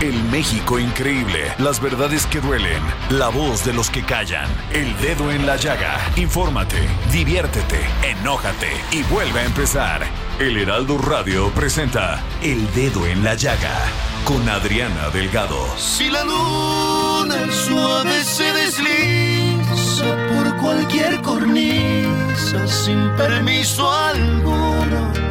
El 0.00 0.22
México 0.30 0.78
increíble, 0.78 1.52
las 1.58 1.80
verdades 1.80 2.24
que 2.26 2.40
duelen, 2.40 2.80
la 3.10 3.30
voz 3.30 3.64
de 3.64 3.72
los 3.72 3.90
que 3.90 4.04
callan, 4.04 4.48
el 4.72 4.96
dedo 4.98 5.32
en 5.32 5.44
la 5.44 5.56
llaga. 5.56 5.98
Infórmate, 6.14 6.76
diviértete, 7.10 7.80
enójate 8.04 8.70
y 8.92 9.02
vuelve 9.12 9.40
a 9.40 9.44
empezar. 9.44 10.06
El 10.38 10.56
Heraldo 10.56 10.98
Radio 10.98 11.50
presenta 11.50 12.22
El 12.40 12.72
Dedo 12.74 13.08
en 13.08 13.24
la 13.24 13.34
Llaga 13.34 13.74
con 14.22 14.48
Adriana 14.48 15.10
Delgado. 15.12 15.66
Si 15.76 16.08
la 16.08 16.22
luna 16.22 17.50
suave 17.50 18.22
se 18.22 18.52
desliza 18.52 20.04
por 20.32 20.56
cualquier 20.58 21.20
cornisa 21.22 22.68
sin 22.68 23.10
permiso 23.16 23.92
alguno, 23.92 25.27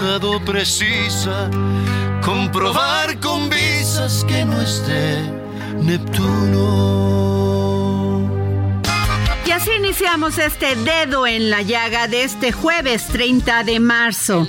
mojado 0.00 0.42
precisa 0.42 1.50
comprobar 2.24 3.20
con 3.20 3.50
visas 3.50 4.24
que 4.26 4.46
no 4.46 4.58
esté 4.62 5.20
Neptuno. 5.82 7.20
Y 9.44 9.50
así 9.50 9.72
iniciamos 9.72 10.38
este 10.38 10.74
dedo 10.76 11.26
en 11.26 11.50
la 11.50 11.60
llaga 11.60 12.08
de 12.08 12.24
este 12.24 12.50
jueves 12.50 13.08
30 13.08 13.62
de 13.64 13.78
marzo. 13.78 14.48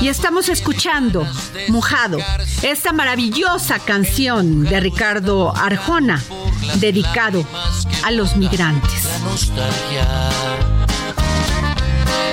Y 0.00 0.06
estamos 0.06 0.48
escuchando 0.48 1.26
Mojado, 1.68 2.18
esta 2.62 2.92
maravillosa 2.92 3.80
canción 3.80 4.62
de 4.62 4.78
Ricardo 4.78 5.52
Arjona, 5.56 6.22
dedicado 6.76 7.44
a 8.04 8.12
los 8.12 8.36
migrantes. 8.36 9.08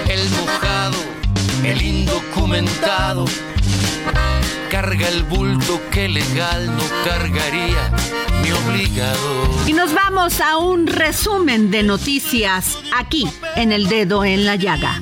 El 0.07 0.29
mojado, 0.29 0.97
el 1.63 1.81
indocumentado, 2.49 3.25
carga 4.71 5.07
el 5.07 5.23
bulto 5.23 5.79
que 5.91 6.09
legal 6.09 6.65
no 6.65 6.83
cargaría 7.03 7.91
mi 8.41 8.51
obligado. 8.51 9.67
Y 9.67 9.73
nos 9.73 9.93
vamos 9.93 10.41
a 10.41 10.57
un 10.57 10.87
resumen 10.87 11.69
de 11.69 11.83
noticias 11.83 12.77
aquí 12.95 13.27
en 13.55 13.71
el 13.71 13.87
dedo 13.87 14.25
en 14.25 14.45
la 14.45 14.55
llaga. 14.55 14.99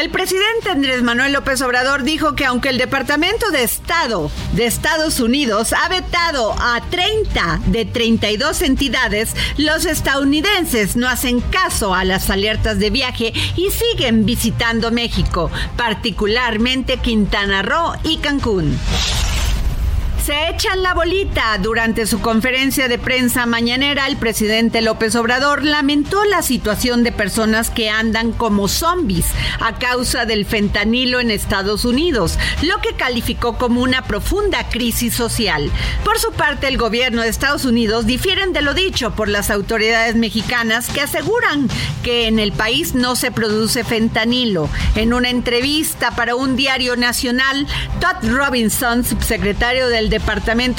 El 0.00 0.08
presidente 0.08 0.70
Andrés 0.70 1.02
Manuel 1.02 1.34
López 1.34 1.60
Obrador 1.60 2.04
dijo 2.04 2.34
que 2.34 2.46
aunque 2.46 2.70
el 2.70 2.78
Departamento 2.78 3.50
de 3.50 3.64
Estado 3.64 4.30
de 4.54 4.64
Estados 4.64 5.20
Unidos 5.20 5.74
ha 5.74 5.90
vetado 5.90 6.54
a 6.58 6.80
30 6.88 7.60
de 7.66 7.84
32 7.84 8.62
entidades, 8.62 9.36
los 9.58 9.84
estadounidenses 9.84 10.96
no 10.96 11.06
hacen 11.06 11.40
caso 11.40 11.94
a 11.94 12.04
las 12.04 12.30
alertas 12.30 12.78
de 12.78 12.88
viaje 12.88 13.34
y 13.56 13.68
siguen 13.70 14.24
visitando 14.24 14.90
México, 14.90 15.50
particularmente 15.76 16.96
Quintana 16.96 17.60
Roo 17.60 17.92
y 18.02 18.16
Cancún. 18.16 18.78
Se 20.30 20.48
echan 20.48 20.84
la 20.84 20.94
bolita. 20.94 21.58
Durante 21.58 22.06
su 22.06 22.20
conferencia 22.20 22.86
de 22.86 23.00
prensa 23.00 23.46
mañanera, 23.46 24.06
el 24.06 24.16
presidente 24.16 24.80
López 24.80 25.16
Obrador 25.16 25.64
lamentó 25.64 26.24
la 26.24 26.42
situación 26.42 27.02
de 27.02 27.10
personas 27.10 27.68
que 27.68 27.90
andan 27.90 28.30
como 28.30 28.68
zombies 28.68 29.26
a 29.58 29.80
causa 29.80 30.26
del 30.26 30.46
fentanilo 30.46 31.18
en 31.18 31.32
Estados 31.32 31.84
Unidos, 31.84 32.38
lo 32.62 32.80
que 32.80 32.94
calificó 32.94 33.58
como 33.58 33.82
una 33.82 34.02
profunda 34.02 34.68
crisis 34.68 35.14
social. 35.14 35.68
Por 36.04 36.20
su 36.20 36.30
parte, 36.30 36.68
el 36.68 36.78
gobierno 36.78 37.22
de 37.22 37.28
Estados 37.28 37.64
Unidos 37.64 38.06
difieren 38.06 38.52
de 38.52 38.62
lo 38.62 38.72
dicho 38.72 39.10
por 39.16 39.28
las 39.28 39.50
autoridades 39.50 40.14
mexicanas 40.14 40.90
que 40.90 41.00
aseguran 41.00 41.68
que 42.04 42.28
en 42.28 42.38
el 42.38 42.52
país 42.52 42.94
no 42.94 43.16
se 43.16 43.32
produce 43.32 43.82
fentanilo. 43.82 44.70
En 44.94 45.12
una 45.12 45.28
entrevista 45.28 46.12
para 46.12 46.36
un 46.36 46.54
diario 46.54 46.94
nacional, 46.94 47.66
Todd 47.98 48.30
Robinson, 48.30 49.04
subsecretario 49.04 49.88
del 49.88 50.04
Departamento 50.04 50.19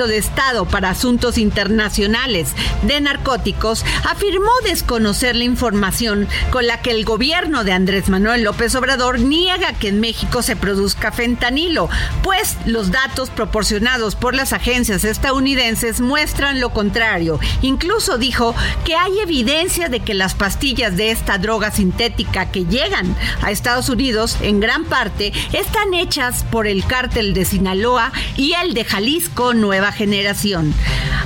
de 0.07 0.17
Estado 0.17 0.65
para 0.65 0.89
Asuntos 0.89 1.37
Internacionales 1.37 2.53
de 2.83 3.01
Narcóticos, 3.01 3.83
afirmó 4.09 4.49
desconocer 4.63 5.35
la 5.35 5.43
información 5.43 6.27
con 6.51 6.67
la 6.67 6.81
que 6.81 6.91
el 6.91 7.03
gobierno 7.03 7.63
de 7.63 7.73
Andrés 7.73 8.07
Manuel 8.07 8.43
López 8.43 8.73
Obrador 8.75 9.19
niega 9.19 9.73
que 9.73 9.89
en 9.89 9.99
México 9.99 10.41
se 10.41 10.55
produzca 10.55 11.11
fentanilo, 11.11 11.89
pues 12.23 12.55
los 12.65 12.91
datos 12.91 13.29
proporcionados 13.29 14.15
por 14.15 14.33
las 14.33 14.53
agencias 14.53 15.03
estadounidenses 15.03 15.99
muestran 15.99 16.61
lo 16.61 16.69
contrario. 16.69 17.39
Incluso 17.61 18.17
dijo 18.17 18.55
que 18.85 18.95
hay 18.95 19.19
evidencia 19.19 19.89
de 19.89 19.99
que 19.99 20.13
las 20.13 20.33
pastillas 20.33 20.95
de 20.95 21.11
esta 21.11 21.37
droga 21.37 21.71
sintética 21.71 22.51
que 22.51 22.65
llegan 22.65 23.15
a 23.41 23.51
Estados 23.51 23.89
Unidos 23.89 24.37
en 24.41 24.59
gran 24.59 24.85
parte 24.85 25.33
están 25.51 25.93
hechas 25.93 26.45
por 26.49 26.67
el 26.67 26.85
cártel 26.85 27.33
de 27.33 27.43
Sinaloa 27.45 28.13
y 28.37 28.53
el 28.53 28.73
de 28.73 28.85
Jalisco 28.85 29.20
Nueva 29.55 29.91
Generación. 29.91 30.73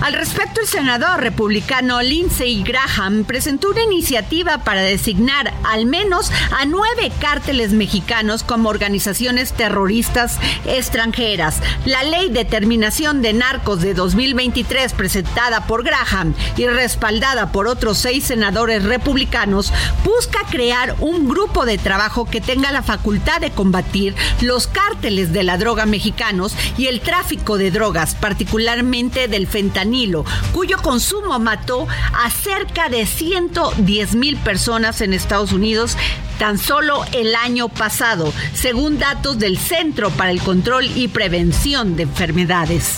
Al 0.02 0.14
respecto, 0.14 0.62
el 0.62 0.68
senador 0.68 1.22
republicano 1.22 2.02
Lindsey 2.02 2.64
Graham 2.64 3.24
presentó 3.24 3.70
una 3.70 3.84
iniciativa 3.84 4.60
para 4.60 4.82
designar 4.82 5.54
al 5.64 5.86
menos 5.86 6.32
a 6.52 6.66
nueve 6.66 7.12
cárteles 7.20 7.72
mexicanos 7.72 8.44
como 8.44 8.70
organizaciones 8.70 9.54
terroristas 9.54 10.38
extranjeras. 10.66 11.62
La 11.86 12.04
ley 12.04 12.30
de 12.30 12.46
terminación 12.46 13.22
de 13.22 13.34
narcos 13.34 13.82
de 13.82 13.94
2023 13.94 14.94
presentada 14.94 15.66
por 15.66 15.84
Graham 15.84 16.34
y 16.58 16.68
respaldada 16.68 17.52
por 17.52 17.68
otros 17.68 17.98
seis 17.98 18.26
senadores 18.26 18.84
republicanos 18.84 19.72
busca 20.04 20.40
crear 20.50 20.96
un 21.00 21.28
grupo 21.28 21.66
de 21.66 21.78
trabajo 21.78 22.26
que 22.26 22.42
tenga 22.42 22.72
la 22.72 22.84
facultad 22.84 23.40
de 23.40 23.52
combatir 23.52 24.16
los 24.42 24.68
cárteles 24.68 25.32
de 25.32 25.44
la 25.44 25.58
droga 25.58 25.86
mexicanos 25.86 26.56
y 26.78 26.88
el 26.88 27.02
tráfico 27.02 27.58
de 27.58 27.72
drogas, 27.72 27.85
particularmente 28.20 29.28
del 29.28 29.48
fentanilo, 29.48 30.26
cuyo 30.52 30.78
consumo 30.78 31.38
mató 31.40 31.88
a 32.14 32.30
cerca 32.30 32.90
de 32.90 33.06
110 33.06 34.16
mil 34.16 34.38
personas 34.38 35.02
en 35.02 35.14
Estados 35.14 35.52
Unidos 35.52 35.98
tan 36.40 36.58
solo 36.58 37.06
el 37.14 37.36
año 37.36 37.70
pasado, 37.70 38.34
según 38.54 39.00
datos 39.00 39.40
del 39.40 39.58
Centro 39.58 40.10
para 40.12 40.32
el 40.32 40.42
Control 40.42 40.86
y 40.96 41.08
Prevención 41.08 41.96
de 41.96 42.04
Enfermedades. 42.04 42.98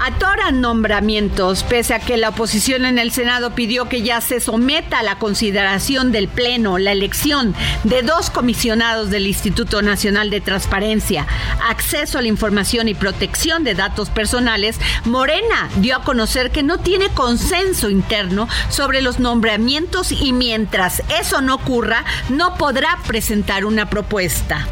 Atoran 0.00 0.60
nombramientos, 0.60 1.62
pese 1.62 1.94
a 1.94 2.00
que 2.00 2.16
la 2.16 2.30
oposición 2.30 2.84
en 2.84 2.98
el 2.98 3.12
Senado 3.12 3.54
pidió 3.54 3.88
que 3.88 4.02
ya 4.02 4.20
se 4.20 4.40
someta 4.40 4.98
a 4.98 5.02
la 5.02 5.18
consideración 5.18 6.12
del 6.12 6.28
Pleno 6.28 6.78
la 6.78 6.92
elección 6.92 7.54
de 7.84 8.02
dos 8.02 8.30
comisionados 8.30 9.10
del 9.10 9.26
Instituto 9.26 9.82
Nacional 9.82 10.30
de 10.30 10.40
Transparencia, 10.40 11.26
Acceso 11.68 12.18
a 12.18 12.22
la 12.22 12.28
Información 12.28 12.88
y 12.88 12.94
Protección 12.94 13.64
de 13.64 13.74
Datos 13.74 14.10
Personales, 14.10 14.80
Morena 15.04 15.68
dio 15.76 15.96
a 15.96 16.04
conocer 16.04 16.50
que 16.50 16.62
no 16.62 16.78
tiene 16.78 17.08
consenso 17.10 17.90
interno 17.90 18.48
sobre 18.68 19.02
los 19.02 19.20
nombramientos 19.20 20.12
y 20.12 20.32
mientras 20.32 21.02
eso 21.20 21.40
no 21.40 21.54
ocurra, 21.54 22.04
no 22.28 22.56
podrá 22.56 22.98
presentar 23.06 23.64
una 23.64 23.88
propuesta. 23.88 24.66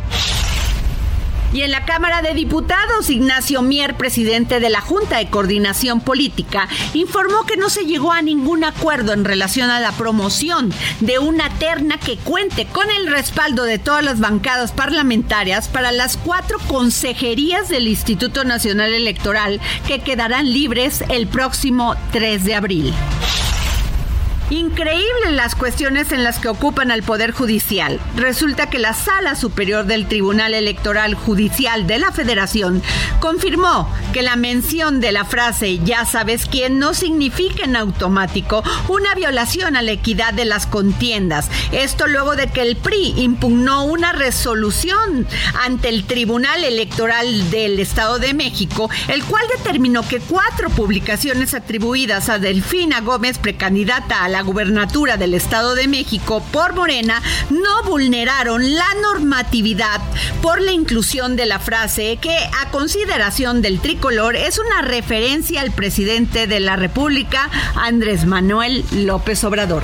Y 1.52 1.62
en 1.62 1.72
la 1.72 1.84
Cámara 1.84 2.22
de 2.22 2.32
Diputados, 2.32 3.10
Ignacio 3.10 3.60
Mier, 3.62 3.96
presidente 3.96 4.60
de 4.60 4.70
la 4.70 4.80
Junta 4.80 5.18
de 5.18 5.28
Coordinación 5.28 6.00
Política, 6.00 6.68
informó 6.94 7.44
que 7.44 7.56
no 7.56 7.70
se 7.70 7.86
llegó 7.86 8.12
a 8.12 8.22
ningún 8.22 8.62
acuerdo 8.62 9.12
en 9.12 9.24
relación 9.24 9.68
a 9.68 9.80
la 9.80 9.90
promoción 9.92 10.72
de 11.00 11.18
una 11.18 11.50
terna 11.58 11.98
que 11.98 12.16
cuente 12.18 12.66
con 12.66 12.88
el 12.90 13.08
respaldo 13.08 13.64
de 13.64 13.78
todas 13.78 14.04
las 14.04 14.20
bancadas 14.20 14.70
parlamentarias 14.70 15.68
para 15.68 15.90
las 15.90 16.16
cuatro 16.16 16.58
consejerías 16.68 17.68
del 17.68 17.88
Instituto 17.88 18.44
Nacional 18.44 18.94
Electoral 18.94 19.60
que 19.88 20.00
quedarán 20.00 20.52
libres 20.52 21.02
el 21.08 21.26
próximo 21.26 21.96
3 22.12 22.44
de 22.44 22.54
abril. 22.54 22.94
Increíble 24.50 25.30
las 25.30 25.54
cuestiones 25.54 26.10
en 26.10 26.24
las 26.24 26.40
que 26.40 26.48
ocupan 26.48 26.90
al 26.90 27.04
Poder 27.04 27.30
Judicial. 27.30 28.00
Resulta 28.16 28.68
que 28.68 28.80
la 28.80 28.94
Sala 28.94 29.36
Superior 29.36 29.86
del 29.86 30.08
Tribunal 30.08 30.54
Electoral 30.54 31.14
Judicial 31.14 31.86
de 31.86 32.00
la 32.00 32.10
Federación 32.10 32.82
confirmó 33.20 33.88
que 34.12 34.22
la 34.22 34.34
mención 34.34 35.00
de 35.00 35.12
la 35.12 35.24
frase 35.24 35.78
ya 35.84 36.04
sabes 36.04 36.46
quién 36.46 36.80
no 36.80 36.94
significa 36.94 37.62
en 37.62 37.76
automático 37.76 38.64
una 38.88 39.14
violación 39.14 39.76
a 39.76 39.82
la 39.82 39.92
equidad 39.92 40.34
de 40.34 40.46
las 40.46 40.66
contiendas. 40.66 41.48
Esto 41.70 42.08
luego 42.08 42.34
de 42.34 42.48
que 42.48 42.62
el 42.62 42.76
PRI 42.76 43.14
impugnó 43.18 43.84
una 43.84 44.10
resolución 44.12 45.28
ante 45.62 45.90
el 45.90 46.04
Tribunal 46.06 46.64
Electoral 46.64 47.50
del 47.50 47.78
Estado 47.78 48.18
de 48.18 48.34
México, 48.34 48.90
el 49.06 49.22
cual 49.22 49.44
determinó 49.56 50.02
que 50.02 50.18
cuatro 50.18 50.70
publicaciones 50.70 51.54
atribuidas 51.54 52.28
a 52.28 52.40
Delfina 52.40 53.00
Gómez, 53.00 53.38
precandidata 53.38 54.24
a 54.24 54.28
la 54.28 54.39
gubernatura 54.42 55.16
del 55.16 55.34
Estado 55.34 55.74
de 55.74 55.88
México 55.88 56.42
por 56.52 56.74
Morena 56.74 57.22
no 57.50 57.82
vulneraron 57.84 58.74
la 58.74 58.86
normatividad 59.02 60.00
por 60.42 60.60
la 60.60 60.72
inclusión 60.72 61.36
de 61.36 61.46
la 61.46 61.58
frase 61.58 62.18
que 62.20 62.36
a 62.36 62.70
consideración 62.70 63.62
del 63.62 63.80
tricolor 63.80 64.36
es 64.36 64.58
una 64.58 64.82
referencia 64.82 65.60
al 65.60 65.72
presidente 65.72 66.46
de 66.46 66.60
la 66.60 66.76
República, 66.76 67.50
Andrés 67.74 68.26
Manuel 68.26 68.84
López 68.92 69.42
Obrador. 69.44 69.82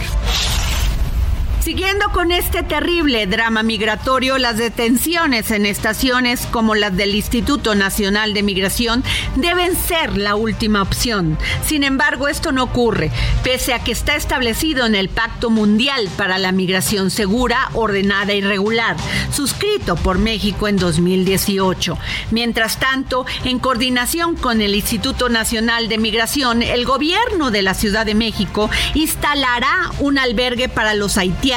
Siguiendo 1.66 2.10
con 2.12 2.30
este 2.30 2.62
terrible 2.62 3.26
drama 3.26 3.64
migratorio, 3.64 4.38
las 4.38 4.56
detenciones 4.56 5.50
en 5.50 5.66
estaciones 5.66 6.46
como 6.52 6.76
las 6.76 6.96
del 6.96 7.16
Instituto 7.16 7.74
Nacional 7.74 8.34
de 8.34 8.44
Migración 8.44 9.02
deben 9.34 9.74
ser 9.74 10.16
la 10.16 10.36
última 10.36 10.80
opción. 10.80 11.36
Sin 11.66 11.82
embargo, 11.82 12.28
esto 12.28 12.52
no 12.52 12.62
ocurre, 12.62 13.10
pese 13.42 13.74
a 13.74 13.82
que 13.82 13.90
está 13.90 14.14
establecido 14.14 14.86
en 14.86 14.94
el 14.94 15.08
Pacto 15.08 15.50
Mundial 15.50 16.08
para 16.16 16.38
la 16.38 16.52
Migración 16.52 17.10
Segura, 17.10 17.68
Ordenada 17.72 18.32
y 18.32 18.42
Regular, 18.42 18.96
suscrito 19.32 19.96
por 19.96 20.18
México 20.18 20.68
en 20.68 20.76
2018. 20.76 21.98
Mientras 22.30 22.78
tanto, 22.78 23.26
en 23.42 23.58
coordinación 23.58 24.36
con 24.36 24.60
el 24.60 24.76
Instituto 24.76 25.28
Nacional 25.28 25.88
de 25.88 25.98
Migración, 25.98 26.62
el 26.62 26.84
gobierno 26.84 27.50
de 27.50 27.62
la 27.62 27.74
Ciudad 27.74 28.06
de 28.06 28.14
México 28.14 28.70
instalará 28.94 29.90
un 29.98 30.16
albergue 30.16 30.68
para 30.68 30.94
los 30.94 31.18
haitianos 31.18 31.55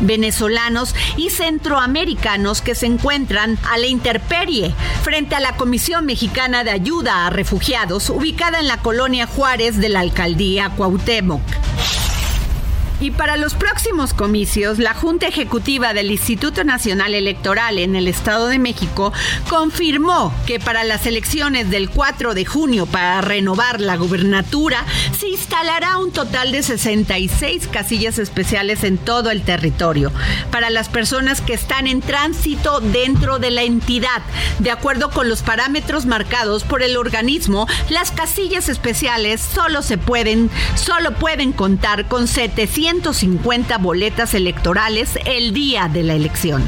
venezolanos 0.00 0.94
y 1.16 1.30
centroamericanos 1.30 2.62
que 2.62 2.74
se 2.74 2.86
encuentran 2.86 3.58
a 3.68 3.76
la 3.76 3.86
interperie 3.86 4.72
frente 5.02 5.34
a 5.34 5.40
la 5.40 5.56
Comisión 5.56 6.06
Mexicana 6.06 6.62
de 6.62 6.70
Ayuda 6.70 7.26
a 7.26 7.30
Refugiados 7.30 8.08
ubicada 8.10 8.60
en 8.60 8.68
la 8.68 8.78
colonia 8.78 9.26
Juárez 9.26 9.78
de 9.78 9.88
la 9.88 10.00
alcaldía 10.00 10.70
Cuauhtémoc. 10.76 11.42
Y 13.02 13.10
para 13.10 13.36
los 13.36 13.54
próximos 13.54 14.14
comicios, 14.14 14.78
la 14.78 14.94
Junta 14.94 15.26
Ejecutiva 15.26 15.92
del 15.92 16.12
Instituto 16.12 16.62
Nacional 16.62 17.16
Electoral 17.16 17.80
en 17.80 17.96
el 17.96 18.06
Estado 18.06 18.46
de 18.46 18.60
México 18.60 19.12
confirmó 19.48 20.32
que 20.46 20.60
para 20.60 20.84
las 20.84 21.04
elecciones 21.04 21.68
del 21.68 21.90
4 21.90 22.32
de 22.34 22.44
junio 22.44 22.86
para 22.86 23.20
renovar 23.20 23.80
la 23.80 23.96
gubernatura 23.96 24.84
se 25.18 25.28
instalará 25.30 25.98
un 25.98 26.12
total 26.12 26.52
de 26.52 26.62
66 26.62 27.66
casillas 27.66 28.20
especiales 28.20 28.84
en 28.84 28.98
todo 28.98 29.32
el 29.32 29.42
territorio 29.42 30.12
para 30.52 30.70
las 30.70 30.88
personas 30.88 31.40
que 31.40 31.54
están 31.54 31.88
en 31.88 32.02
tránsito 32.02 32.78
dentro 32.78 33.40
de 33.40 33.50
la 33.50 33.64
entidad. 33.64 34.22
De 34.60 34.70
acuerdo 34.70 35.10
con 35.10 35.28
los 35.28 35.42
parámetros 35.42 36.06
marcados 36.06 36.62
por 36.62 36.84
el 36.84 36.96
organismo, 36.96 37.66
las 37.90 38.12
casillas 38.12 38.68
especiales 38.68 39.40
solo 39.40 39.82
se 39.82 39.98
pueden 39.98 40.52
solo 40.76 41.14
pueden 41.14 41.50
contar 41.50 42.06
con 42.06 42.28
700 42.28 42.91
150 42.92 43.78
boletas 43.78 44.34
electorales 44.34 45.18
el 45.24 45.54
día 45.54 45.88
de 45.88 46.02
la 46.02 46.12
elección. 46.12 46.62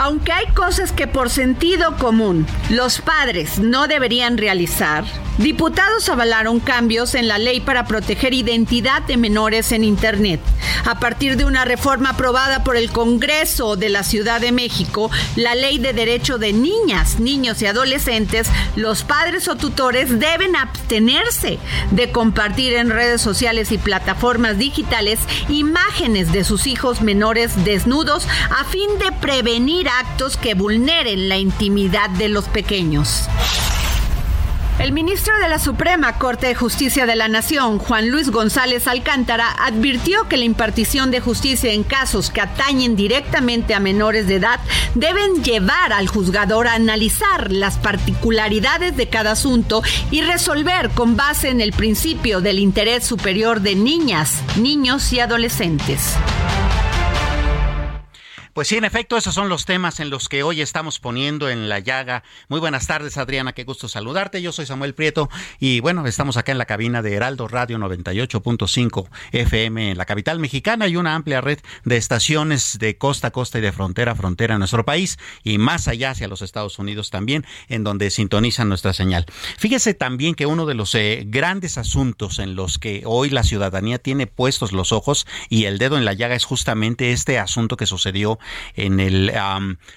Aunque 0.00 0.30
hay 0.30 0.46
cosas 0.54 0.92
que 0.92 1.08
por 1.08 1.28
sentido 1.28 1.96
común 1.96 2.46
los 2.70 3.00
padres 3.00 3.58
no 3.58 3.88
deberían 3.88 4.38
realizar, 4.38 5.04
diputados 5.38 6.08
avalaron 6.08 6.60
cambios 6.60 7.16
en 7.16 7.26
la 7.26 7.38
ley 7.38 7.58
para 7.58 7.84
proteger 7.84 8.32
identidad 8.32 9.02
de 9.02 9.16
menores 9.16 9.72
en 9.72 9.82
Internet. 9.82 10.40
A 10.86 11.00
partir 11.00 11.36
de 11.36 11.44
una 11.44 11.64
reforma 11.64 12.10
aprobada 12.10 12.62
por 12.62 12.76
el 12.76 12.92
Congreso 12.92 13.74
de 13.74 13.88
la 13.88 14.04
Ciudad 14.04 14.40
de 14.40 14.52
México, 14.52 15.10
la 15.34 15.56
ley 15.56 15.78
de 15.78 15.92
derecho 15.92 16.38
de 16.38 16.52
niñas, 16.52 17.18
niños 17.18 17.60
y 17.60 17.66
adolescentes, 17.66 18.48
los 18.76 19.02
padres 19.02 19.48
o 19.48 19.56
tutores 19.56 20.20
deben 20.20 20.54
abstenerse 20.54 21.58
de 21.90 22.12
compartir 22.12 22.74
en 22.74 22.90
redes 22.90 23.20
sociales 23.20 23.72
y 23.72 23.78
plataformas 23.78 24.58
digitales 24.58 25.18
imágenes 25.48 26.30
de 26.30 26.44
sus 26.44 26.68
hijos 26.68 27.00
menores 27.00 27.64
desnudos 27.64 28.28
a 28.56 28.64
fin 28.64 28.88
de 29.00 29.10
prevenir 29.10 29.87
actos 29.88 30.36
que 30.36 30.54
vulneren 30.54 31.28
la 31.28 31.38
intimidad 31.38 32.10
de 32.10 32.28
los 32.28 32.46
pequeños. 32.48 33.28
El 34.78 34.92
ministro 34.92 35.36
de 35.40 35.48
la 35.48 35.58
Suprema 35.58 36.18
Corte 36.18 36.46
de 36.46 36.54
Justicia 36.54 37.04
de 37.04 37.16
la 37.16 37.26
Nación, 37.26 37.80
Juan 37.80 38.10
Luis 38.10 38.30
González 38.30 38.86
Alcántara, 38.86 39.50
advirtió 39.58 40.28
que 40.28 40.36
la 40.36 40.44
impartición 40.44 41.10
de 41.10 41.18
justicia 41.18 41.72
en 41.72 41.82
casos 41.82 42.30
que 42.30 42.40
atañen 42.40 42.94
directamente 42.94 43.74
a 43.74 43.80
menores 43.80 44.28
de 44.28 44.36
edad 44.36 44.60
deben 44.94 45.42
llevar 45.42 45.92
al 45.92 46.06
juzgador 46.06 46.68
a 46.68 46.74
analizar 46.74 47.50
las 47.50 47.76
particularidades 47.76 48.96
de 48.96 49.08
cada 49.08 49.32
asunto 49.32 49.82
y 50.12 50.20
resolver 50.20 50.90
con 50.90 51.16
base 51.16 51.48
en 51.48 51.60
el 51.60 51.72
principio 51.72 52.40
del 52.40 52.60
interés 52.60 53.04
superior 53.04 53.60
de 53.60 53.74
niñas, 53.74 54.42
niños 54.56 55.12
y 55.12 55.18
adolescentes. 55.18 56.14
Pues 58.58 58.66
sí, 58.66 58.76
en 58.76 58.84
efecto, 58.84 59.16
esos 59.16 59.36
son 59.36 59.48
los 59.48 59.66
temas 59.66 60.00
en 60.00 60.10
los 60.10 60.28
que 60.28 60.42
hoy 60.42 60.60
estamos 60.62 60.98
poniendo 60.98 61.48
en 61.48 61.68
la 61.68 61.78
llaga. 61.78 62.24
Muy 62.48 62.58
buenas 62.58 62.88
tardes, 62.88 63.16
Adriana, 63.16 63.52
qué 63.52 63.62
gusto 63.62 63.86
saludarte. 63.86 64.42
Yo 64.42 64.50
soy 64.50 64.66
Samuel 64.66 64.94
Prieto 64.94 65.30
y 65.60 65.78
bueno, 65.78 66.04
estamos 66.08 66.36
acá 66.36 66.50
en 66.50 66.58
la 66.58 66.64
cabina 66.64 67.00
de 67.00 67.14
Heraldo 67.14 67.46
Radio 67.46 67.78
98.5 67.78 69.08
FM 69.30 69.92
en 69.92 69.96
la 69.96 70.06
capital 70.06 70.40
mexicana 70.40 70.88
y 70.88 70.96
una 70.96 71.14
amplia 71.14 71.40
red 71.40 71.60
de 71.84 71.98
estaciones 71.98 72.80
de 72.80 72.98
costa 72.98 73.28
a 73.28 73.30
costa 73.30 73.58
y 73.58 73.60
de 73.60 73.70
frontera 73.70 74.10
a 74.10 74.14
frontera 74.16 74.54
en 74.54 74.58
nuestro 74.58 74.84
país 74.84 75.20
y 75.44 75.58
más 75.58 75.86
allá 75.86 76.10
hacia 76.10 76.26
los 76.26 76.42
Estados 76.42 76.80
Unidos 76.80 77.10
también, 77.10 77.46
en 77.68 77.84
donde 77.84 78.10
sintonizan 78.10 78.68
nuestra 78.68 78.92
señal. 78.92 79.26
Fíjese 79.56 79.94
también 79.94 80.34
que 80.34 80.46
uno 80.46 80.66
de 80.66 80.74
los 80.74 80.96
eh, 80.96 81.22
grandes 81.28 81.78
asuntos 81.78 82.40
en 82.40 82.56
los 82.56 82.80
que 82.80 83.02
hoy 83.04 83.30
la 83.30 83.44
ciudadanía 83.44 84.00
tiene 84.00 84.26
puestos 84.26 84.72
los 84.72 84.90
ojos 84.90 85.28
y 85.48 85.66
el 85.66 85.78
dedo 85.78 85.96
en 85.96 86.04
la 86.04 86.12
llaga 86.12 86.34
es 86.34 86.44
justamente 86.44 87.12
este 87.12 87.38
asunto 87.38 87.76
que 87.76 87.86
sucedió 87.86 88.40
en 88.74 89.00
el 89.00 89.32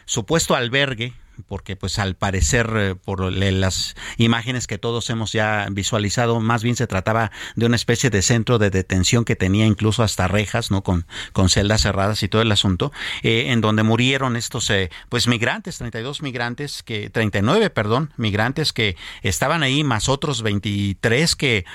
supuesto 0.05 0.55
albergue 0.55 1.13
porque 1.47 1.75
pues 1.75 1.99
al 1.99 2.15
parecer 2.15 2.71
eh, 2.75 2.95
por 2.95 3.31
las 3.31 3.95
imágenes 4.17 4.67
que 4.67 4.77
todos 4.77 5.09
hemos 5.09 5.31
ya 5.31 5.67
visualizado, 5.71 6.39
más 6.39 6.63
bien 6.63 6.75
se 6.75 6.87
trataba 6.87 7.31
de 7.55 7.65
una 7.65 7.75
especie 7.75 8.09
de 8.09 8.21
centro 8.21 8.59
de 8.59 8.69
detención 8.69 9.25
que 9.25 9.35
tenía 9.35 9.65
incluso 9.65 10.03
hasta 10.03 10.27
rejas, 10.27 10.71
¿no? 10.71 10.83
Con, 10.83 11.05
con 11.33 11.49
celdas 11.49 11.81
cerradas 11.81 12.23
y 12.23 12.27
todo 12.27 12.41
el 12.41 12.51
asunto, 12.51 12.91
eh, 13.23 13.45
en 13.47 13.61
donde 13.61 13.83
murieron 13.83 14.35
estos 14.35 14.69
eh, 14.69 14.89
pues 15.09 15.27
migrantes, 15.27 15.77
32 15.77 16.21
migrantes, 16.21 16.83
que 16.83 17.09
39, 17.09 17.69
perdón, 17.69 18.13
migrantes 18.17 18.73
que 18.73 18.95
estaban 19.23 19.63
ahí, 19.63 19.83
más 19.83 20.09
otros 20.09 20.41
23 20.41 21.35
que 21.35 21.65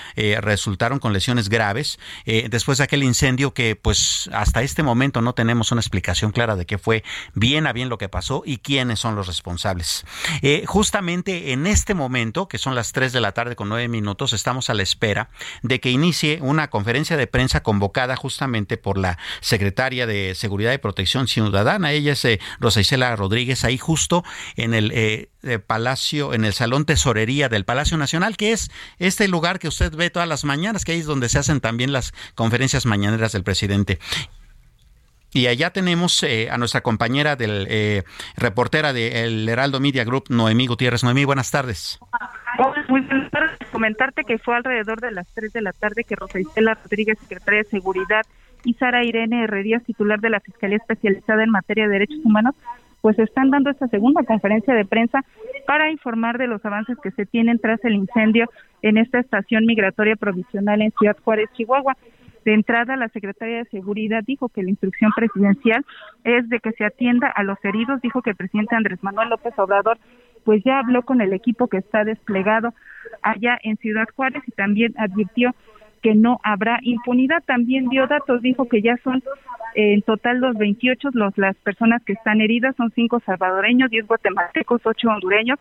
resultaron 0.41 0.99
con 0.99 1.13
lesiones 1.13 1.49
graves, 1.49 1.99
después 2.25 2.79
de 2.79 2.85
aquel 2.85 3.03
incendio 3.03 3.53
que 3.55 3.77
pues 3.77 4.29
hasta 4.33 4.63
este 4.63 4.83
momento 4.83 5.21
no 5.21 5.35
tenemos 5.35 5.73
una 5.73 5.81
explicación 5.81 6.33
clara 6.33 6.57
de 6.57 6.67
qué 6.67 6.79
fue 6.79 7.05
bien 7.35 7.67
a 7.67 7.73
bien 7.73 7.89
lo 7.89 7.99
que 7.99 8.09
pasó 8.09 8.43
y 8.45 8.59
quiénes 8.59 9.01
son 9.01 9.15
los 9.15 9.27
responsables 9.27 9.56
eh, 10.43 10.65
justamente 10.67 11.53
en 11.53 11.67
este 11.67 11.95
momento, 11.95 12.49
que 12.49 12.59
son 12.59 12.75
las 12.75 12.93
3 12.93 13.13
de 13.13 13.21
la 13.21 13.33
tarde 13.33 13.57
con 13.57 13.69
9 13.69 13.89
minutos, 13.89 14.33
estamos 14.33 14.71
a 14.71 14.75
la 14.75 14.83
espera 14.83 15.31
de 15.63 15.81
que 15.81 15.91
inicie 15.91 16.39
una 16.43 16.69
conferencia 16.69 17.17
de 17.17 17.27
prensa 17.27 17.63
convocada 17.63 18.17
justamente 18.17 18.77
por 18.77 18.99
la 18.99 19.19
secretaria 19.41 20.07
de 20.07 20.35
Seguridad 20.35 20.73
y 20.73 20.79
Protección 20.79 21.29
Ciudadana. 21.29 21.93
Ella 21.93 22.13
es 22.13 22.25
eh, 22.25 22.41
Rosa 22.61 22.81
Isela 22.81 23.15
Rodríguez, 23.17 23.65
ahí 23.65 23.79
justo 23.79 24.25
en 24.57 24.75
el 24.75 24.93
eh, 24.93 25.29
Palacio, 25.67 26.35
en 26.35 26.45
el 26.45 26.53
Salón 26.53 26.85
Tesorería 26.85 27.49
del 27.49 27.65
Palacio 27.65 27.97
Nacional, 27.97 28.37
que 28.37 28.53
es 28.53 28.71
este 28.99 29.29
lugar 29.29 29.59
que 29.59 29.69
usted 29.69 29.95
ve 29.95 30.11
todas 30.11 30.29
las 30.29 30.45
mañanas, 30.45 30.85
que 30.85 30.93
ahí 30.93 31.01
es 31.01 31.07
donde 31.07 31.29
se 31.29 31.39
hacen 31.39 31.61
también 31.61 31.93
las 31.93 32.13
conferencias 32.35 32.87
mañaneras 32.87 33.33
del 33.33 33.45
presidente. 33.45 33.99
Y 35.37 35.49
allá 35.49 35.69
tenemos 35.69 36.23
eh, 36.23 36.49
a 36.51 36.57
nuestra 36.57 36.81
compañera 36.81 37.37
del 37.37 37.67
eh, 37.69 38.05
reportera 38.39 38.95
del 38.95 39.47
Heraldo 39.47 39.81
Media 39.81 40.03
Group, 40.03 40.31
Noemí 40.31 40.67
Gutiérrez. 40.67 41.05
Noemí, 41.05 41.27
buenas 41.27 41.51
tardes. 41.51 42.01
muy 42.89 43.03
buenas. 43.03 43.31
Comentarte 43.71 44.25
que 44.25 44.39
fue 44.39 44.57
alrededor 44.57 44.99
de 45.03 45.11
las 45.11 45.27
3 45.35 45.53
de 45.53 45.61
la 45.61 45.75
tarde 45.75 46.05
que 46.05 46.17
Rosa 46.17 46.41
Isela 46.41 46.73
Rodríguez, 46.83 47.19
secretaria 47.19 47.65
de 47.65 47.69
Seguridad, 47.69 48.25
y 48.65 48.73
Sara 48.75 49.05
Irene 49.05 49.45
Herrerías, 49.45 49.85
titular 49.85 50.21
de 50.21 50.31
la 50.31 50.41
Fiscalía 50.41 50.79
Especializada 50.79 51.45
en 51.45 51.51
Materia 51.51 51.85
de 51.85 51.93
Derechos 51.93 52.25
Humanos, 52.25 52.55
pues 53.03 53.19
están 53.19 53.51
dando 53.51 53.69
esta 53.69 53.89
segunda 53.89 54.23
conferencia 54.23 54.73
de 54.73 54.87
prensa 54.87 55.23
para 55.67 55.91
informar 55.91 56.39
de 56.39 56.47
los 56.47 56.65
avances 56.65 56.97
que 57.03 57.11
se 57.11 57.27
tienen 57.27 57.59
tras 57.59 57.85
el 57.85 57.95
incendio 57.95 58.49
en 58.81 58.97
esta 58.97 59.19
estación 59.19 59.67
migratoria 59.67 60.17
provisional 60.17 60.81
en 60.81 60.93
Ciudad 60.93 61.17
Juárez, 61.23 61.51
Chihuahua. 61.55 61.95
De 62.47 62.55
entrada, 62.55 62.95
la 62.95 63.09
Secretaría 63.09 63.59
de 63.59 63.65
Seguridad 63.71 64.23
dijo 64.25 64.49
que 64.49 64.63
la 64.63 64.71
instrucción 64.71 65.11
presidencial 65.17 65.85
es 66.23 66.49
de 66.49 66.61
que 66.61 66.71
se 66.71 66.85
atienda 66.85 67.27
a 67.27 67.43
los 67.43 67.59
heridos. 67.65 68.01
Dijo 68.03 68.23
que 68.23 68.31
el 68.31 68.37
presidente 68.37 68.77
Andrés 68.77 69.03
Manuel 69.03 69.31
López 69.31 69.53
Obrador 69.59 69.99
pues 70.45 70.63
ya 70.63 70.79
habló 70.79 71.03
con 71.03 71.21
el 71.21 71.33
equipo 71.33 71.67
que 71.67 71.79
está 71.79 72.05
desplegado 72.05 72.73
allá 73.21 73.59
en 73.65 73.77
Ciudad 73.79 74.07
Juárez 74.15 74.45
y 74.47 74.53
también 74.53 74.95
advirtió 74.97 75.57
que 76.05 76.15
no 76.15 76.39
habrá 76.45 76.79
impunidad. 76.83 77.43
También 77.45 77.89
dio 77.89 78.07
datos, 78.07 78.41
dijo 78.43 78.69
que 78.69 78.81
ya 78.81 78.97
son 78.99 79.25
eh, 79.75 79.95
en 79.95 80.03
total 80.03 80.39
los 80.39 80.57
28 80.57 81.09
los, 81.15 81.37
las 81.37 81.57
personas 81.57 82.01
que 82.05 82.13
están 82.13 82.41
heridas, 82.41 82.77
son 82.77 82.93
cinco 82.93 83.19
salvadoreños, 83.27 83.91
10 83.91 84.07
guatemaltecos, 84.07 84.83
ocho 84.85 85.09
hondureños 85.09 85.59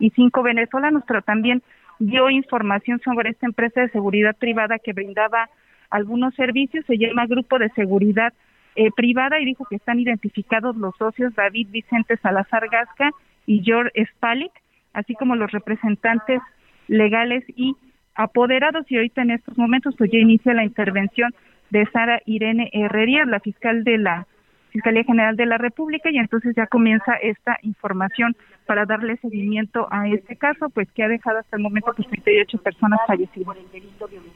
y 0.00 0.10
cinco 0.10 0.42
venezolanos, 0.42 1.04
pero 1.06 1.22
también 1.22 1.62
dio 2.00 2.28
información 2.28 3.00
sobre 3.04 3.30
esta 3.30 3.46
empresa 3.46 3.82
de 3.82 3.90
seguridad 3.90 4.34
privada 4.36 4.80
que 4.80 4.92
brindaba 4.92 5.48
algunos 5.90 6.34
servicios, 6.34 6.84
se 6.86 6.98
llama 6.98 7.26
Grupo 7.26 7.58
de 7.58 7.70
Seguridad 7.70 8.32
eh, 8.76 8.90
Privada 8.96 9.40
y 9.40 9.44
dijo 9.44 9.66
que 9.68 9.76
están 9.76 10.00
identificados 10.00 10.76
los 10.76 10.96
socios 10.96 11.34
David 11.34 11.68
Vicente 11.70 12.16
Salazar 12.16 12.68
Gasca 12.68 13.10
y 13.46 13.62
George 13.62 13.92
Spalik, 14.06 14.52
así 14.92 15.14
como 15.14 15.36
los 15.36 15.52
representantes 15.52 16.40
legales 16.88 17.44
y 17.54 17.76
apoderados. 18.14 18.90
Y 18.90 18.96
ahorita 18.96 19.22
en 19.22 19.30
estos 19.30 19.56
momentos 19.56 19.94
pues 19.96 20.10
ya 20.10 20.18
inicia 20.18 20.54
la 20.54 20.64
intervención 20.64 21.32
de 21.70 21.86
Sara 21.92 22.20
Irene 22.26 22.70
Herrería, 22.72 23.24
la 23.24 23.40
fiscal 23.40 23.84
de 23.84 23.98
la 23.98 24.26
Fiscalía 24.70 25.04
General 25.04 25.36
de 25.36 25.46
la 25.46 25.56
República 25.56 26.10
y 26.10 26.18
entonces 26.18 26.54
ya 26.56 26.66
comienza 26.66 27.14
esta 27.22 27.58
información 27.62 28.34
para 28.64 28.86
darle 28.86 29.16
seguimiento 29.18 29.86
a 29.90 30.08
este 30.08 30.36
caso, 30.36 30.68
pues 30.70 30.90
que 30.92 31.02
ha 31.02 31.08
dejado 31.08 31.38
hasta 31.38 31.56
el 31.56 31.62
momento 31.62 31.92
pues 31.94 32.08
38 32.08 32.58
personas 32.58 33.00
fallecidas. 33.06 33.56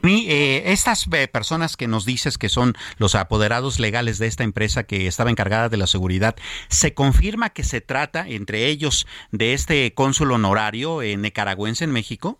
Eh, 0.03 0.63
estas 0.65 1.07
eh, 1.13 1.27
personas 1.27 1.75
que 1.75 1.87
nos 1.87 2.05
dices 2.05 2.37
que 2.37 2.49
son 2.49 2.73
los 2.97 3.15
apoderados 3.15 3.79
legales 3.79 4.19
de 4.19 4.27
esta 4.27 4.43
empresa 4.43 4.83
que 4.83 5.07
estaba 5.07 5.29
encargada 5.29 5.69
de 5.69 5.77
la 5.77 5.87
seguridad, 5.87 6.35
¿se 6.67 6.93
confirma 6.93 7.49
que 7.49 7.63
se 7.63 7.81
trata 7.81 8.27
entre 8.27 8.67
ellos 8.67 9.07
de 9.31 9.53
este 9.53 9.93
cónsul 9.93 10.31
honorario 10.31 11.01
eh, 11.01 11.17
nicaragüense 11.17 11.83
en 11.83 11.91
México? 11.91 12.39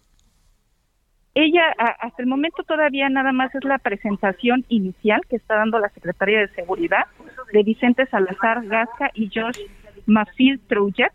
Ella, 1.35 1.73
hasta 1.99 2.21
el 2.21 2.27
momento 2.27 2.63
todavía 2.63 3.07
nada 3.07 3.31
más 3.31 3.53
es 3.55 3.63
la 3.63 3.77
presentación 3.77 4.65
inicial 4.67 5.21
que 5.29 5.37
está 5.37 5.55
dando 5.55 5.79
la 5.79 5.89
Secretaría 5.89 6.39
de 6.39 6.49
Seguridad 6.49 7.05
de 7.53 7.63
Vicente 7.63 8.05
Salazar 8.07 8.65
Gasca 8.65 9.11
y 9.13 9.29
Josh 9.33 9.59
Mafil 10.05 10.59
Troujet 10.67 11.13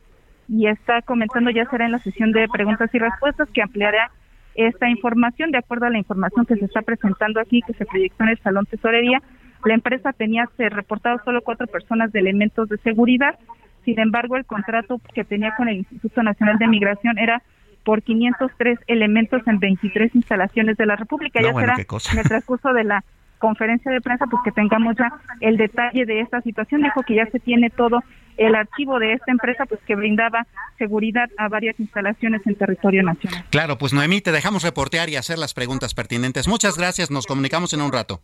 y 0.49 0.67
está 0.67 1.03
comentando 1.03 1.51
ya 1.51 1.65
será 1.67 1.87
en 1.87 1.93
la 1.93 1.99
sesión 1.99 2.33
de 2.33 2.47
preguntas 2.49 2.91
y 2.93 2.99
respuestas 2.99 3.49
que 3.51 3.63
ampliará 3.63 4.11
esta 4.55 4.89
información 4.89 5.51
de 5.51 5.59
acuerdo 5.59 5.87
a 5.87 5.91
la 5.91 5.99
información 5.99 6.47
que 6.47 6.57
se 6.57 6.65
está 6.65 6.83
presentando 6.83 7.41
aquí 7.41 7.61
que 7.67 7.75
se 7.75 7.87
proyectó 7.87 8.25
en 8.25 8.31
el 8.31 8.39
Salón 8.39 8.67
Tesorería. 8.67 9.21
La 9.65 9.75
empresa 9.75 10.13
tenía 10.13 10.49
se 10.57 10.69
reportado 10.69 11.21
solo 11.25 11.43
cuatro 11.43 11.67
personas 11.67 12.13
de 12.13 12.21
elementos 12.21 12.69
de 12.69 12.77
seguridad. 12.79 13.39
Sin 13.85 13.99
embargo, 13.99 14.37
el 14.37 14.45
contrato 14.45 15.01
que 15.15 15.25
tenía 15.25 15.55
con 15.57 15.69
el 15.69 15.79
Instituto 15.79 16.23
Nacional 16.23 16.59
de 16.59 16.69
Migración 16.69 17.19
era 17.19 17.43
por 17.85 18.03
503 18.03 18.79
elementos 18.87 19.43
en 19.47 19.59
23 19.59 20.15
instalaciones 20.15 20.77
de 20.77 20.87
la 20.87 20.97
República. 20.97 21.41
ya 21.43 21.53
será 21.53 21.75
en 21.75 22.19
el 22.19 22.25
transcurso 22.25 22.73
de 22.73 22.85
la 22.85 23.05
conferencia 23.39 23.93
de 23.93 24.01
prensa 24.01 24.27
pues 24.27 24.43
que 24.43 24.53
tengamos 24.53 24.97
ya 24.97 25.13
el 25.41 25.57
detalle 25.57 26.07
de 26.07 26.21
esta 26.21 26.41
situación. 26.41 26.83
Dijo 26.83 27.03
que 27.03 27.15
ya 27.15 27.27
se 27.27 27.41
tiene 27.41 27.71
todo 27.71 28.03
el 28.37 28.55
archivo 28.55 28.99
de 28.99 29.15
esta 29.15 29.31
empresa 29.31 29.67
pues 29.67 29.81
que 29.87 29.95
brindaba 29.95 30.47
seguridad 30.79 31.29
a 31.39 31.49
varias 31.49 31.79
instalaciones 31.79 32.43
en 32.47 32.55
territorio 32.57 33.03
nacional. 33.03 33.45
Claro, 33.51 33.79
pues 33.79 33.93
Noemí, 33.93 34.21
te 34.21 34.33
dejamos 34.33 34.63
reportear 34.63 35.09
y 35.09 35.17
hacer 35.17 35.39
las 35.39 35.55
preguntas 35.55 35.95
pertinentes. 35.95 36.49
Muchas 36.49 36.77
gracias, 36.77 37.11
nos 37.11 37.27
comunicamos 37.27 37.73
en 37.73 37.81
un 37.81 37.93
rato. 37.93 38.23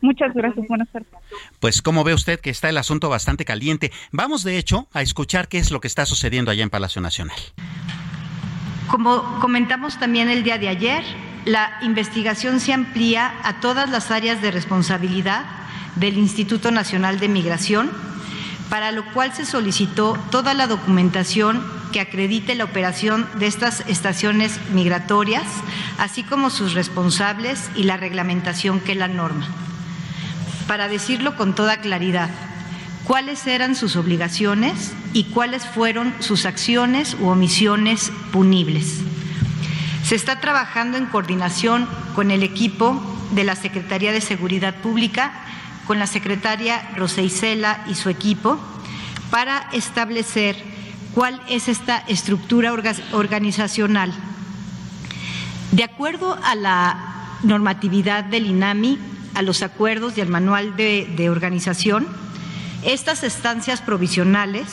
Muchas 0.00 0.32
gracias, 0.32 0.66
buenas 0.68 0.88
tardes. 0.90 1.08
Pues 1.60 1.82
como 1.82 2.04
ve 2.04 2.14
usted 2.14 2.40
que 2.40 2.50
está 2.50 2.68
el 2.68 2.78
asunto 2.78 3.08
bastante 3.08 3.44
caliente. 3.44 3.90
Vamos 4.12 4.44
de 4.44 4.58
hecho 4.58 4.86
a 4.92 5.02
escuchar 5.02 5.48
qué 5.48 5.58
es 5.58 5.70
lo 5.70 5.80
que 5.80 5.88
está 5.88 6.06
sucediendo 6.06 6.50
allá 6.50 6.62
en 6.62 6.70
Palacio 6.70 7.02
Nacional. 7.02 7.36
Como 8.88 9.38
comentamos 9.40 9.98
también 9.98 10.30
el 10.30 10.44
día 10.44 10.58
de 10.58 10.68
ayer, 10.68 11.02
la 11.44 11.78
investigación 11.82 12.60
se 12.60 12.72
amplía 12.72 13.34
a 13.42 13.60
todas 13.60 13.90
las 13.90 14.10
áreas 14.10 14.40
de 14.40 14.50
responsabilidad 14.50 15.44
del 15.96 16.16
Instituto 16.16 16.70
Nacional 16.70 17.18
de 17.18 17.28
Migración, 17.28 17.90
para 18.70 18.92
lo 18.92 19.04
cual 19.12 19.34
se 19.34 19.46
solicitó 19.46 20.18
toda 20.30 20.54
la 20.54 20.66
documentación 20.66 21.62
que 21.92 22.00
acredite 22.00 22.54
la 22.54 22.64
operación 22.64 23.26
de 23.38 23.46
estas 23.46 23.82
estaciones 23.88 24.60
migratorias, 24.72 25.46
así 25.98 26.22
como 26.22 26.50
sus 26.50 26.74
responsables 26.74 27.70
y 27.74 27.84
la 27.84 27.96
reglamentación 27.96 28.80
que 28.80 28.94
la 28.94 29.08
norma. 29.08 29.46
Para 30.66 30.88
decirlo 30.88 31.36
con 31.36 31.54
toda 31.54 31.78
claridad, 31.78 32.28
cuáles 33.04 33.46
eran 33.46 33.74
sus 33.74 33.96
obligaciones 33.96 34.92
y 35.14 35.24
cuáles 35.24 35.64
fueron 35.64 36.14
sus 36.20 36.44
acciones 36.44 37.16
u 37.18 37.28
omisiones 37.28 38.12
punibles. 38.32 39.00
Se 40.04 40.14
está 40.14 40.40
trabajando 40.40 40.98
en 40.98 41.06
coordinación 41.06 41.88
con 42.14 42.30
el 42.30 42.42
equipo 42.42 43.02
de 43.30 43.44
la 43.44 43.56
Secretaría 43.56 44.12
de 44.12 44.20
Seguridad 44.20 44.74
Pública, 44.76 45.32
con 45.88 45.98
la 45.98 46.06
secretaria 46.06 46.90
Rosa 46.96 47.22
y 47.22 47.30
su 47.94 48.08
equipo, 48.08 48.60
para 49.30 49.68
establecer 49.72 50.56
cuál 51.14 51.42
es 51.48 51.66
esta 51.66 51.98
estructura 52.06 52.72
organizacional. 53.12 54.12
De 55.72 55.82
acuerdo 55.82 56.38
a 56.44 56.54
la 56.54 57.38
normatividad 57.42 58.22
del 58.22 58.46
INAMI, 58.46 58.98
a 59.34 59.42
los 59.42 59.62
acuerdos 59.62 60.16
y 60.16 60.20
al 60.20 60.28
manual 60.28 60.76
de 60.76 61.28
organización, 61.28 62.06
estas 62.84 63.24
estancias 63.24 63.80
provisionales 63.80 64.66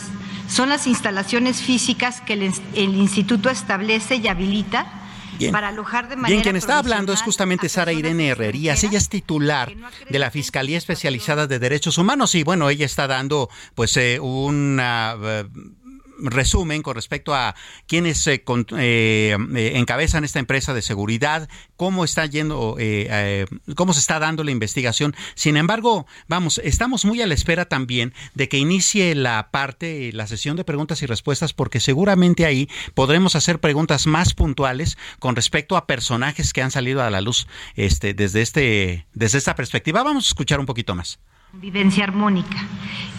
son 0.47 0.69
las 0.69 0.85
instalaciones 0.87 1.61
físicas 1.61 2.21
que 2.21 2.33
el, 2.33 2.95
instituto 2.95 3.49
establece 3.49 4.17
y 4.17 4.27
habilita 4.27 4.85
para 5.51 5.69
alojar 5.69 6.07
de 6.09 6.15
manera 6.15 6.29
Bien, 6.29 6.41
quien 6.41 6.55
está 6.55 6.77
hablando 6.77 7.13
es 7.13 7.21
justamente 7.21 7.69
Sara 7.69 7.93
Irene 7.93 8.29
Herrerías. 8.29 8.83
Ella 8.83 8.97
es 8.97 9.09
titular 9.09 9.73
de 10.09 10.19
la 10.19 10.31
Fiscalía 10.31 10.77
Especializada 10.77 11.47
de 11.47 11.59
Derechos 11.59 11.97
Humanos 11.97 12.35
y 12.35 12.43
bueno, 12.43 12.69
ella 12.69 12.85
está 12.85 13.07
dando 13.07 13.49
pues 13.75 13.95
eh, 13.97 14.19
una... 14.19 15.15
Eh, 15.21 15.45
resumen 16.19 16.81
con 16.81 16.95
respecto 16.95 17.33
a 17.33 17.55
quienes 17.87 18.25
eh, 18.27 18.43
eh, 18.77 19.37
encabezan 19.75 20.23
esta 20.23 20.39
empresa 20.39 20.73
de 20.73 20.81
seguridad, 20.81 21.49
cómo 21.75 22.03
está 22.03 22.25
yendo, 22.25 22.75
eh, 22.79 23.45
cómo 23.75 23.93
se 23.93 23.99
está 23.99 24.19
dando 24.19 24.43
la 24.43 24.51
investigación. 24.51 25.15
Sin 25.35 25.57
embargo, 25.57 26.05
vamos, 26.27 26.59
estamos 26.63 27.05
muy 27.05 27.21
a 27.21 27.27
la 27.27 27.33
espera 27.33 27.65
también 27.65 28.13
de 28.33 28.49
que 28.49 28.57
inicie 28.57 29.15
la 29.15 29.49
parte, 29.51 30.11
la 30.13 30.27
sesión 30.27 30.55
de 30.57 30.63
preguntas 30.63 31.01
y 31.01 31.05
respuestas, 31.05 31.53
porque 31.53 31.79
seguramente 31.79 32.45
ahí 32.45 32.69
podremos 32.93 33.35
hacer 33.35 33.59
preguntas 33.59 34.07
más 34.07 34.33
puntuales 34.33 34.97
con 35.19 35.35
respecto 35.35 35.77
a 35.77 35.87
personajes 35.87 36.53
que 36.53 36.61
han 36.61 36.71
salido 36.71 37.01
a 37.03 37.09
la 37.09 37.21
luz 37.21 37.47
este, 37.75 38.13
desde, 38.13 38.41
este, 38.41 39.05
desde 39.13 39.37
esta 39.37 39.55
perspectiva. 39.55 40.03
Vamos 40.03 40.25
a 40.25 40.29
escuchar 40.29 40.59
un 40.59 40.65
poquito 40.65 40.95
más. 40.95 41.19
Vivencia 41.53 42.03
armónica. 42.03 42.67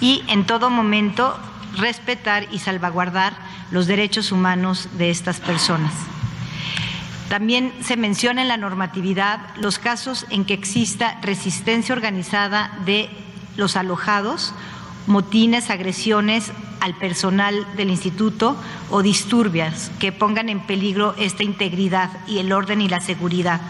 Y 0.01 0.23
en 0.29 0.45
todo 0.45 0.69
momento 0.69 1.39
respetar 1.77 2.47
y 2.53 2.59
salvaguardar 2.59 3.35
los 3.71 3.87
derechos 3.87 4.33
humanos 4.33 4.89
de 4.99 5.11
estas 5.11 5.41
personas. 5.41 5.93
También 7.29 7.73
se 7.83 7.97
menciona 7.97 8.43
en 8.43 8.49
la 8.49 8.57
normatividad 8.57 9.41
los 9.57 9.79
casos 9.79 10.27
en 10.31 10.45
que 10.45 10.55
exista 10.55 11.19
resistencia 11.23 11.95
organizada 11.95 12.71
de 12.85 13.11
los 13.57 13.77
alojados, 13.77 14.55
motines, 15.07 15.71
agresiones 15.71 16.53
al 16.81 16.95
personal 16.95 17.67
del 17.77 17.91
instituto 17.91 18.57
o 18.91 19.03
disturbias 19.03 19.91
que 19.99 20.13
pongan 20.13 20.49
en 20.49 20.61
peligro 20.61 21.15
esta 21.19 21.43
integridad 21.43 22.11
y 22.29 22.39
el 22.39 22.53
orden 22.53 22.81
y 22.81 22.89
la 22.89 23.01
seguridad. 23.01 23.61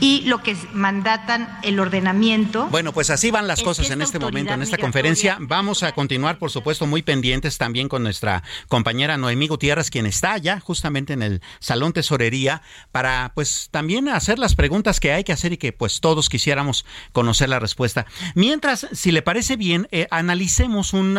Y 0.00 0.22
lo 0.22 0.42
que 0.42 0.56
mandatan 0.72 1.58
el 1.62 1.78
ordenamiento. 1.78 2.68
Bueno, 2.68 2.92
pues 2.92 3.10
así 3.10 3.30
van 3.30 3.46
las 3.46 3.62
cosas 3.62 3.90
en 3.90 4.02
este 4.02 4.18
momento, 4.18 4.54
en 4.54 4.62
esta 4.62 4.78
conferencia. 4.78 5.36
Vamos 5.40 5.82
a 5.82 5.92
continuar, 5.92 6.38
por 6.38 6.50
supuesto, 6.50 6.86
muy 6.86 7.02
pendientes 7.02 7.58
también 7.58 7.88
con 7.88 8.02
nuestra 8.02 8.42
compañera 8.68 9.16
Noemí 9.16 9.48
Gutiérrez, 9.48 9.90
quien 9.90 10.06
está 10.06 10.32
allá 10.32 10.60
justamente 10.60 11.12
en 11.12 11.22
el 11.22 11.42
Salón 11.58 11.92
Tesorería, 11.92 12.62
para 12.92 13.32
pues 13.34 13.68
también 13.70 14.08
hacer 14.08 14.38
las 14.38 14.54
preguntas 14.54 15.00
que 15.00 15.12
hay 15.12 15.24
que 15.24 15.32
hacer 15.32 15.52
y 15.52 15.58
que 15.58 15.72
pues 15.72 16.00
todos 16.00 16.28
quisiéramos 16.28 16.86
conocer 17.12 17.48
la 17.48 17.58
respuesta. 17.58 18.06
Mientras, 18.34 18.86
si 18.92 19.12
le 19.12 19.22
parece 19.22 19.56
bien, 19.56 19.88
eh, 19.90 20.06
analicemos 20.10 20.94
un 20.94 21.18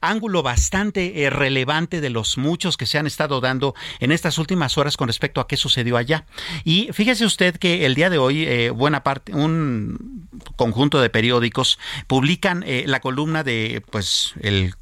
ángulo 0.00 0.42
bastante 0.42 1.24
eh, 1.24 1.30
relevante 1.30 2.00
de 2.00 2.10
los 2.10 2.38
muchos 2.38 2.76
que 2.76 2.86
se 2.86 2.98
han 2.98 3.06
estado 3.06 3.40
dando 3.40 3.74
en 4.00 4.12
estas 4.12 4.38
últimas 4.38 4.78
horas 4.78 4.96
con 4.96 5.08
respecto 5.08 5.40
a 5.40 5.48
qué 5.48 5.56
sucedió 5.56 5.96
allá. 5.96 6.24
Y 6.64 6.88
fíjese 6.92 7.24
usted 7.24 7.56
que 7.56 7.86
el 7.86 7.94
día 7.94 8.10
de 8.10 8.11
hoy 8.18 8.44
eh, 8.44 8.70
buena 8.70 9.02
parte, 9.02 9.34
un 9.34 10.28
conjunto 10.56 11.00
de 11.00 11.10
periódicos 11.10 11.78
publican 12.06 12.62
eh, 12.66 12.84
la 12.86 13.00
columna 13.00 13.42
de 13.44 13.82
pues 13.90 14.34
el 14.40 14.74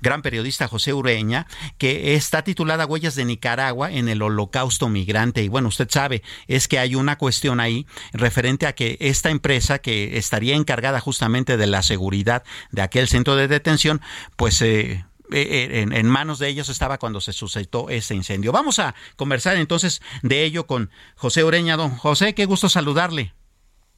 gran 0.00 0.22
periodista 0.22 0.68
José 0.68 0.92
Ureña, 0.92 1.46
que 1.78 2.14
está 2.14 2.42
titulada 2.42 2.86
Huellas 2.86 3.14
de 3.14 3.24
Nicaragua 3.24 3.90
en 3.90 4.08
el 4.08 4.22
Holocausto 4.22 4.88
Migrante. 4.88 5.42
Y 5.42 5.48
bueno, 5.48 5.68
usted 5.68 5.88
sabe, 5.90 6.22
es 6.46 6.68
que 6.68 6.78
hay 6.78 6.94
una 6.94 7.16
cuestión 7.16 7.60
ahí 7.60 7.86
referente 8.12 8.66
a 8.66 8.74
que 8.74 8.96
esta 9.00 9.30
empresa 9.30 9.78
que 9.78 10.18
estaría 10.18 10.56
encargada 10.56 11.00
justamente 11.00 11.56
de 11.56 11.66
la 11.66 11.82
seguridad 11.82 12.42
de 12.70 12.82
aquel 12.82 13.08
centro 13.08 13.36
de 13.36 13.48
detención, 13.48 14.00
pues 14.36 14.60
eh, 14.62 15.04
eh, 15.32 15.68
eh, 15.82 15.86
en, 15.90 16.06
manos 16.06 16.38
de 16.38 16.48
ellos 16.48 16.68
estaba 16.68 16.98
cuando 16.98 17.20
se 17.20 17.32
suscitó 17.32 17.90
ese 17.90 18.14
incendio. 18.14 18.52
Vamos 18.52 18.78
a 18.78 18.94
conversar 19.16 19.56
entonces 19.56 20.00
de 20.22 20.44
ello 20.44 20.66
con 20.66 20.90
José 21.16 21.44
Ureña. 21.44 21.76
Don 21.76 21.90
José, 21.90 22.34
qué 22.34 22.46
gusto 22.46 22.68
saludarle. 22.68 23.34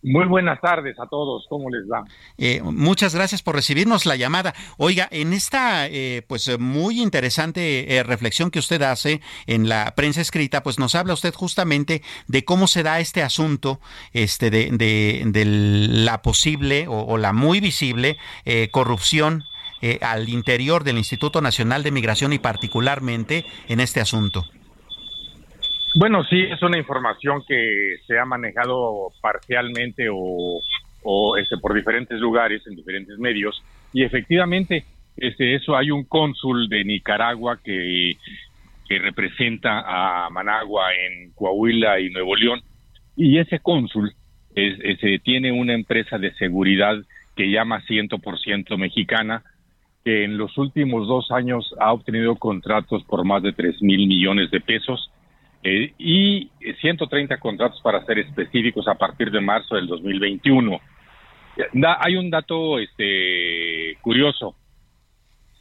Muy 0.03 0.25
buenas 0.25 0.59
tardes 0.63 0.99
a 0.99 1.07
todos, 1.09 1.45
¿cómo 1.51 1.69
les 1.69 1.83
va? 1.83 2.05
Eh, 2.39 2.63
muchas 2.63 3.15
gracias 3.15 3.43
por 3.43 3.55
recibirnos 3.55 4.07
la 4.07 4.17
llamada. 4.17 4.55
Oiga, 4.79 5.07
en 5.11 5.35
esta 5.35 5.89
pues 6.27 6.59
muy 6.59 7.03
interesante 7.03 8.03
reflexión 8.07 8.51
que 8.51 8.61
usted 8.61 8.81
hace 8.81 9.21
en 9.47 9.69
la 9.69 9.93
prensa 9.95 10.23
escrita, 10.23 10.63
pues 10.63 10.79
nos 10.79 10.95
habla 10.95 11.13
usted 11.13 11.35
justamente 11.35 12.03
de 12.29 12.47
cómo 12.47 12.67
se 12.67 12.83
da 12.83 12.99
este 12.99 13.23
asunto, 13.23 13.79
este 14.15 14.51
de, 14.51 14.71
de, 14.71 15.45
la 15.45 16.23
posible 16.23 16.89
o, 16.89 17.01
o 17.01 17.19
la 17.19 17.35
muy 17.35 17.61
visible 17.61 18.17
corrupción 18.71 19.45
eh, 19.83 19.99
al 20.03 20.29
interior 20.29 20.85
del 20.85 20.99
Instituto 20.99 21.41
Nacional 21.41 21.83
de 21.83 21.91
Migración 21.91 22.33
y 22.33 22.39
particularmente 22.39 23.45
en 23.69 23.81
este 23.81 24.01
asunto? 24.01 24.45
Bueno, 25.95 26.23
sí, 26.25 26.41
es 26.43 26.63
una 26.63 26.79
información 26.79 27.43
que 27.47 27.97
se 28.07 28.19
ha 28.19 28.25
manejado 28.25 29.13
parcialmente 29.21 30.09
o, 30.09 30.61
o 31.03 31.37
este, 31.37 31.57
por 31.59 31.75
diferentes 31.75 32.19
lugares, 32.21 32.63
en 32.67 32.77
diferentes 32.77 33.19
medios, 33.19 33.63
y 33.93 34.05
efectivamente, 34.05 34.85
este, 35.17 35.55
eso 35.55 35.77
hay 35.77 35.91
un 35.91 36.05
cónsul 36.05 36.69
de 36.69 36.85
Nicaragua 36.85 37.59
que, 37.63 38.17
representa 38.93 39.85
a 39.87 40.29
Managua 40.31 40.89
en 40.93 41.31
Coahuila 41.37 42.01
y 42.01 42.11
Nuevo 42.11 42.35
León, 42.35 42.61
y 43.15 43.39
ese 43.39 43.61
cónsul 43.61 44.13
es, 44.57 44.99
tiene 45.23 45.53
una 45.53 45.75
empresa 45.75 46.19
de 46.19 46.35
seguridad 46.35 46.97
que 47.37 47.53
llama 47.53 47.85
100% 47.87 48.77
mexicana, 48.77 49.45
que 50.05 50.25
en 50.25 50.39
los 50.39 50.57
últimos 50.57 51.07
dos 51.07 51.31
años 51.31 51.75
ha 51.79 51.93
obtenido 51.93 52.37
contratos 52.37 53.05
por 53.05 53.25
más 53.25 53.43
de 53.43 53.53
3 53.53 53.83
mil 53.83 54.07
millones 54.07 54.51
de 54.51 54.61
pesos 54.61 55.11
eh, 55.63 55.93
y 55.99 56.51
130 56.81 57.37
contratos 57.39 57.81
para 57.83 58.05
ser 58.07 58.19
específicos 58.19 58.89
a 58.89 58.95
partir 58.95 59.31
de 59.31 59.41
marzo 59.41 59.75
del 59.75 59.87
2021. 59.87 60.81
hay 62.01 62.17
un 62.17 62.31
dato 62.31 62.79
este, 62.79 63.97
curioso. 64.01 64.55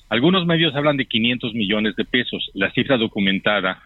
Algunos 0.08 0.46
medios 0.46 0.74
hablan 0.74 0.98
de 0.98 1.06
500 1.06 1.54
millones 1.54 1.96
de 1.96 2.06
pesos. 2.06 2.50
La 2.54 2.72
cifra 2.72 2.98
documentada 2.98 3.82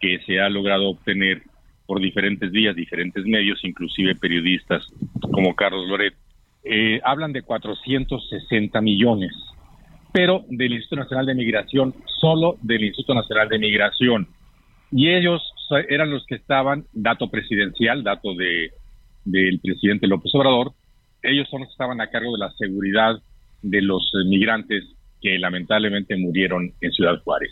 que 0.00 0.20
se 0.26 0.40
ha 0.40 0.48
logrado 0.48 0.88
obtener 0.88 1.42
por 1.86 2.00
diferentes 2.00 2.50
días, 2.50 2.74
diferentes 2.74 3.24
medios, 3.24 3.62
inclusive 3.62 4.14
periodistas 4.14 4.84
como 5.20 5.54
Carlos 5.54 5.86
Loret, 5.86 6.14
eh, 6.64 7.00
hablan 7.04 7.32
de 7.32 7.42
460 7.42 8.80
millones 8.80 9.32
pero 10.12 10.44
del 10.48 10.72
Instituto 10.72 11.02
Nacional 11.02 11.26
de 11.26 11.34
Migración, 11.34 11.94
solo 12.20 12.56
del 12.62 12.84
Instituto 12.84 13.14
Nacional 13.14 13.48
de 13.48 13.58
Migración. 13.58 14.28
Y 14.90 15.10
ellos 15.10 15.42
eran 15.88 16.10
los 16.10 16.24
que 16.26 16.36
estaban, 16.36 16.84
dato 16.92 17.28
presidencial, 17.28 18.02
dato 18.02 18.34
de 18.34 18.72
del 19.24 19.60
presidente 19.60 20.06
López 20.06 20.34
Obrador, 20.34 20.72
ellos 21.22 21.48
son 21.50 21.60
los 21.60 21.68
que 21.68 21.72
estaban 21.72 22.00
a 22.00 22.08
cargo 22.08 22.32
de 22.32 22.38
la 22.38 22.50
seguridad 22.52 23.20
de 23.62 23.82
los 23.82 24.10
migrantes 24.26 24.84
que 25.20 25.38
lamentablemente 25.38 26.16
murieron 26.16 26.72
en 26.80 26.92
Ciudad 26.92 27.20
Juárez. 27.22 27.50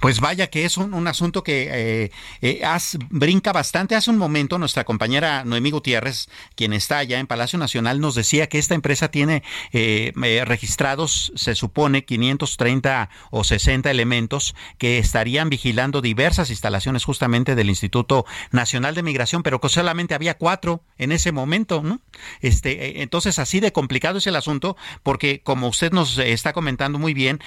Pues 0.00 0.20
vaya 0.20 0.48
que 0.48 0.64
es 0.64 0.76
un, 0.76 1.06
asunto 1.06 1.42
que 1.42 1.68
eh, 1.70 2.10
eh, 2.42 2.62
brinca 3.08 3.52
bastante. 3.52 3.94
Hace 3.94 4.10
un 4.10 4.18
momento 4.18 4.58
nuestra 4.58 4.84
compañera 4.84 5.44
Noemí 5.44 5.70
Gutiérrez, 5.70 6.28
quien 6.54 6.72
está 6.72 6.98
allá 6.98 7.18
en 7.18 7.26
Palacio 7.26 7.58
Nacional, 7.58 8.00
nos 8.00 8.14
decía 8.14 8.48
que 8.48 8.58
esta 8.58 8.74
empresa 8.74 9.10
tiene 9.10 9.42
eh, 9.72 10.12
registrados, 10.46 11.32
se 11.34 11.54
supone, 11.54 12.04
530 12.04 13.10
o 13.30 13.44
60 13.44 13.90
elementos 13.90 14.54
que 14.78 14.98
estarían 14.98 15.50
vigilando 15.50 16.00
diversas 16.00 16.50
instalaciones 16.50 17.04
justamente 17.04 17.54
del 17.54 17.68
Instituto 17.68 18.26
Nacional 18.52 18.94
de 18.94 19.02
Migración, 19.02 19.42
pero 19.42 19.60
que 19.60 19.68
solamente 19.68 20.14
había 20.14 20.38
cuatro 20.38 20.84
en 20.98 21.12
ese 21.12 21.32
momento. 21.32 21.82
¿no? 21.82 22.00
Este, 22.40 23.02
entonces, 23.02 23.38
así 23.38 23.60
de 23.60 23.72
complicado 23.72 24.18
es 24.18 24.26
el 24.26 24.36
asunto, 24.36 24.76
porque 25.02 25.42
como 25.42 25.68
usted 25.68 25.92
nos 25.92 26.18
está 26.18 26.52
comentando 26.52 26.98
muy 26.98 27.14
bien, 27.14 27.40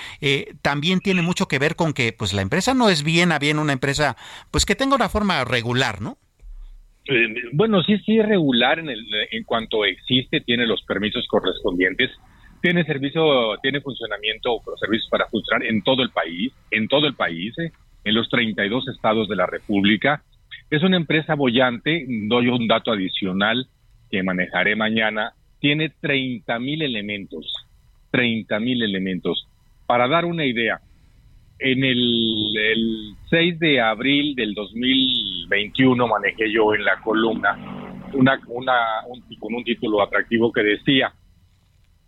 también 0.61 0.99
tiene 0.99 1.21
mucho 1.21 1.47
que 1.47 1.59
ver 1.59 1.75
con 1.75 1.93
que 1.93 2.13
pues 2.23 2.31
la 2.31 2.41
empresa 2.41 2.73
no 2.73 2.87
es 2.87 3.03
bien 3.03 3.33
a 3.33 3.37
bien 3.37 3.59
una 3.59 3.73
empresa, 3.73 4.15
pues 4.49 4.65
que 4.65 4.75
tenga 4.75 4.95
una 4.95 5.09
forma 5.09 5.43
regular, 5.43 5.99
¿no? 5.99 6.15
Eh, 7.09 7.27
bueno, 7.51 7.83
sí, 7.83 7.97
sí, 8.05 8.21
regular 8.21 8.79
en, 8.79 8.87
el, 8.87 9.05
en 9.29 9.43
cuanto 9.43 9.83
existe, 9.83 10.39
tiene 10.39 10.65
los 10.65 10.81
permisos 10.83 11.27
correspondientes, 11.27 12.11
tiene 12.61 12.85
servicio, 12.85 13.57
tiene 13.61 13.81
funcionamiento 13.81 14.53
o 14.53 14.77
servicios 14.77 15.09
para 15.09 15.27
funcionar 15.27 15.67
en 15.67 15.83
todo 15.83 16.01
el 16.01 16.11
país, 16.11 16.53
en 16.71 16.87
todo 16.87 17.07
el 17.07 17.13
país, 17.13 17.53
eh, 17.59 17.73
en 18.05 18.15
los 18.15 18.29
32 18.29 18.87
estados 18.87 19.27
de 19.27 19.35
la 19.35 19.45
República. 19.45 20.23
Es 20.69 20.81
una 20.81 20.95
empresa 20.95 21.35
bollante, 21.35 22.05
doy 22.07 22.47
un 22.47 22.69
dato 22.69 22.93
adicional 22.93 23.67
que 24.09 24.23
manejaré 24.23 24.77
mañana, 24.77 25.33
tiene 25.59 25.89
30 25.99 26.57
mil 26.59 26.83
elementos, 26.83 27.51
30 28.11 28.61
mil 28.61 28.81
elementos. 28.81 29.45
Para 29.85 30.07
dar 30.07 30.23
una 30.23 30.45
idea, 30.45 30.79
en 31.59 31.83
el, 31.83 33.15
6 33.29 33.59
de 33.59 33.81
abril 33.81 34.35
del 34.35 34.53
2021 34.53 36.07
manejé 36.07 36.51
yo 36.51 36.73
en 36.75 36.83
la 36.83 36.99
columna 37.01 37.57
una, 38.13 38.39
una, 38.47 38.73
un, 39.07 39.23
con 39.39 39.55
un 39.55 39.63
título 39.63 40.01
atractivo 40.03 40.51
que 40.51 40.61
decía, 40.61 41.13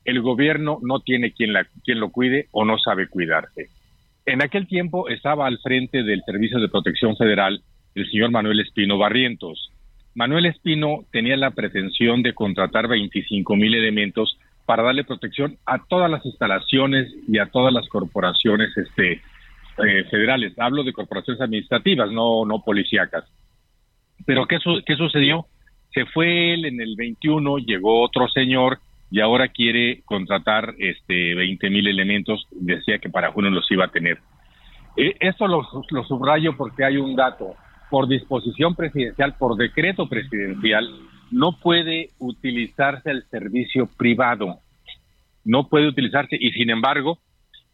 el 0.03 0.21
gobierno 0.21 0.79
no 0.83 0.99
tiene 0.99 1.31
quien, 1.31 1.51
la, 1.51 1.65
quien 1.83 1.99
lo 1.99 2.11
cuide 2.11 2.47
o 2.51 2.63
no 2.63 2.77
sabe 2.77 3.07
cuidarse. 3.07 3.69
En 4.25 4.43
aquel 4.43 4.67
tiempo 4.67 5.09
estaba 5.09 5.47
al 5.47 5.57
frente 5.59 6.03
del 6.03 6.21
Servicio 6.23 6.59
de 6.59 6.69
Protección 6.69 7.17
Federal 7.17 7.61
el 7.95 8.09
señor 8.11 8.31
Manuel 8.31 8.59
Espino 8.59 8.97
Barrientos. 8.97 9.71
Manuel 10.13 10.45
Espino 10.45 11.05
tenía 11.11 11.37
la 11.37 11.51
pretensión 11.51 12.21
de 12.23 12.33
contratar 12.33 12.87
25 12.87 13.55
mil 13.55 13.73
elementos 13.73 14.37
para 14.65 14.83
darle 14.83 15.03
protección 15.03 15.57
a 15.65 15.83
todas 15.85 16.09
las 16.09 16.25
instalaciones 16.25 17.11
y 17.27 17.37
a 17.37 17.47
todas 17.47 17.73
las 17.73 17.87
corporaciones 17.87 18.75
este, 18.77 19.21
eh, 19.77 20.03
federales, 20.09 20.57
hablo 20.57 20.83
de 20.83 20.93
corporaciones 20.93 21.41
administrativas, 21.41 22.11
no, 22.11 22.45
no 22.45 22.61
policíacas. 22.63 23.25
Pero 24.25 24.45
¿qué, 24.47 24.57
¿qué 24.85 24.95
sucedió? 24.95 25.47
Se 25.93 26.05
fue 26.05 26.53
él 26.53 26.65
en 26.65 26.81
el 26.81 26.95
21, 26.95 27.57
llegó 27.59 28.01
otro 28.01 28.27
señor 28.29 28.79
y 29.11 29.19
ahora 29.21 29.49
quiere 29.49 30.01
contratar 30.05 30.73
este 30.77 31.35
20 31.35 31.69
mil 31.69 31.87
elementos, 31.87 32.47
decía 32.51 32.99
que 32.99 33.09
para 33.09 33.31
junio 33.31 33.51
los 33.51 33.69
iba 33.71 33.85
a 33.85 33.91
tener. 33.91 34.19
Eh, 34.97 35.15
esto 35.19 35.47
lo, 35.47 35.67
lo 35.89 36.03
subrayo 36.05 36.55
porque 36.57 36.83
hay 36.83 36.97
un 36.97 37.15
dato. 37.15 37.55
Por 37.89 38.07
disposición 38.07 38.75
presidencial, 38.75 39.35
por 39.37 39.55
decreto 39.57 40.09
presidencial, 40.09 40.89
no 41.31 41.59
puede 41.59 42.11
utilizarse 42.19 43.11
el 43.11 43.23
servicio 43.29 43.87
privado. 43.97 44.59
No 45.43 45.69
puede 45.69 45.87
utilizarse 45.87 46.35
y 46.39 46.51
sin 46.51 46.71
embargo, 46.71 47.19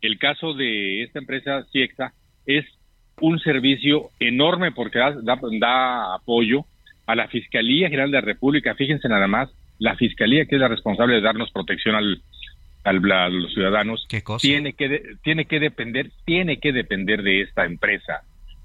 el 0.01 0.17
caso 0.17 0.53
de 0.53 1.03
esta 1.03 1.19
empresa 1.19 1.63
CIEXA 1.71 2.13
es 2.45 2.65
un 3.19 3.39
servicio 3.39 4.09
enorme 4.19 4.71
porque 4.71 4.99
da, 4.99 6.15
apoyo 6.15 6.65
a 7.05 7.15
la 7.15 7.27
Fiscalía 7.27 7.87
General 7.87 8.11
de 8.11 8.17
la 8.17 8.25
República. 8.25 8.75
Fíjense 8.75 9.07
nada 9.07 9.27
más, 9.27 9.49
la 9.79 9.95
Fiscalía, 9.95 10.45
que 10.45 10.55
es 10.55 10.61
la 10.61 10.67
responsable 10.67 11.15
de 11.15 11.21
darnos 11.21 11.51
protección 11.51 11.95
al, 11.95 12.21
al 12.83 13.11
a 13.11 13.29
los 13.29 13.53
ciudadanos, 13.53 14.07
tiene 14.39 14.73
que 14.73 15.15
tiene 15.23 15.45
que 15.45 15.59
depender 15.59 16.11
tiene 16.25 16.57
que 16.57 16.71
depender 16.71 17.21
de 17.21 17.41
esta 17.41 17.65
empresa. 17.65 18.21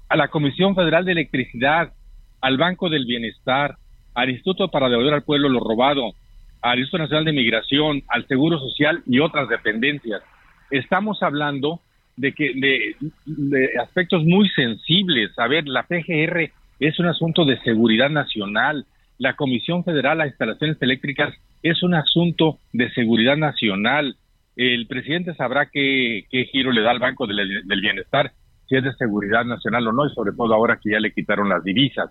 A 0.09 0.15
la 0.15 0.29
Comisión 0.29 0.75
Federal 0.75 1.05
de 1.05 1.11
Electricidad, 1.11 1.93
al 2.41 2.57
Banco 2.57 2.89
del 2.89 3.05
Bienestar, 3.05 3.75
al 4.15 4.29
Instituto 4.29 4.69
para 4.69 4.89
devolver 4.89 5.13
al 5.13 5.23
pueblo 5.23 5.49
lo 5.49 5.59
robado, 5.59 6.13
al 6.61 6.79
Instituto 6.79 7.03
Nacional 7.03 7.25
de 7.25 7.33
Migración, 7.33 8.03
al 8.07 8.25
Seguro 8.27 8.57
Social 8.59 9.03
y 9.05 9.19
otras 9.19 9.49
dependencias. 9.49 10.21
Estamos 10.71 11.21
hablando 11.23 11.81
de 12.15 12.33
que 12.33 12.51
de, 12.55 13.69
aspectos 13.81 14.23
muy 14.25 14.49
sensibles. 14.49 15.31
A 15.37 15.47
ver, 15.47 15.67
la 15.67 15.83
PGR 15.83 16.51
es 16.79 16.99
un 16.99 17.05
asunto 17.05 17.45
de 17.45 17.59
seguridad 17.61 18.09
nacional. 18.09 18.85
La 19.17 19.35
Comisión 19.35 19.83
Federal 19.83 20.21
a 20.21 20.27
Instalaciones 20.27 20.81
Eléctricas 20.81 21.33
es 21.63 21.81
un 21.83 21.93
asunto 21.93 22.57
de 22.73 22.89
seguridad 22.91 23.37
nacional. 23.37 24.15
El 24.55 24.87
presidente 24.87 25.35
sabrá 25.35 25.69
qué, 25.71 26.25
qué 26.29 26.45
giro 26.45 26.71
le 26.71 26.81
da 26.81 26.91
al 26.91 26.99
Banco 26.99 27.27
del, 27.27 27.63
del 27.65 27.81
Bienestar, 27.81 28.31
si 28.67 28.75
es 28.75 28.83
de 28.83 28.93
seguridad 28.93 29.45
nacional 29.45 29.87
o 29.87 29.91
no, 29.91 30.05
y 30.05 30.13
sobre 30.13 30.31
todo 30.35 30.53
ahora 30.53 30.79
que 30.81 30.91
ya 30.91 30.99
le 30.99 31.13
quitaron 31.13 31.49
las 31.49 31.63
divisas. 31.63 32.09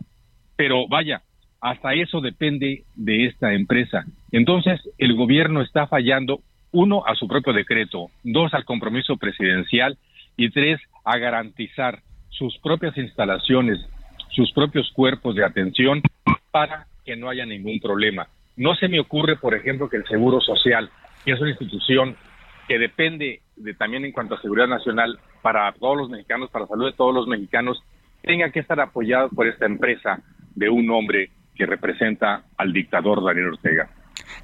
Pero 0.56 0.86
vaya, 0.88 1.22
hasta 1.60 1.94
eso 1.94 2.20
depende 2.20 2.84
de 2.94 3.26
esta 3.26 3.52
empresa. 3.52 4.04
Entonces, 4.30 4.80
el 4.98 5.14
gobierno 5.14 5.62
está 5.62 5.86
fallando, 5.86 6.40
uno, 6.76 7.02
a 7.06 7.14
su 7.14 7.26
propio 7.26 7.54
decreto, 7.54 8.10
dos, 8.22 8.52
al 8.52 8.66
compromiso 8.66 9.16
presidencial 9.16 9.96
y 10.36 10.50
tres, 10.50 10.78
a 11.04 11.16
garantizar 11.16 12.00
sus 12.28 12.58
propias 12.58 12.96
instalaciones, 12.98 13.78
sus 14.28 14.52
propios 14.52 14.90
cuerpos 14.92 15.34
de 15.34 15.44
atención 15.44 16.02
para 16.50 16.86
que 17.02 17.16
no 17.16 17.30
haya 17.30 17.46
ningún 17.46 17.80
problema. 17.80 18.28
No 18.56 18.74
se 18.74 18.88
me 18.88 19.00
ocurre, 19.00 19.36
por 19.36 19.54
ejemplo, 19.54 19.88
que 19.88 19.96
el 19.96 20.06
Seguro 20.06 20.42
Social, 20.42 20.90
que 21.24 21.32
es 21.32 21.40
una 21.40 21.50
institución 21.50 22.14
que 22.68 22.78
depende 22.78 23.40
de, 23.56 23.72
también 23.72 24.04
en 24.04 24.12
cuanto 24.12 24.34
a 24.34 24.42
seguridad 24.42 24.68
nacional 24.68 25.18
para 25.40 25.72
todos 25.72 25.96
los 25.96 26.10
mexicanos, 26.10 26.50
para 26.50 26.64
la 26.64 26.68
salud 26.68 26.86
de 26.86 26.96
todos 26.96 27.14
los 27.14 27.26
mexicanos, 27.26 27.82
tenga 28.20 28.50
que 28.50 28.60
estar 28.60 28.78
apoyado 28.80 29.30
por 29.30 29.46
esta 29.46 29.64
empresa 29.64 30.20
de 30.54 30.68
un 30.68 30.90
hombre 30.90 31.30
que 31.54 31.64
representa 31.64 32.42
al 32.58 32.74
dictador 32.74 33.24
Daniel 33.24 33.54
Ortega. 33.54 33.88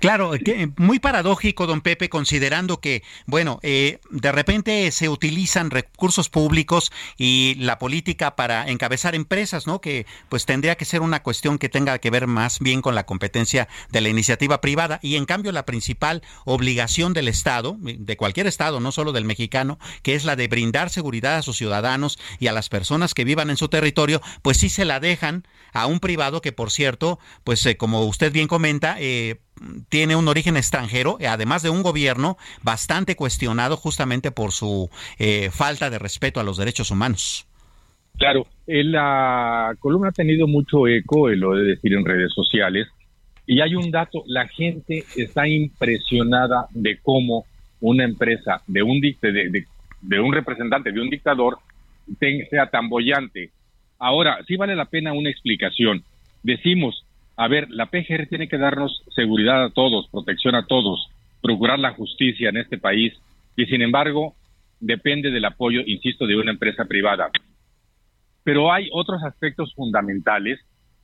Claro, 0.01 0.33
muy 0.77 0.99
paradójico, 0.99 1.67
don 1.67 1.81
Pepe, 1.81 2.09
considerando 2.09 2.81
que, 2.81 3.03
bueno, 3.27 3.59
eh, 3.63 3.99
de 4.11 4.33
repente 4.33 4.91
se 4.91 5.09
utilizan 5.09 5.71
recursos 5.71 6.29
públicos 6.29 6.93
y 7.17 7.55
la 7.59 7.79
política 7.79 8.37
para 8.37 8.69
encabezar 8.69 9.15
empresas, 9.15 9.67
¿no? 9.67 9.81
Que 9.81 10.07
pues 10.29 10.47
tendría 10.47 10.77
que 10.77 10.85
ser 10.85 11.01
una 11.01 11.23
cuestión 11.23 11.59
que 11.59 11.69
tenga 11.69 11.99
que 11.99 12.11
ver 12.11 12.27
más 12.27 12.59
bien 12.59 12.83
con 12.83 12.95
la 12.95 13.07
competencia 13.07 13.69
de 13.91 14.01
la 14.01 14.09
iniciativa 14.09 14.61
privada 14.61 14.99
y 15.03 15.17
en 15.17 15.25
cambio 15.25 15.53
la 15.53 15.67
principal 15.67 16.23
obligación 16.45 17.13
del 17.13 17.29
Estado, 17.29 17.77
de 17.81 18.17
cualquier 18.17 18.47
Estado, 18.47 18.81
no 18.81 18.93
solo 18.93 19.13
del 19.13 19.25
mexicano, 19.25 19.79
que 20.03 20.15
es 20.15 20.25
la 20.25 20.37
de 20.37 20.49
brindar 20.49 20.91
seguridad 20.91 21.37
a 21.37 21.43
sus 21.43 21.57
ciudadanos 21.57 22.19
y 22.39 22.47
a 22.47 22.53
las 22.53 22.69
personas 22.69 23.15
que 23.15 23.25
vivan 23.25 23.51
en 23.51 23.57
su 23.57 23.69
territorio, 23.69 24.21
pues 24.43 24.59
sí 24.59 24.69
se 24.69 24.85
la 24.85 25.01
dejan 25.01 25.47
a 25.73 25.87
un 25.87 26.01
privado 26.01 26.41
que, 26.41 26.53
por 26.53 26.71
cierto, 26.71 27.19
pues 27.45 27.65
eh, 27.67 27.77
como 27.77 28.05
usted 28.05 28.33
bien 28.33 28.49
comenta, 28.49 28.97
eh, 28.99 29.41
tiene 29.89 30.17
un 30.17 30.29
origen 30.29 30.57
extranjero, 30.57 31.19
además 31.29 31.63
de 31.63 31.71
un 31.71 31.83
gobierno 31.83 32.37
bastante 32.63 33.17
cuestionado 33.17 33.77
justamente 33.77 34.31
por 34.31 34.53
su 34.53 34.91
eh, 35.19 35.51
falta 35.51 35.91
de 35.91 35.99
respeto 35.99 36.41
a 36.41 36.45
los 36.45 36.57
derechos 36.57 36.91
humanos. 36.91 37.47
Claro, 38.19 38.47
la 38.67 39.75
columna 39.79 40.09
ha 40.09 40.13
tenido 40.13 40.47
mucho 40.47 40.87
eco, 40.87 41.29
lo 41.31 41.55
de 41.55 41.65
decir 41.65 41.95
en 41.95 42.05
redes 42.05 42.33
sociales, 42.35 42.89
y 43.47 43.61
hay 43.61 43.75
un 43.75 43.91
dato, 43.91 44.23
la 44.27 44.47
gente 44.49 45.05
está 45.17 45.49
impresionada 45.49 46.67
de 46.71 46.99
cómo 47.03 47.45
una 47.81 48.05
empresa 48.05 48.63
de 48.67 48.83
un, 48.83 49.01
de, 49.01 49.67
de 50.01 50.21
un 50.21 50.33
representante, 50.33 50.93
de 50.93 51.01
un 51.01 51.11
dictador, 51.11 51.59
sea 52.51 52.67
tan 52.71 52.89
bollante. 52.89 53.51
Ahora, 53.99 54.39
sí 54.47 54.57
vale 54.57 54.77
la 54.77 54.87
pena 54.87 55.13
una 55.13 55.31
explicación. 55.31 56.05
Decimos, 56.43 57.05
a 57.37 57.49
ver, 57.49 57.71
la 57.71 57.87
PGR 57.87 58.27
tiene 58.29 58.49
que 58.49 58.59
darnos 58.59 59.03
seguridad 59.15 59.65
a 59.65 59.71
todos, 59.71 60.09
protección 60.09 60.55
a 60.55 60.67
todos, 60.67 61.09
procurar 61.41 61.79
la 61.79 61.93
justicia 61.93 62.51
en 62.51 62.59
este 62.59 62.79
país 62.79 63.13
y 63.57 63.67
sin 63.67 63.83
embargo 63.83 64.35
depende 64.81 65.31
del 65.31 65.45
apoyo, 65.45 65.81
insisto, 65.87 66.27
de 66.27 66.37
una 66.37 66.53
empresa 66.53 66.85
privada. 66.85 67.31
Pero 68.45 68.73
hay 68.73 68.89
otros 68.93 69.23
aspectos 69.23 69.73
fundamentales 69.75 70.61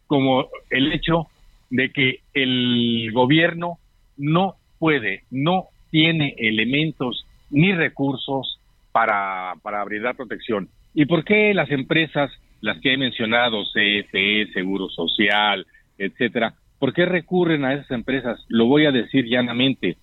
como 0.06 0.48
el 0.70 0.92
hecho 0.92 1.28
de 1.70 1.90
que 1.90 2.20
el 2.34 3.10
gobierno 3.12 3.78
no 4.16 4.56
puede, 4.78 5.24
no 5.30 5.66
tiene 5.90 6.34
elementos 6.38 7.24
ni 7.50 7.72
recursos 7.72 8.58
para, 8.92 9.54
para 9.62 9.84
brindar 9.84 10.16
protección. 10.16 10.68
¿Y 10.94 11.06
por 11.06 11.24
qué 11.24 11.54
las 11.54 11.70
empresas, 11.70 12.30
las 12.60 12.80
que 12.80 12.94
he 12.94 12.96
mencionado, 12.96 13.64
CFE, 13.64 14.48
Seguro 14.52 14.88
Social, 14.88 15.66
etcétera. 15.98 16.54
¿Por 16.78 16.92
qué 16.92 17.04
recurren 17.04 17.64
a 17.64 17.74
esas 17.74 17.90
empresas? 17.90 18.44
Lo 18.48 18.66
voy 18.66 18.86
a 18.86 18.92
decir 18.92 19.26
llanamente. 19.26 19.96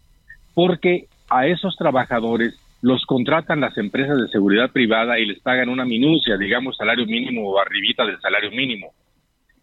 Porque 0.54 1.08
a 1.30 1.48
esos 1.48 1.76
trabajadores 1.78 2.60
los 2.82 3.06
contratan 3.06 3.62
las 3.62 3.78
empresas 3.78 4.18
de 4.18 4.28
seguridad 4.28 4.72
privada 4.72 5.18
y 5.18 5.26
les 5.26 5.40
pagan 5.40 5.70
una 5.70 5.86
minucia, 5.86 6.38
digamos 6.38 6.78
salario 6.78 7.06
mínimo 7.06 7.50
o 7.50 7.60
arribita 7.60 8.06
del 8.06 8.20
salario 8.20 8.52
mínimo. 8.52 8.92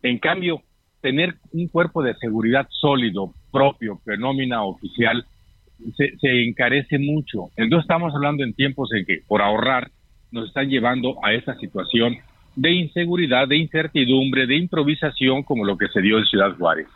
En 0.02 0.18
cambio, 0.18 0.62
tener 1.00 1.34
un 1.52 1.68
cuerpo 1.68 2.02
de 2.02 2.14
seguridad 2.14 2.66
sólido, 2.70 3.32
propio, 3.52 3.98
fenómena 4.04 4.64
oficial, 4.64 5.24
se, 5.96 6.16
se, 6.18 6.44
encarece 6.44 6.98
mucho. 6.98 7.50
Entonces 7.56 7.84
estamos 7.84 8.14
hablando 8.14 8.44
en 8.44 8.54
tiempos 8.54 8.90
en 8.92 9.04
que 9.04 9.20
por 9.26 9.42
ahorrar 9.42 9.90
nos 10.30 10.48
están 10.48 10.68
llevando 10.68 11.16
a 11.24 11.32
esa 11.32 11.54
situación 11.56 12.16
de 12.54 12.72
inseguridad, 12.72 13.48
de 13.48 13.56
incertidumbre, 13.56 14.46
de 14.46 14.56
improvisación, 14.56 15.42
como 15.42 15.64
lo 15.64 15.76
que 15.76 15.88
se 15.88 16.00
dio 16.00 16.18
en 16.18 16.24
Ciudad 16.26 16.56
Juárez. 16.56 16.86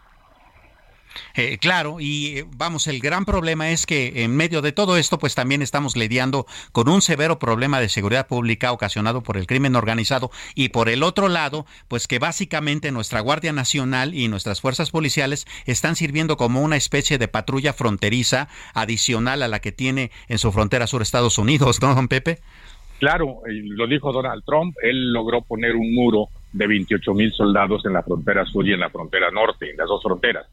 Eh, 1.35 1.59
claro, 1.59 1.99
y 2.01 2.39
eh, 2.39 2.47
vamos, 2.57 2.87
el 2.87 3.01
gran 3.01 3.25
problema 3.25 3.71
es 3.71 3.87
que 3.87 4.25
en 4.25 4.37
medio 4.37 4.63
de 4.63 4.73
todo 4.73 4.97
esto, 4.97 5.19
pues 5.19 5.35
también 5.35 5.63
estamos 5.63 5.97
lidiando 5.97 6.47
con 6.73 6.89
un 6.89 7.03
severo 7.03 7.39
problema 7.39 7.81
de 7.81 7.89
seguridad 7.89 8.27
pública 8.27 8.73
ocasionado 8.73 9.23
por 9.23 9.37
el 9.37 9.47
crimen 9.47 9.77
organizado 9.77 10.31
y 10.55 10.71
por 10.71 10.89
el 10.89 11.03
otro 11.03 11.29
lado, 11.29 11.67
pues 11.89 12.07
que 12.07 12.19
básicamente 12.19 12.93
nuestra 12.93 13.21
Guardia 13.21 13.53
Nacional 13.53 14.15
y 14.15 14.29
nuestras 14.29 14.61
fuerzas 14.61 14.91
policiales 14.91 15.47
están 15.65 15.97
sirviendo 15.97 16.37
como 16.37 16.63
una 16.63 16.77
especie 16.77 17.19
de 17.19 17.29
patrulla 17.29 17.73
fronteriza 17.73 18.49
adicional 18.75 19.43
a 19.43 19.49
la 19.49 19.61
que 19.61 19.73
tiene 19.73 20.11
en 20.29 20.39
su 20.39 20.53
frontera 20.53 20.87
sur 20.87 21.03
Estados 21.03 21.39
Unidos, 21.39 21.81
¿no, 21.83 21.95
don 21.95 22.09
Pepe? 22.09 22.41
Claro, 22.99 23.43
lo 23.47 23.87
dijo 23.87 24.13
Donald 24.13 24.43
Trump, 24.45 24.75
él 24.83 25.13
logró 25.13 25.43
poner 25.43 25.77
un 25.77 25.95
muro 25.95 26.29
de 26.53 26.67
28 26.67 27.13
mil 27.13 27.33
soldados 27.33 27.85
en 27.85 27.93
la 27.93 28.03
frontera 28.03 28.45
sur 28.47 28.67
y 28.67 28.73
en 28.73 28.81
la 28.81 28.89
frontera 28.89 29.31
norte, 29.31 29.71
en 29.71 29.77
las 29.77 29.87
dos 29.87 30.03
fronteras. 30.03 30.47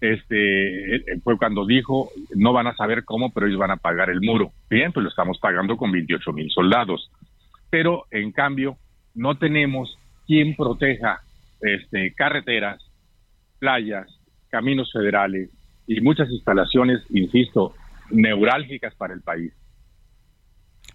Este 0.00 1.02
fue 1.22 1.38
cuando 1.38 1.66
dijo, 1.66 2.10
no 2.34 2.52
van 2.52 2.66
a 2.66 2.74
saber 2.74 3.04
cómo, 3.04 3.32
pero 3.32 3.46
ellos 3.46 3.58
van 3.58 3.70
a 3.70 3.76
pagar 3.76 4.10
el 4.10 4.20
muro. 4.20 4.52
Bien, 4.68 4.92
pues 4.92 5.04
lo 5.04 5.10
estamos 5.10 5.38
pagando 5.38 5.76
con 5.76 5.92
28 5.92 6.32
mil 6.32 6.50
soldados. 6.50 7.10
Pero 7.70 8.04
en 8.10 8.32
cambio, 8.32 8.76
no 9.14 9.36
tenemos 9.36 9.98
quien 10.26 10.56
proteja 10.56 11.20
este, 11.60 12.12
carreteras, 12.14 12.82
playas, 13.58 14.06
caminos 14.48 14.92
federales 14.92 15.50
y 15.86 16.00
muchas 16.00 16.30
instalaciones, 16.30 17.02
insisto, 17.10 17.74
neurálgicas 18.10 18.94
para 18.94 19.14
el 19.14 19.22
país. 19.22 19.52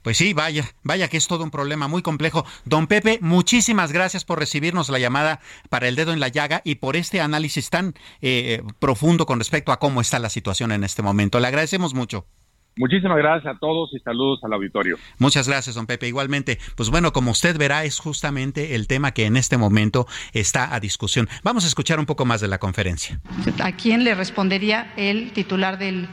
Pues 0.10 0.18
sí, 0.18 0.34
vaya, 0.34 0.64
vaya 0.82 1.08
que 1.08 1.18
es 1.18 1.28
todo 1.28 1.44
un 1.44 1.52
problema 1.52 1.88
muy 1.88 2.02
complejo. 2.02 2.44
Don 2.66 2.88
Pepe, 2.88 3.20
muchísimas 3.22 3.92
gracias 3.92 4.26
por 4.26 4.40
recibirnos 4.40 4.90
la 4.90 4.98
llamada 4.98 5.40
para 5.70 5.88
el 5.88 5.96
dedo 5.96 6.14
en 6.14 6.20
la 6.20 6.30
llaga 6.30 6.64
y 6.66 6.78
por 6.78 6.96
este 6.96 7.22
análisis 7.22 7.70
tan 7.70 7.94
eh, 8.20 8.64
profundo 8.80 9.28
con 9.28 9.38
respecto 9.38 9.72
a 9.72 9.78
cómo 9.78 10.02
está 10.02 10.18
la 10.18 10.30
situación 10.30 10.72
en 10.72 10.84
este 10.84 11.04
momento. 11.04 11.40
Le 11.40 11.46
agradecemos 11.46 11.94
mucho. 11.94 12.26
Muchísimas 12.76 13.20
gracias 13.20 13.56
a 13.56 13.60
todos 13.60 13.94
y 13.94 14.00
saludos 14.00 14.40
al 14.44 14.54
auditorio. 14.54 14.98
Muchas 15.20 15.48
gracias, 15.48 15.76
don 15.76 15.86
Pepe. 15.86 16.08
Igualmente, 16.08 16.58
pues 16.76 16.90
bueno, 16.90 17.14
como 17.14 17.30
usted 17.30 17.56
verá, 17.56 17.84
es 17.84 18.00
justamente 18.00 18.74
el 18.74 18.88
tema 18.88 19.12
que 19.12 19.28
en 19.28 19.38
este 19.38 19.58
momento 19.58 20.08
está 20.34 20.74
a 20.74 20.80
discusión. 20.80 21.30
Vamos 21.44 21.66
a 21.66 21.68
escuchar 21.68 22.00
un 22.00 22.08
poco 22.08 22.26
más 22.26 22.42
de 22.42 22.48
la 22.48 22.58
conferencia. 22.58 23.22
¿A 23.62 23.74
quién 23.74 24.04
le 24.04 24.16
respondería 24.16 24.92
el 24.98 25.34
titular 25.34 25.78
del 25.78 26.10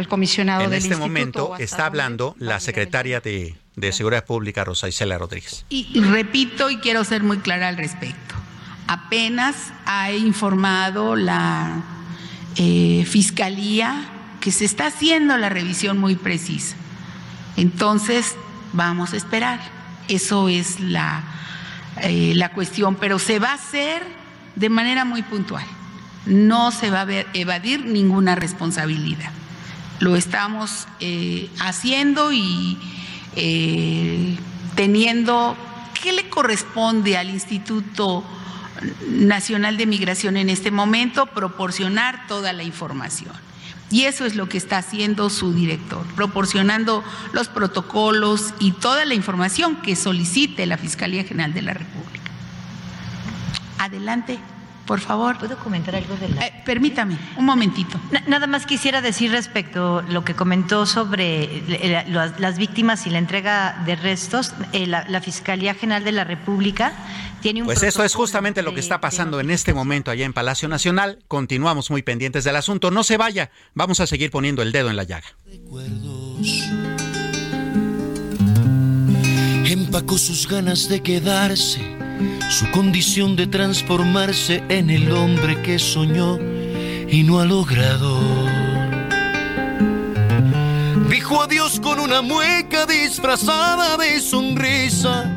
el 0.00 0.08
comisionado 0.08 0.64
en 0.64 0.72
este 0.72 0.96
momento 0.96 1.56
está 1.58 1.86
hablando 1.86 2.34
la 2.38 2.60
secretaria 2.60 3.20
de, 3.20 3.56
Seguridad 3.92 4.24
Pública, 4.24 4.64
Rosa 4.64 4.88
Isela 4.88 5.18
Rodríguez. 5.18 5.64
Y, 5.68 6.00
repito 6.00 6.70
y 6.70 6.78
quiero 6.78 7.04
ser 7.04 7.22
muy 7.22 7.38
clara 7.38 7.68
al 7.68 7.76
respecto. 7.76 8.34
Apenas 8.86 9.72
ha 9.86 10.12
informado 10.12 11.16
la 11.16 11.82
eh, 12.56 13.04
Fiscalía 13.06 14.04
que 14.40 14.52
se 14.52 14.64
está 14.64 14.86
haciendo 14.86 15.36
la 15.36 15.48
revisión 15.48 15.98
muy 15.98 16.16
precisa. 16.16 16.76
Entonces, 17.56 18.36
vamos 18.72 19.12
a 19.12 19.16
esperar. 19.16 19.60
Eso 20.08 20.48
es 20.48 20.80
la, 20.80 21.24
eh, 22.02 22.32
la 22.34 22.50
cuestión, 22.50 22.96
pero 22.96 23.18
se 23.18 23.38
va 23.38 23.50
a 23.50 23.54
hacer 23.54 24.02
de 24.54 24.68
manera 24.68 25.04
muy 25.04 25.22
puntual. 25.22 25.64
No 26.26 26.70
se 26.72 26.90
va 26.90 27.02
a 27.02 27.24
evadir 27.32 27.86
ninguna 27.86 28.34
responsabilidad 28.34 29.30
lo 30.00 30.16
estamos 30.16 30.86
eh, 31.00 31.48
haciendo 31.60 32.32
y 32.32 32.78
eh, 33.36 34.36
teniendo, 34.74 35.56
¿qué 36.02 36.12
le 36.12 36.28
corresponde 36.28 37.16
al 37.16 37.30
Instituto 37.30 38.24
Nacional 39.08 39.76
de 39.76 39.86
Migración 39.86 40.36
en 40.36 40.50
este 40.50 40.70
momento, 40.70 41.26
proporcionar 41.26 42.26
toda 42.26 42.52
la 42.52 42.62
información. 42.62 43.32
Y 43.90 44.04
eso 44.04 44.24
es 44.24 44.34
lo 44.34 44.48
que 44.48 44.58
está 44.58 44.78
haciendo 44.78 45.30
su 45.30 45.52
director, 45.52 46.04
proporcionando 46.14 47.04
los 47.32 47.48
protocolos 47.48 48.54
y 48.58 48.72
toda 48.72 49.04
la 49.04 49.14
información 49.14 49.76
que 49.76 49.94
solicite 49.94 50.66
la 50.66 50.78
Fiscalía 50.78 51.24
General 51.24 51.54
de 51.54 51.62
la 51.62 51.74
República. 51.74 52.30
Adelante. 53.78 54.38
Por 54.86 55.00
favor. 55.00 55.38
¿Puedo 55.38 55.56
comentar 55.58 55.94
algo 55.96 56.16
de 56.16 56.28
la... 56.28 56.46
Eh, 56.46 56.62
permítame, 56.64 57.16
un 57.36 57.46
momentito. 57.46 57.98
nada 58.26 58.46
más 58.46 58.66
quisiera 58.66 59.00
decir 59.00 59.30
respecto 59.30 59.98
a 59.98 60.02
lo 60.02 60.24
que 60.24 60.34
comentó 60.34 60.86
sobre 60.86 61.62
las, 62.08 62.58
víctimas 62.58 63.06
y 63.06 63.10
la 63.10 63.18
entrega 63.18 63.82
de 63.86 63.96
restos. 63.96 64.52
Eh, 64.72 64.86
la, 64.86 65.20
Fiscalía 65.20 65.74
General 65.74 66.04
de 66.04 66.12
la 66.12 66.24
República 66.24 66.92
tiene 67.40 67.62
un... 67.62 67.66
Pues 67.66 67.82
eso 67.82 68.04
es 68.04 68.14
justamente 68.14 68.62
lo 68.62 68.74
que 68.74 68.80
está 68.80 69.00
pasando 69.00 69.40
en 69.40 69.50
este 69.50 69.72
momento 69.72 70.10
allá 70.10 70.26
en 70.26 70.34
Palacio 70.34 70.68
Nacional. 70.68 71.20
Continuamos 71.28 71.90
muy 71.90 72.02
pendientes 72.02 72.44
del 72.44 72.56
asunto. 72.56 72.90
No 72.90 73.04
se 73.04 73.16
vaya, 73.16 73.50
vamos 73.74 74.00
a 74.00 74.06
seguir 74.06 74.30
poniendo 74.30 74.60
el 74.62 74.72
dedo 74.72 74.90
en 74.90 74.96
la 74.96 75.04
llaga. 75.04 75.28
Empacó 79.64 80.18
sus 80.18 80.46
ganas 80.46 80.88
de 80.88 81.02
quedarse 81.02 81.93
su 82.50 82.70
condición 82.70 83.36
de 83.36 83.46
transformarse 83.46 84.62
en 84.68 84.90
el 84.90 85.10
hombre 85.12 85.60
que 85.62 85.78
soñó 85.78 86.38
y 87.08 87.22
no 87.22 87.40
ha 87.40 87.44
logrado. 87.44 88.18
Dijo 91.08 91.42
adiós 91.42 91.80
con 91.80 92.00
una 92.00 92.22
mueca 92.22 92.86
disfrazada 92.86 93.96
de 93.96 94.20
sonrisa. 94.20 95.30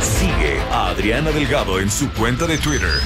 Sigue 0.00 0.60
a 0.72 0.88
Adriana 0.88 1.30
Delgado 1.30 1.80
en 1.80 1.90
su 1.90 2.10
cuenta 2.10 2.46
de 2.46 2.58
Twitter 2.58 3.00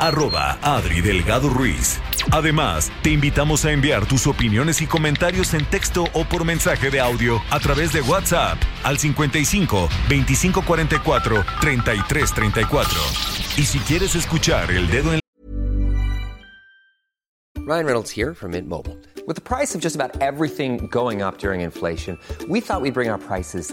arroba 0.00 0.58
Adri 0.62 1.02
Delgado 1.02 1.50
Ruiz. 1.50 2.00
Además, 2.30 2.90
te 3.02 3.10
invitamos 3.10 3.64
a 3.64 3.72
enviar 3.72 4.06
tus 4.06 4.26
opiniones 4.26 4.80
y 4.80 4.86
comentarios 4.86 5.54
en 5.54 5.64
texto 5.64 6.06
o 6.14 6.24
por 6.24 6.44
mensaje 6.44 6.90
de 6.90 7.00
audio 7.00 7.40
a 7.50 7.60
través 7.60 7.92
de 7.92 8.00
WhatsApp 8.02 8.58
al 8.84 8.98
55 8.98 9.88
2544 10.08 11.44
3334. 11.60 13.00
Y 13.56 13.62
si 13.62 13.78
quieres 13.80 14.14
escuchar 14.14 14.70
el 14.70 14.88
dedo 14.90 15.12
en 15.12 15.20
Ryan 17.66 17.84
Reynolds 17.84 18.10
here 18.10 18.34
from 18.34 18.50
Mint 18.52 18.68
Mobile. 18.68 18.96
With 19.28 19.36
the 19.36 19.42
price 19.42 19.76
of 19.76 19.80
just 19.80 19.94
about 19.94 20.20
everything 20.20 20.88
going 20.88 21.22
up 21.22 21.38
during 21.38 21.60
inflation, 21.60 22.18
we 22.48 22.60
thought 22.60 22.80
we'd 22.82 22.94
bring 22.94 23.08
our 23.08 23.18
prices 23.18 23.72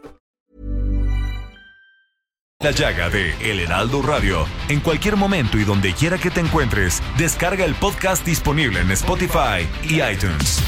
La 2.61 2.69
llaga 2.69 3.09
de 3.09 3.33
El 3.41 3.59
Heraldo 3.59 4.03
Radio. 4.03 4.45
En 4.69 4.81
cualquier 4.81 5.15
momento 5.15 5.57
y 5.57 5.63
donde 5.63 5.93
quiera 5.93 6.19
que 6.19 6.29
te 6.29 6.41
encuentres, 6.41 7.01
descarga 7.17 7.65
el 7.65 7.73
podcast 7.73 8.23
disponible 8.23 8.81
en 8.81 8.91
Spotify 8.91 9.67
y 9.81 9.99
iTunes. 10.03 10.61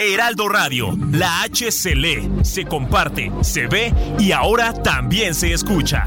Heraldo 0.00 0.48
Radio, 0.48 0.98
la 1.12 1.42
H 1.42 1.70
se 1.70 1.94
lee, 1.94 2.28
se 2.42 2.64
comparte, 2.64 3.30
se 3.42 3.68
ve 3.68 3.94
y 4.18 4.32
ahora 4.32 4.72
también 4.72 5.32
se 5.32 5.52
escucha. 5.52 6.06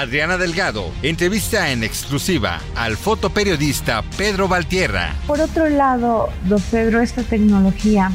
Adriana 0.00 0.36
Delgado. 0.38 0.90
Entrevista 1.02 1.70
en 1.70 1.84
exclusiva 1.84 2.60
al 2.74 2.96
fotoperiodista 2.96 4.02
Pedro 4.16 4.48
Valtierra. 4.48 5.14
Por 5.26 5.40
otro 5.40 5.68
lado, 5.68 6.30
don 6.46 6.60
Pedro, 6.62 7.00
esta 7.00 7.22
tecnología 7.22 8.10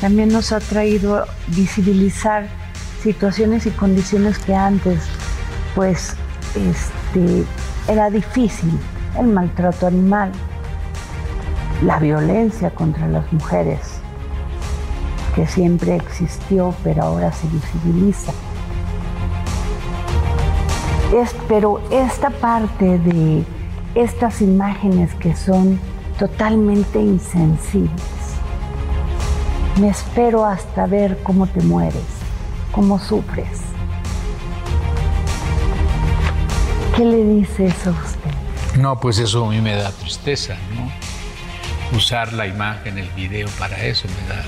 también 0.00 0.30
nos 0.30 0.50
ha 0.50 0.58
traído 0.58 1.26
visibilizar 1.48 2.48
situaciones 3.04 3.66
y 3.66 3.70
condiciones 3.70 4.38
que 4.40 4.54
antes 4.54 4.98
pues 5.76 6.16
este, 6.56 7.44
era 7.86 8.10
difícil, 8.10 8.72
el 9.16 9.26
maltrato 9.26 9.86
animal, 9.86 10.32
la 11.84 12.00
violencia 12.00 12.70
contra 12.70 13.06
las 13.06 13.32
mujeres, 13.32 13.78
que 15.36 15.46
siempre 15.46 15.94
existió 15.96 16.74
pero 16.82 17.04
ahora 17.04 17.32
se 17.32 17.46
visibiliza 17.46 18.32
pero 21.48 21.82
esta 21.90 22.30
parte 22.30 22.98
de 22.98 23.44
estas 23.94 24.40
imágenes 24.40 25.14
que 25.14 25.36
son 25.36 25.78
totalmente 26.18 26.98
insensibles, 26.98 28.02
me 29.78 29.88
espero 29.88 30.44
hasta 30.44 30.86
ver 30.86 31.18
cómo 31.22 31.46
te 31.46 31.60
mueres, 31.62 32.02
cómo 32.70 32.98
sufres. 32.98 33.60
¿Qué 36.96 37.04
le 37.04 37.24
dice 37.24 37.66
eso 37.66 37.90
a 37.90 37.92
usted? 37.92 38.80
No, 38.80 38.98
pues 38.98 39.18
eso 39.18 39.44
a 39.46 39.50
mí 39.50 39.60
me 39.60 39.74
da 39.74 39.90
tristeza, 39.90 40.56
¿no? 40.74 40.90
Usar 41.96 42.32
la 42.32 42.46
imagen, 42.46 42.96
el 42.96 43.08
video 43.10 43.48
para 43.58 43.82
eso 43.84 44.08
me 44.08 44.28
da 44.28 44.42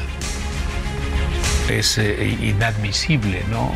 es 1.69 1.99
eh, 1.99 2.37
inadmisible, 2.41 3.43
¿no? 3.51 3.73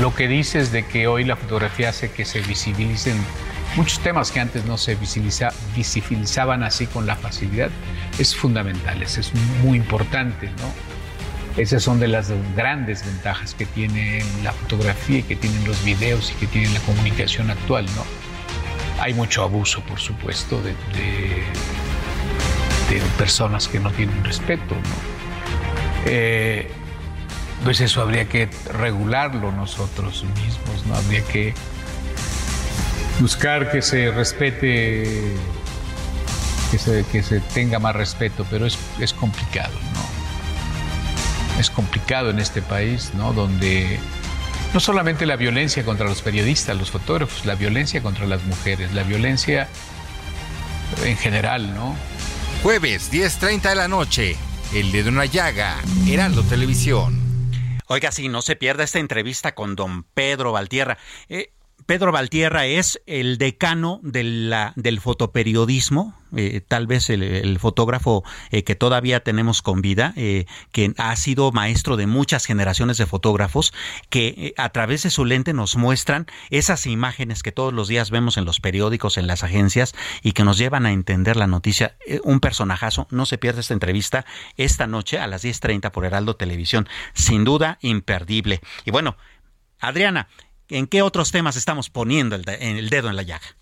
Lo 0.00 0.14
que 0.14 0.28
dices 0.28 0.72
de 0.72 0.86
que 0.86 1.06
hoy 1.06 1.24
la 1.24 1.36
fotografía 1.36 1.90
hace 1.90 2.10
que 2.10 2.24
se 2.24 2.40
visibilicen 2.40 3.16
muchos 3.76 3.98
temas 4.00 4.30
que 4.30 4.40
antes 4.40 4.64
no 4.64 4.78
se 4.78 4.96
visibilizaban 5.76 6.62
así 6.62 6.86
con 6.86 7.06
la 7.06 7.16
facilidad, 7.16 7.70
es 8.18 8.34
fundamental, 8.34 9.02
es 9.02 9.32
muy 9.62 9.78
importante, 9.78 10.46
¿no? 10.46 10.88
Esas 11.60 11.82
son 11.82 11.98
de 11.98 12.06
las 12.06 12.30
grandes 12.54 13.04
ventajas 13.04 13.54
que 13.54 13.66
tiene 13.66 14.22
la 14.44 14.52
fotografía 14.52 15.18
y 15.18 15.22
que 15.24 15.34
tienen 15.34 15.64
los 15.64 15.84
videos 15.84 16.30
y 16.30 16.34
que 16.34 16.46
tiene 16.46 16.70
la 16.70 16.78
comunicación 16.80 17.50
actual, 17.50 17.84
¿no? 17.96 18.04
Hay 19.02 19.12
mucho 19.12 19.42
abuso, 19.42 19.80
por 19.82 19.98
supuesto, 19.98 20.62
de, 20.62 20.70
de, 22.90 23.00
personas 23.18 23.66
que 23.66 23.80
no 23.80 23.90
tienen 23.90 24.24
respeto, 24.24 24.74
¿no? 24.74 24.80
Eh, 26.06 26.70
pues 27.64 27.80
eso 27.80 28.00
habría 28.02 28.28
que 28.28 28.48
regularlo 28.72 29.52
nosotros 29.52 30.24
mismos, 30.24 30.86
¿no? 30.86 30.94
Habría 30.96 31.24
que 31.24 31.54
buscar 33.20 33.70
que 33.70 33.82
se 33.82 34.10
respete, 34.10 35.34
que 36.70 36.78
se, 36.78 37.04
que 37.10 37.22
se 37.22 37.40
tenga 37.40 37.78
más 37.78 37.94
respeto, 37.96 38.46
pero 38.50 38.66
es, 38.66 38.78
es 39.00 39.12
complicado, 39.12 39.74
¿no? 39.94 41.60
Es 41.60 41.70
complicado 41.70 42.30
en 42.30 42.38
este 42.38 42.62
país, 42.62 43.12
¿no? 43.14 43.32
Donde 43.32 43.98
no 44.72 44.80
solamente 44.80 45.26
la 45.26 45.36
violencia 45.36 45.84
contra 45.84 46.06
los 46.06 46.22
periodistas, 46.22 46.76
los 46.76 46.90
fotógrafos, 46.90 47.44
la 47.46 47.54
violencia 47.54 48.02
contra 48.02 48.26
las 48.26 48.44
mujeres, 48.44 48.92
la 48.94 49.02
violencia 49.02 49.68
en 51.04 51.16
general, 51.16 51.74
¿no? 51.74 51.96
Jueves, 52.62 53.12
10.30 53.12 53.68
de 53.68 53.74
la 53.74 53.88
noche, 53.88 54.36
El 54.74 54.92
de 54.92 55.08
una 55.08 55.24
llaga, 55.24 55.76
Heraldo 56.06 56.42
Televisión. 56.42 57.27
Oiga, 57.90 58.12
sí, 58.12 58.28
no 58.28 58.42
se 58.42 58.54
pierda 58.54 58.84
esta 58.84 58.98
entrevista 58.98 59.54
con 59.54 59.74
don 59.74 60.04
Pedro 60.04 60.52
Valtierra. 60.52 60.98
Eh, 61.30 61.52
Pedro 61.88 62.12
Valtierra 62.12 62.66
es 62.66 63.00
el 63.06 63.38
decano 63.38 63.98
de 64.02 64.22
la, 64.22 64.74
del 64.76 65.00
fotoperiodismo, 65.00 66.12
eh, 66.36 66.60
tal 66.60 66.86
vez 66.86 67.08
el, 67.08 67.58
fotógrafo 67.58 68.24
eh, 68.50 68.62
que 68.62 68.74
todavía 68.74 69.20
tenemos 69.20 69.62
con 69.62 69.80
vida, 69.80 70.12
eh, 70.14 70.44
que 70.70 70.92
ha 70.98 71.16
sido 71.16 71.50
maestro 71.50 71.96
de 71.96 72.06
muchas 72.06 72.44
generaciones 72.44 72.98
de 72.98 73.06
fotógrafos, 73.06 73.72
que 74.10 74.52
a 74.58 74.68
través 74.68 75.04
de 75.04 75.08
su 75.08 75.24
lente 75.24 75.54
nos 75.54 75.76
muestran 75.76 76.26
esas 76.50 76.86
imágenes 76.86 77.42
que 77.42 77.52
todos 77.52 77.72
los 77.72 77.88
días 77.88 78.10
vemos 78.10 78.36
en 78.36 78.44
los 78.44 78.60
periódicos, 78.60 79.16
en 79.16 79.26
las 79.26 79.42
agencias, 79.42 79.94
y 80.22 80.32
que 80.32 80.44
nos 80.44 80.58
llevan 80.58 80.84
a 80.84 80.92
entender 80.92 81.38
la 81.38 81.46
noticia. 81.46 81.96
un 82.22 82.40
personajazo, 82.40 83.06
no 83.10 83.24
se 83.24 83.38
pierda 83.38 83.60
esta 83.60 83.72
entrevista 83.72 84.26
esta 84.58 84.86
noche 84.86 85.18
a 85.18 85.26
las 85.26 85.42
10.30 85.42 85.90
por 85.90 86.04
Heraldo 86.04 86.36
Televisión. 86.36 86.86
Sin 87.14 87.44
duda, 87.44 87.78
imperdible. 87.80 88.60
Y 88.84 88.90
bueno, 88.90 89.16
Adriana, 89.80 90.28
¿En 90.68 90.86
qué 90.86 91.02
otros 91.02 91.30
temas 91.30 91.56
estamos 91.56 91.90
poniendo 91.90 92.36
el, 92.36 92.48
el 92.48 92.88
dedo 92.88 93.08
en 93.10 93.16
la 93.16 93.22
llaga? 93.22 93.57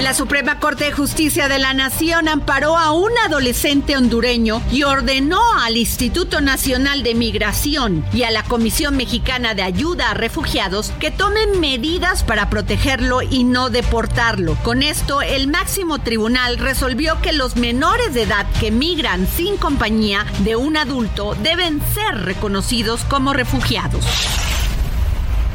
La 0.00 0.12
Suprema 0.12 0.60
Corte 0.60 0.84
de 0.84 0.92
Justicia 0.92 1.48
de 1.48 1.58
la 1.58 1.72
Nación 1.72 2.28
amparó 2.28 2.76
a 2.76 2.92
un 2.92 3.10
adolescente 3.24 3.96
hondureño 3.96 4.60
y 4.70 4.82
ordenó 4.82 5.40
al 5.58 5.78
Instituto 5.78 6.42
Nacional 6.42 7.02
de 7.02 7.14
Migración 7.14 8.04
y 8.12 8.24
a 8.24 8.30
la 8.30 8.42
Comisión 8.42 8.98
Mexicana 8.98 9.54
de 9.54 9.62
Ayuda 9.62 10.10
a 10.10 10.14
Refugiados 10.14 10.92
que 11.00 11.10
tomen 11.10 11.60
medidas 11.60 12.24
para 12.24 12.50
protegerlo 12.50 13.22
y 13.22 13.44
no 13.44 13.70
deportarlo. 13.70 14.54
Con 14.62 14.82
esto, 14.82 15.22
el 15.22 15.48
máximo 15.48 15.98
tribunal 15.98 16.58
resolvió 16.58 17.20
que 17.22 17.32
los 17.32 17.56
menores 17.56 18.12
de 18.12 18.24
edad 18.24 18.46
que 18.60 18.70
migran 18.70 19.26
sin 19.26 19.56
compañía 19.56 20.26
de 20.40 20.56
un 20.56 20.76
adulto 20.76 21.34
deben 21.42 21.80
ser 21.94 22.22
reconocidos 22.26 23.02
como 23.04 23.32
refugiados. 23.32 24.04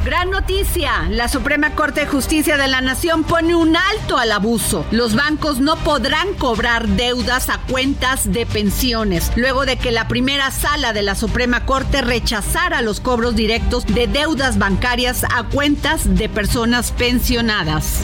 Gran 0.04 0.30
noticia. 0.30 1.06
La 1.10 1.28
Suprema 1.28 1.76
Corte 1.76 2.00
de 2.00 2.06
Justicia 2.08 2.56
de 2.56 2.66
la 2.66 2.80
Nación 2.80 3.22
pone 3.22 3.54
un 3.54 3.76
alto 3.76 4.18
al 4.18 4.32
abuso. 4.32 4.84
Los 4.90 5.14
bancos 5.14 5.60
no 5.60 5.76
podrán 5.76 6.34
cobrar 6.34 6.88
deudas 6.88 7.48
a 7.48 7.58
cuentas 7.58 8.32
de 8.32 8.44
pensiones, 8.44 9.30
luego 9.36 9.64
de 9.64 9.76
que 9.76 9.92
la 9.92 10.08
primera 10.08 10.50
sala 10.50 10.92
de 10.92 11.02
la 11.02 11.14
Suprema 11.14 11.66
Corte 11.66 12.02
rechazara 12.02 12.82
los 12.82 12.98
cobros 12.98 13.36
directos 13.36 13.86
de 13.86 14.08
deudas 14.08 14.58
bancarias 14.58 15.24
a 15.24 15.44
cuentas 15.44 16.16
de 16.16 16.28
personas 16.28 16.90
pensionadas. 16.90 18.00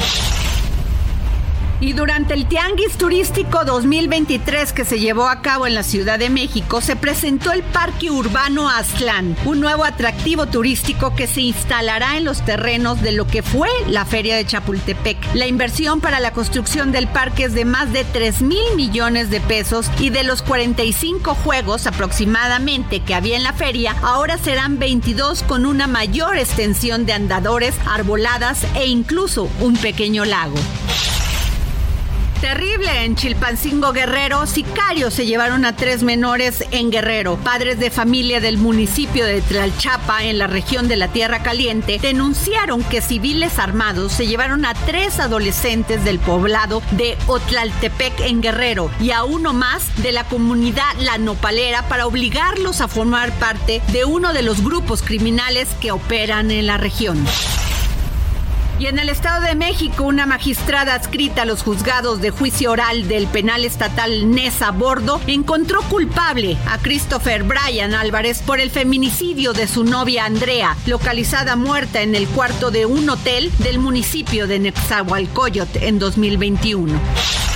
Y 1.80 1.92
durante 1.92 2.34
el 2.34 2.46
Tianguis 2.46 2.98
Turístico 2.98 3.64
2023 3.64 4.72
que 4.72 4.84
se 4.84 4.98
llevó 4.98 5.28
a 5.28 5.42
cabo 5.42 5.66
en 5.66 5.74
la 5.74 5.84
Ciudad 5.84 6.18
de 6.18 6.28
México, 6.28 6.80
se 6.80 6.96
presentó 6.96 7.52
el 7.52 7.62
Parque 7.62 8.10
Urbano 8.10 8.68
Aztlán, 8.68 9.36
un 9.44 9.60
nuevo 9.60 9.84
atractivo 9.84 10.46
turístico 10.46 11.14
que 11.14 11.28
se 11.28 11.42
instalará 11.42 12.16
en 12.16 12.24
los 12.24 12.44
terrenos 12.44 13.00
de 13.00 13.12
lo 13.12 13.28
que 13.28 13.44
fue 13.44 13.68
la 13.86 14.04
Feria 14.04 14.34
de 14.34 14.44
Chapultepec. 14.44 15.18
La 15.34 15.46
inversión 15.46 16.00
para 16.00 16.18
la 16.18 16.32
construcción 16.32 16.90
del 16.90 17.06
parque 17.06 17.44
es 17.44 17.54
de 17.54 17.64
más 17.64 17.92
de 17.92 18.04
3 18.04 18.42
mil 18.42 18.74
millones 18.74 19.30
de 19.30 19.40
pesos 19.40 19.88
y 20.00 20.10
de 20.10 20.24
los 20.24 20.42
45 20.42 21.36
juegos 21.36 21.86
aproximadamente 21.86 23.00
que 23.00 23.14
había 23.14 23.36
en 23.36 23.44
la 23.44 23.52
feria, 23.52 23.94
ahora 24.02 24.36
serán 24.36 24.78
22 24.80 25.44
con 25.44 25.64
una 25.64 25.86
mayor 25.86 26.36
extensión 26.36 27.06
de 27.06 27.12
andadores, 27.12 27.74
arboladas 27.86 28.64
e 28.74 28.86
incluso 28.86 29.48
un 29.60 29.76
pequeño 29.76 30.24
lago. 30.24 30.56
Terrible 32.40 33.04
en 33.04 33.16
Chilpancingo 33.16 33.92
Guerrero, 33.92 34.46
sicarios 34.46 35.12
se 35.12 35.26
llevaron 35.26 35.64
a 35.64 35.74
tres 35.74 36.04
menores 36.04 36.64
en 36.70 36.92
Guerrero. 36.92 37.36
Padres 37.36 37.80
de 37.80 37.90
familia 37.90 38.40
del 38.40 38.58
municipio 38.58 39.26
de 39.26 39.40
Tlalchapa, 39.40 40.22
en 40.22 40.38
la 40.38 40.46
región 40.46 40.86
de 40.86 40.94
la 40.94 41.08
Tierra 41.08 41.42
Caliente, 41.42 41.98
denunciaron 42.00 42.84
que 42.84 43.00
civiles 43.00 43.58
armados 43.58 44.12
se 44.12 44.28
llevaron 44.28 44.64
a 44.66 44.74
tres 44.74 45.18
adolescentes 45.18 46.04
del 46.04 46.20
poblado 46.20 46.80
de 46.92 47.18
Otlaltepec 47.26 48.20
en 48.20 48.40
Guerrero 48.40 48.88
y 49.00 49.10
a 49.10 49.24
uno 49.24 49.52
más 49.52 50.00
de 50.00 50.12
la 50.12 50.22
comunidad 50.22 50.94
La 51.00 51.18
Nopalera 51.18 51.88
para 51.88 52.06
obligarlos 52.06 52.80
a 52.80 52.86
formar 52.86 53.32
parte 53.40 53.82
de 53.92 54.04
uno 54.04 54.32
de 54.32 54.42
los 54.42 54.62
grupos 54.62 55.02
criminales 55.02 55.68
que 55.80 55.90
operan 55.90 56.52
en 56.52 56.68
la 56.68 56.76
región. 56.76 57.18
Y 58.78 58.86
en 58.86 59.00
el 59.00 59.08
Estado 59.08 59.42
de 59.42 59.56
México, 59.56 60.04
una 60.04 60.24
magistrada 60.24 60.94
adscrita 60.94 61.42
a 61.42 61.44
los 61.44 61.64
juzgados 61.64 62.20
de 62.20 62.30
juicio 62.30 62.70
oral 62.70 63.08
del 63.08 63.26
penal 63.26 63.64
estatal 63.64 64.30
Nesa 64.30 64.70
Bordo 64.70 65.20
encontró 65.26 65.82
culpable 65.82 66.56
a 66.68 66.78
Christopher 66.78 67.42
Bryan 67.42 67.92
Álvarez 67.94 68.40
por 68.40 68.60
el 68.60 68.70
feminicidio 68.70 69.52
de 69.52 69.66
su 69.66 69.82
novia 69.82 70.26
Andrea, 70.26 70.76
localizada 70.86 71.56
muerta 71.56 72.02
en 72.02 72.14
el 72.14 72.28
cuarto 72.28 72.70
de 72.70 72.86
un 72.86 73.10
hotel 73.10 73.50
del 73.58 73.80
municipio 73.80 74.46
de 74.46 74.60
Nezahualcóyotl 74.60 75.78
en 75.82 75.98
2021. 75.98 77.47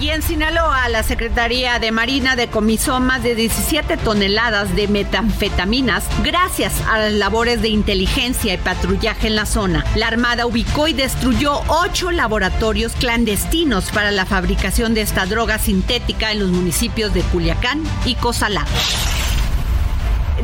Y 0.00 0.10
en 0.10 0.22
Sinaloa, 0.22 0.88
la 0.88 1.02
Secretaría 1.02 1.80
de 1.80 1.90
Marina 1.90 2.36
decomisó 2.36 3.00
más 3.00 3.24
de 3.24 3.34
17 3.34 3.96
toneladas 3.96 4.76
de 4.76 4.86
metanfetaminas 4.86 6.04
gracias 6.22 6.80
a 6.88 6.98
las 6.98 7.12
labores 7.12 7.62
de 7.62 7.68
inteligencia 7.68 8.54
y 8.54 8.58
patrullaje 8.58 9.26
en 9.26 9.34
la 9.34 9.44
zona. 9.44 9.84
La 9.96 10.06
Armada 10.06 10.46
ubicó 10.46 10.86
y 10.86 10.92
destruyó 10.92 11.62
ocho 11.66 12.12
laboratorios 12.12 12.92
clandestinos 12.92 13.90
para 13.90 14.12
la 14.12 14.24
fabricación 14.24 14.94
de 14.94 15.00
esta 15.00 15.26
droga 15.26 15.58
sintética 15.58 16.30
en 16.30 16.38
los 16.38 16.50
municipios 16.50 17.12
de 17.12 17.22
Culiacán 17.22 17.82
y 18.04 18.14
Cozalá 18.14 18.64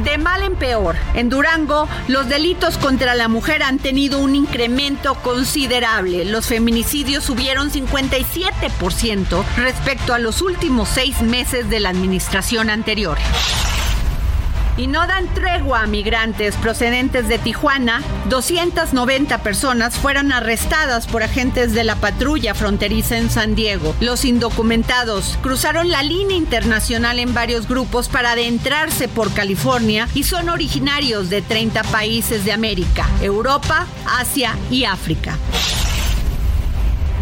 de 0.03 0.19
mal 0.19 0.43
en 0.43 0.57
peor. 0.57 0.97
En 1.15 1.29
Durango, 1.29 1.89
los 2.09 2.29
delitos 2.29 2.79
contra 2.79 3.15
la 3.15 3.29
mujer 3.29 3.63
han 3.63 3.79
tenido 3.79 4.19
un 4.19 4.35
incremento 4.35 5.15
considerable. 5.15 6.25
Los 6.25 6.47
feminicidios 6.47 7.25
subieron 7.25 7.71
57% 7.71 9.45
respecto 9.57 10.15
a 10.15 10.19
los 10.19 10.43
últimos 10.43 10.89
seis 10.89 11.23
meses 11.23 11.69
de 11.71 11.81
la 11.81 11.91
administración 11.91 12.71
anterior. 12.71 13.19
Y 14.77 14.87
no 14.87 15.07
dan 15.07 15.33
tregua 15.35 15.83
a 15.83 15.87
migrantes 15.87 16.57
procedentes 16.57 17.29
de 17.29 17.39
Tijuana. 17.39 18.03
290 18.29 19.39
personas 19.43 19.97
fueron 19.97 20.33
arrestadas 20.33 21.07
por 21.07 21.23
agentes 21.23 21.73
de 21.73 21.85
la 21.85 21.97
patrulla 21.97 22.55
fronteriza 22.55 23.17
en 23.17 23.31
San 23.31 23.55
Diego. 23.55 23.95
Los 24.01 24.25
indocumentados 24.25 25.39
cruzaron 25.43 25.91
la 25.91 26.03
línea 26.03 26.37
internacional 26.37 27.19
en 27.19 27.35
varios 27.35 27.69
grupos 27.69 28.09
para 28.09 28.33
adentrarse 28.33 29.09
por 29.09 29.33
California 29.33 30.09
y 30.15 30.25
son 30.25 30.49
originarios 30.49 31.31
de 31.31 31.43
30 31.43 31.83
países 31.85 32.45
de 32.45 32.53
América, 32.53 33.07
Europa, 33.21 33.87
Asia 34.07 34.57
y 34.71 34.85
África. 34.85 35.39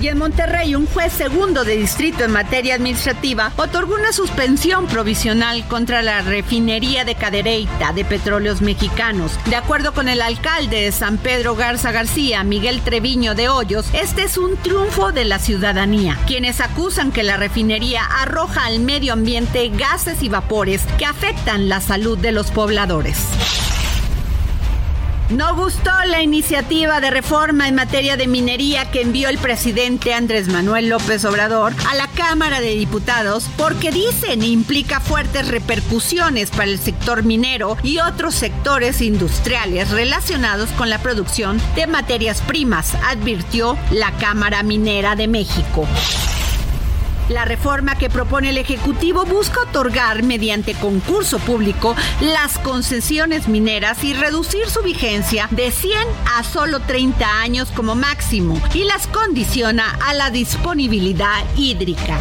Y 0.02 0.08
en 0.08 0.18
Monterrey, 0.18 0.74
un 0.74 0.86
juez 0.86 1.12
segundo 1.12 1.62
de 1.62 1.76
distrito 1.76 2.24
en 2.24 2.32
materia 2.32 2.74
administrativa 2.74 3.52
otorgó 3.56 3.94
una 3.94 4.12
suspensión 4.12 4.88
provisional 4.88 5.64
contra 5.68 6.02
la 6.02 6.22
refinería 6.22 7.04
de 7.04 7.14
Cadereyta 7.14 7.92
de 7.92 8.04
Petróleos 8.04 8.62
Mexicanos. 8.62 9.38
De 9.48 9.54
acuerdo 9.54 9.94
con 9.94 10.08
el 10.08 10.20
alcalde 10.20 10.82
de 10.82 10.90
San 10.90 11.18
Pedro 11.18 11.54
Garza 11.54 11.92
García, 11.92 12.42
Miguel 12.42 12.80
Treviño 12.80 13.36
de 13.36 13.48
Hoyos, 13.48 13.86
este 13.92 14.24
es 14.24 14.38
un 14.38 14.56
triunfo 14.56 15.12
de 15.12 15.24
la 15.24 15.38
ciudadanía, 15.38 16.18
quienes 16.26 16.60
acusan 16.60 17.12
que 17.12 17.22
la 17.22 17.36
refinería 17.36 18.02
arroja 18.04 18.66
al 18.66 18.80
medio 18.80 19.12
ambiente 19.12 19.68
gases 19.68 20.24
y 20.24 20.28
vapores 20.28 20.82
que 20.98 21.06
afectan 21.06 21.68
la 21.68 21.80
salud 21.80 22.18
de 22.18 22.32
los 22.32 22.50
pobladores. 22.50 23.18
No 25.30 25.54
gustó 25.56 25.90
la 26.06 26.22
iniciativa 26.22 27.00
de 27.00 27.11
reforma 27.11 27.68
en 27.68 27.74
materia 27.74 28.16
de 28.16 28.26
minería 28.26 28.90
que 28.90 29.00
envió 29.00 29.28
el 29.28 29.38
presidente 29.38 30.12
Andrés 30.12 30.48
Manuel 30.48 30.88
López 30.88 31.24
Obrador 31.24 31.72
a 31.88 31.94
la 31.94 32.08
Cámara 32.08 32.61
de 32.61 32.74
Diputados 32.74 33.48
porque 33.56 33.90
dicen 33.90 34.42
implica 34.42 35.00
fuertes 35.00 35.48
repercusiones 35.48 36.50
para 36.50 36.64
el 36.64 36.78
sector 36.78 37.22
minero 37.22 37.76
y 37.82 37.98
otros 37.98 38.35
sectores 38.35 39.00
industriales 39.00 39.90
relacionados 39.90 40.70
con 40.70 40.90
la 40.90 40.98
producción 40.98 41.61
de 41.76 41.87
materias 41.87 42.42
primas, 42.42 42.94
advirtió 43.06 43.78
la 43.90 44.12
Cámara 44.12 44.62
Minera 44.62 45.16
de 45.16 45.28
México. 45.28 45.87
La 47.32 47.46
reforma 47.46 47.96
que 47.96 48.10
propone 48.10 48.50
el 48.50 48.58
Ejecutivo 48.58 49.24
busca 49.24 49.62
otorgar 49.62 50.22
mediante 50.22 50.74
concurso 50.74 51.38
público 51.38 51.96
las 52.20 52.58
concesiones 52.58 53.48
mineras 53.48 54.04
y 54.04 54.12
reducir 54.12 54.68
su 54.68 54.82
vigencia 54.82 55.48
de 55.50 55.70
100 55.70 55.96
a 56.36 56.44
solo 56.44 56.80
30 56.80 57.40
años 57.40 57.70
como 57.70 57.94
máximo 57.94 58.60
y 58.74 58.84
las 58.84 59.06
condiciona 59.06 59.96
a 60.06 60.12
la 60.12 60.28
disponibilidad 60.28 61.42
hídrica. 61.56 62.18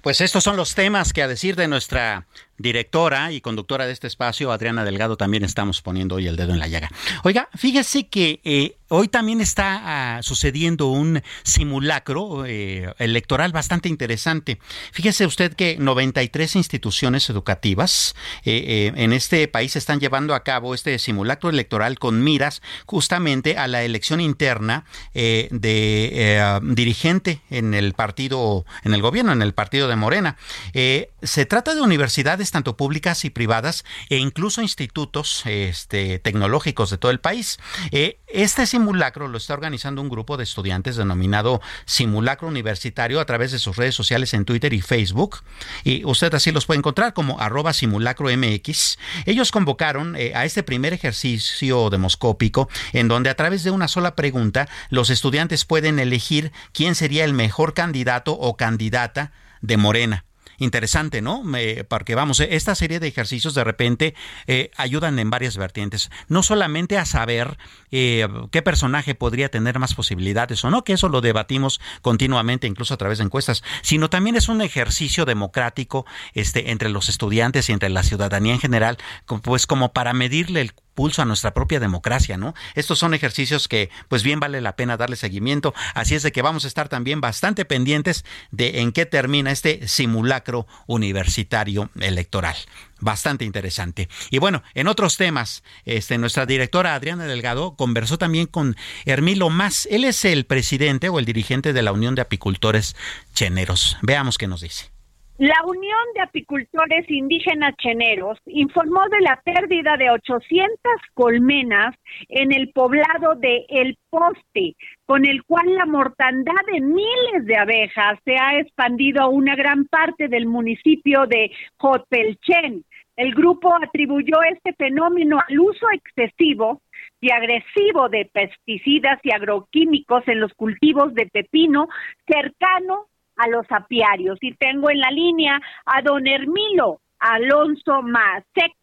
Pues 0.00 0.20
estos 0.20 0.44
son 0.44 0.56
los 0.56 0.76
temas 0.76 1.12
que 1.12 1.24
a 1.24 1.28
decir 1.28 1.56
de 1.56 1.66
nuestra 1.66 2.28
directora 2.58 3.32
y 3.32 3.40
conductora 3.40 3.86
de 3.86 3.92
este 3.92 4.06
espacio, 4.06 4.52
Adriana 4.52 4.84
Delgado, 4.84 5.16
también 5.16 5.44
estamos 5.44 5.82
poniendo 5.82 6.16
hoy 6.16 6.28
el 6.28 6.36
dedo 6.36 6.52
en 6.52 6.58
la 6.58 6.68
llaga. 6.68 6.90
Oiga, 7.24 7.48
fíjese 7.54 8.06
que 8.08 8.40
eh, 8.44 8.76
hoy 8.88 9.08
también 9.08 9.40
está 9.40 10.18
ah, 10.18 10.22
sucediendo 10.22 10.86
un 10.86 11.22
simulacro 11.42 12.46
eh, 12.46 12.92
electoral 12.98 13.52
bastante 13.52 13.88
interesante. 13.88 14.58
Fíjese 14.92 15.26
usted 15.26 15.54
que 15.54 15.76
93 15.78 16.56
instituciones 16.56 17.28
educativas 17.28 18.14
eh, 18.44 18.92
en 18.94 19.12
este 19.12 19.48
país 19.48 19.74
están 19.76 19.98
llevando 19.98 20.34
a 20.34 20.44
cabo 20.44 20.74
este 20.74 20.98
simulacro 20.98 21.50
electoral 21.50 21.98
con 21.98 22.22
miras 22.22 22.62
justamente 22.86 23.58
a 23.58 23.66
la 23.66 23.82
elección 23.82 24.20
interna 24.20 24.84
de 25.12 26.60
dirigente 26.62 27.40
en 27.50 27.74
el 27.74 27.94
partido, 27.94 28.64
en 28.84 28.94
el 28.94 29.02
gobierno, 29.02 29.32
en 29.32 29.42
el 29.42 29.54
partido 29.54 29.88
de 29.88 29.96
Morena. 29.96 30.36
se 30.72 31.46
trata 31.46 31.74
de 31.74 31.80
universidades 31.80 32.43
tanto 32.50 32.76
públicas 32.76 33.24
y 33.24 33.30
privadas 33.30 33.84
e 34.08 34.16
incluso 34.16 34.62
institutos 34.62 35.42
este, 35.46 36.18
tecnológicos 36.18 36.90
de 36.90 36.98
todo 36.98 37.10
el 37.10 37.20
país. 37.20 37.58
Eh, 37.90 38.18
este 38.26 38.66
simulacro 38.66 39.28
lo 39.28 39.38
está 39.38 39.54
organizando 39.54 40.02
un 40.02 40.08
grupo 40.08 40.36
de 40.36 40.44
estudiantes 40.44 40.96
denominado 40.96 41.60
Simulacro 41.86 42.48
Universitario 42.48 43.20
a 43.20 43.24
través 43.24 43.52
de 43.52 43.58
sus 43.58 43.76
redes 43.76 43.94
sociales 43.94 44.34
en 44.34 44.44
Twitter 44.44 44.72
y 44.72 44.80
Facebook. 44.80 45.42
Y 45.84 46.04
usted 46.04 46.34
así 46.34 46.50
los 46.50 46.66
puede 46.66 46.78
encontrar 46.78 47.14
como 47.14 47.40
arroba 47.40 47.72
simulacro 47.72 48.28
MX. 48.36 48.98
Ellos 49.26 49.50
convocaron 49.50 50.16
eh, 50.16 50.32
a 50.34 50.44
este 50.44 50.62
primer 50.62 50.92
ejercicio 50.92 51.90
demoscópico 51.90 52.68
en 52.92 53.08
donde 53.08 53.30
a 53.30 53.36
través 53.36 53.64
de 53.64 53.70
una 53.70 53.88
sola 53.88 54.16
pregunta 54.16 54.68
los 54.90 55.10
estudiantes 55.10 55.64
pueden 55.64 55.98
elegir 55.98 56.52
quién 56.72 56.94
sería 56.94 57.24
el 57.24 57.32
mejor 57.32 57.74
candidato 57.74 58.32
o 58.32 58.56
candidata 58.56 59.32
de 59.60 59.76
Morena 59.76 60.24
interesante, 60.58 61.22
¿no? 61.22 61.42
porque 61.88 62.14
vamos, 62.14 62.40
esta 62.40 62.74
serie 62.74 63.00
de 63.00 63.08
ejercicios 63.08 63.54
de 63.54 63.64
repente 63.64 64.14
eh, 64.46 64.70
ayudan 64.76 65.18
en 65.18 65.30
varias 65.30 65.56
vertientes. 65.56 66.10
No 66.28 66.42
solamente 66.42 66.98
a 66.98 67.04
saber 67.04 67.58
eh, 67.90 68.28
qué 68.50 68.62
personaje 68.62 69.14
podría 69.14 69.50
tener 69.50 69.78
más 69.78 69.94
posibilidades 69.94 70.64
o 70.64 70.70
no, 70.70 70.84
que 70.84 70.94
eso 70.94 71.08
lo 71.08 71.20
debatimos 71.20 71.80
continuamente, 72.02 72.66
incluso 72.66 72.94
a 72.94 72.98
través 72.98 73.18
de 73.18 73.24
encuestas, 73.24 73.62
sino 73.82 74.10
también 74.10 74.36
es 74.36 74.48
un 74.48 74.60
ejercicio 74.60 75.24
democrático 75.24 76.06
este, 76.32 76.70
entre 76.70 76.88
los 76.88 77.08
estudiantes 77.08 77.68
y 77.68 77.72
entre 77.72 77.88
la 77.88 78.02
ciudadanía 78.02 78.54
en 78.54 78.60
general, 78.60 78.98
pues 79.42 79.66
como 79.66 79.92
para 79.92 80.12
medirle 80.12 80.60
el 80.60 80.74
pulso 80.94 81.22
a 81.22 81.24
nuestra 81.24 81.54
propia 81.54 81.80
democracia, 81.80 82.36
¿no? 82.36 82.54
Estos 82.74 82.98
son 82.98 83.14
ejercicios 83.14 83.68
que 83.68 83.90
pues 84.08 84.22
bien 84.22 84.40
vale 84.40 84.60
la 84.60 84.76
pena 84.76 84.96
darle 84.96 85.16
seguimiento, 85.16 85.74
así 85.94 86.14
es 86.14 86.22
de 86.22 86.32
que 86.32 86.42
vamos 86.42 86.64
a 86.64 86.68
estar 86.68 86.88
también 86.88 87.20
bastante 87.20 87.64
pendientes 87.64 88.24
de 88.50 88.80
en 88.80 88.92
qué 88.92 89.06
termina 89.06 89.50
este 89.50 89.86
simulacro 89.88 90.66
universitario 90.86 91.90
electoral. 92.00 92.56
Bastante 93.00 93.44
interesante. 93.44 94.08
Y 94.30 94.38
bueno, 94.38 94.62
en 94.74 94.88
otros 94.88 95.16
temas, 95.16 95.62
este, 95.84 96.16
nuestra 96.16 96.46
directora 96.46 96.94
Adriana 96.94 97.26
Delgado 97.26 97.76
conversó 97.76 98.16
también 98.16 98.46
con 98.46 98.76
Hermilo 99.04 99.50
Más. 99.50 99.86
Él 99.90 100.04
es 100.04 100.24
el 100.24 100.46
presidente 100.46 101.08
o 101.08 101.18
el 101.18 101.24
dirigente 101.24 101.72
de 101.72 101.82
la 101.82 101.92
Unión 101.92 102.14
de 102.14 102.22
Apicultores 102.22 102.96
Cheneros. 103.34 103.98
Veamos 104.00 104.38
qué 104.38 104.46
nos 104.46 104.62
dice. 104.62 104.93
La 105.38 105.56
Unión 105.66 105.98
de 106.14 106.20
Apicultores 106.20 107.10
Indígenas 107.10 107.74
Cheneros 107.78 108.38
informó 108.46 109.00
de 109.10 109.20
la 109.20 109.42
pérdida 109.44 109.96
de 109.96 110.08
800 110.08 110.70
colmenas 111.12 111.92
en 112.28 112.52
el 112.52 112.70
poblado 112.70 113.34
de 113.34 113.66
El 113.68 113.98
Poste, 114.10 114.76
con 115.06 115.26
el 115.26 115.42
cual 115.42 115.74
la 115.74 115.86
mortandad 115.86 116.54
de 116.72 116.80
miles 116.80 117.46
de 117.46 117.56
abejas 117.56 118.20
se 118.24 118.36
ha 118.36 118.60
expandido 118.60 119.22
a 119.22 119.28
una 119.28 119.56
gran 119.56 119.86
parte 119.86 120.28
del 120.28 120.46
municipio 120.46 121.26
de 121.26 121.50
Jotpelchen. 121.78 122.84
El 123.16 123.34
grupo 123.34 123.74
atribuyó 123.74 124.36
este 124.52 124.72
fenómeno 124.74 125.40
al 125.48 125.58
uso 125.58 125.86
excesivo 125.92 126.80
y 127.20 127.32
agresivo 127.32 128.08
de 128.08 128.30
pesticidas 128.32 129.18
y 129.24 129.32
agroquímicos 129.32 130.22
en 130.28 130.38
los 130.38 130.54
cultivos 130.54 131.12
de 131.14 131.26
pepino 131.26 131.88
cercano 132.24 133.08
a 133.36 133.48
los 133.48 133.66
apiarios. 133.70 134.38
Y 134.40 134.54
tengo 134.54 134.90
en 134.90 135.00
la 135.00 135.10
línea 135.10 135.60
a 135.86 136.02
don 136.02 136.26
Hermilo 136.26 137.00
Alonso 137.18 138.02
Masek, 138.02 138.74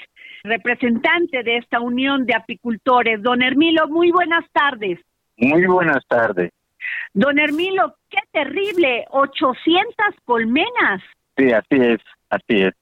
representante 0.43 1.43
de 1.43 1.57
esta 1.57 1.79
unión 1.79 2.25
de 2.25 2.35
apicultores. 2.35 3.21
Don 3.21 3.41
Hermilo, 3.41 3.87
muy 3.87 4.11
buenas 4.11 4.45
tardes. 4.51 4.99
Muy 5.37 5.65
buenas 5.65 6.05
tardes. 6.07 6.51
Don 7.13 7.37
Hermilo, 7.37 7.95
qué 8.09 8.19
terrible, 8.31 9.05
800 9.11 9.93
colmenas. 10.25 11.01
Sí, 11.37 11.51
así 11.51 11.75
es, 11.75 11.99
así 12.29 12.61
es. 12.63 12.73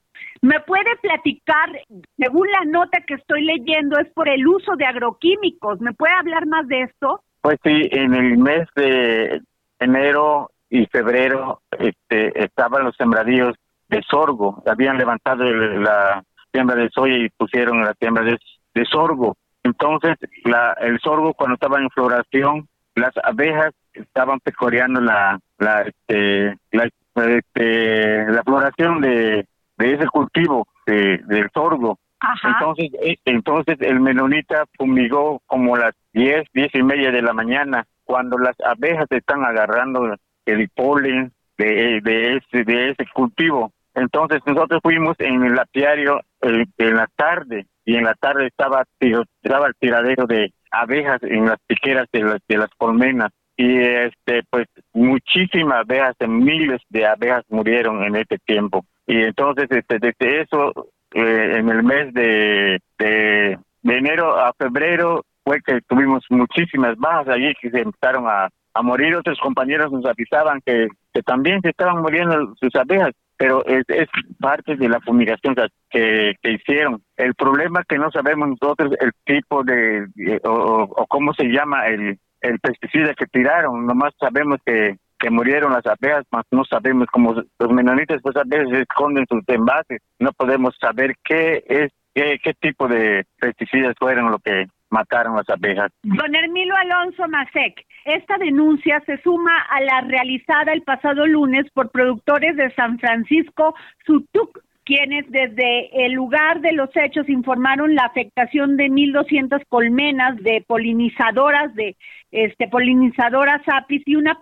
¿Me 0.41 0.59
puede 0.61 0.95
platicar, 1.01 1.70
según 2.17 2.49
la 2.49 2.63
nota 2.65 3.01
que 3.05 3.15
estoy 3.15 3.43
leyendo, 3.43 3.99
es 3.99 4.07
por 4.13 4.30
el 4.30 4.47
uso 4.47 4.76
de 4.78 4.86
agroquímicos? 4.86 5.82
¿Me 5.82 5.93
puede 5.93 6.13
hablar 6.13 6.45
más 6.47 6.67
de 6.67 6.84
esto? 6.84 7.22
Pues 7.41 7.57
sí, 7.63 7.89
en 7.91 8.13
el 8.13 8.38
mes 8.38 8.67
de 8.76 9.41
enero 9.80 10.51
y 10.70 10.86
febrero 10.88 11.61
este, 11.72 12.43
estaban 12.43 12.84
los 12.84 12.95
sembradíos 12.95 13.55
de 13.88 14.01
sorgo, 14.03 14.61
habían 14.67 14.97
levantado 14.97 15.43
la 15.43 16.24
siembra 16.51 16.76
de 16.76 16.89
soya 16.89 17.17
y 17.17 17.30
pusieron 17.30 17.84
la 17.84 17.93
siembra 17.95 18.24
de, 18.24 18.86
sorgo. 18.86 19.36
Entonces, 19.63 20.15
la, 20.45 20.74
el 20.80 20.99
sorgo 20.99 21.34
cuando 21.34 21.55
estaba 21.55 21.80
en 21.80 21.89
floración, 21.89 22.67
las 22.95 23.13
abejas 23.24 23.74
estaban 23.93 24.39
pecoreando 24.39 25.01
la 25.01 25.39
la 25.59 25.82
este, 25.82 26.57
la, 26.72 26.89
este, 27.15 28.32
la 28.32 28.43
floración 28.43 29.01
de, 29.01 29.45
de 29.78 29.93
ese 29.93 30.07
cultivo 30.07 30.67
de, 30.86 31.20
del 31.26 31.49
sorgo. 31.53 31.99
Entonces, 32.43 32.91
eh, 33.01 33.17
entonces 33.26 33.78
el 33.80 33.99
menonita 34.01 34.65
fumigó 34.78 35.41
como 35.45 35.78
las 35.78 35.93
diez, 36.13 36.45
diez 36.53 36.74
y 36.74 36.84
media 36.84 37.11
de 37.11 37.22
la 37.22 37.34
mañana, 37.34 37.86
cuando 38.03 38.38
las 38.38 38.55
abejas 38.61 39.05
están 39.09 39.45
agarrando 39.45 40.15
el 40.51 40.69
polen 40.69 41.31
de, 41.57 41.99
de, 42.01 42.37
ese, 42.37 42.63
de 42.63 42.91
ese 42.91 43.05
cultivo. 43.13 43.71
Entonces 43.93 44.41
nosotros 44.45 44.79
fuimos 44.81 45.15
en 45.19 45.43
el 45.43 45.59
apiario 45.59 46.21
eh, 46.41 46.65
en 46.77 46.95
la 46.95 47.07
tarde 47.15 47.65
y 47.85 47.95
en 47.95 48.05
la 48.05 48.13
tarde 48.13 48.47
estaba, 48.47 48.83
estaba 48.99 49.67
el 49.67 49.75
tiradero 49.79 50.25
de 50.25 50.53
abejas 50.71 51.21
en 51.23 51.45
las 51.45 51.57
piqueras 51.67 52.07
de 52.11 52.57
las, 52.57 52.69
colmenas 52.77 53.31
y 53.57 53.77
este 53.77 54.43
pues 54.49 54.67
muchísimas 54.93 55.79
abejas, 55.79 56.15
miles 56.27 56.81
de 56.89 57.05
abejas 57.05 57.43
murieron 57.49 58.03
en 58.03 58.15
este 58.15 58.37
tiempo. 58.37 58.85
Y 59.05 59.23
entonces 59.23 59.67
este, 59.69 59.99
desde 59.99 60.41
eso 60.41 60.89
eh, 61.13 61.57
en 61.57 61.69
el 61.69 61.83
mes 61.83 62.13
de, 62.13 62.79
de 62.99 63.57
enero 63.83 64.39
a 64.39 64.53
febrero 64.53 65.25
fue 65.43 65.61
que 65.61 65.81
tuvimos 65.87 66.23
muchísimas 66.29 66.95
bajas 66.97 67.27
allí 67.29 67.53
que 67.59 67.71
se 67.71 67.79
empezaron 67.79 68.27
a, 68.27 68.49
a 68.74 68.82
morir. 68.82 69.15
Otros 69.15 69.39
compañeros 69.39 69.91
nos 69.91 70.05
avisaban 70.05 70.61
que, 70.65 70.88
que 71.13 71.22
también 71.22 71.61
se 71.61 71.70
estaban 71.70 72.01
muriendo 72.01 72.53
sus 72.59 72.76
abejas, 72.76 73.11
pero 73.38 73.65
es, 73.65 73.84
es 73.88 74.07
parte 74.39 74.76
de 74.76 74.89
la 74.89 74.99
fumigación 75.01 75.55
que, 75.89 76.36
que 76.41 76.51
hicieron. 76.51 77.01
El 77.17 77.36
problema 77.36 77.82
es 77.82 77.88
que 77.88 77.97
no 77.97 78.11
sabemos 78.11 78.49
nosotros 78.49 78.93
el 78.99 79.11
tipo 79.26 79.63
de, 79.63 80.07
o, 80.43 80.88
o, 80.89 81.07
cómo 81.07 81.34
se 81.34 81.45
llama 81.45 81.88
el, 81.88 82.20
el 82.41 82.59
pesticida 82.59 83.13
que 83.13 83.26
tiraron, 83.28 83.86
nomás 83.86 84.13
sabemos 84.20 84.59
que 84.65 84.97
que 85.20 85.30
murieron 85.30 85.74
las 85.74 85.86
abejas, 85.86 86.26
mas 86.32 86.45
no 86.49 86.63
sabemos 86.63 87.07
cómo 87.11 87.34
los 87.34 87.72
menonitas 87.72 88.22
pues 88.24 88.38
a 88.38 88.43
veces 88.45 88.80
esconden 88.80 89.26
sus 89.30 89.43
envases, 89.47 90.01
no 90.17 90.32
podemos 90.32 90.76
saber 90.80 91.13
qué 91.26 91.61
es 91.67 91.91
qué, 92.14 92.53
tipo 92.60 92.88
de 92.88 93.26
pesticidas 93.39 93.95
fueron 93.97 94.32
lo 94.32 94.39
que 94.39 94.68
mataron 94.89 95.36
las 95.36 95.49
abejas. 95.49 95.91
Don 96.03 96.36
Hermilo 96.36 96.76
Alonso 96.76 97.28
Masek, 97.28 97.86
esta 98.05 98.38
denuncia 98.38 99.01
se 99.05 99.22
suma 99.22 99.57
a 99.70 99.82
la 99.82 100.01
realizada 100.01 100.74
el 100.74 100.82
pasado 100.82 101.28
lunes 101.28 101.70
por 101.74 101.91
productores 101.91 102.55
de 102.55 102.74
San 102.74 102.97
Francisco 102.99 103.76
Sutuc 104.05 104.60
quienes 104.89 105.29
desde 105.29 106.03
el 106.03 106.13
lugar 106.13 106.61
de 106.61 106.71
los 106.71 106.89
hechos 106.95 107.29
informaron 107.29 107.93
la 107.93 108.05
afectación 108.05 108.75
de 108.75 108.85
1.200 108.85 109.61
colmenas 109.69 110.35
de 110.41 110.65
polinizadoras 110.65 111.75
de 111.75 111.95
este 112.31 112.67
polinizadoras 112.67 113.61
apis 113.67 114.01
y 114.07 114.15
una 114.15 114.39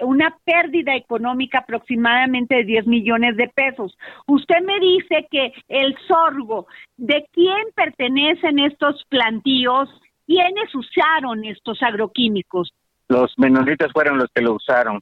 una 0.00 0.34
pérdida 0.42 0.96
económica 0.96 1.58
aproximadamente 1.58 2.54
de 2.54 2.64
10 2.64 2.86
millones 2.86 3.36
de 3.36 3.48
pesos. 3.48 3.94
Usted 4.26 4.62
me 4.64 4.80
dice 4.80 5.28
que 5.30 5.52
el 5.68 5.94
sorgo, 6.08 6.66
¿de 6.96 7.26
quién 7.34 7.64
pertenecen 7.74 8.58
estos 8.58 9.04
plantíos? 9.10 9.90
¿Quiénes 10.26 10.74
usaron 10.74 11.44
estos 11.44 11.82
agroquímicos? 11.82 12.72
Los 13.08 13.34
menonitas 13.36 13.92
fueron 13.92 14.16
los 14.16 14.30
que 14.34 14.40
lo 14.40 14.54
usaron, 14.54 15.00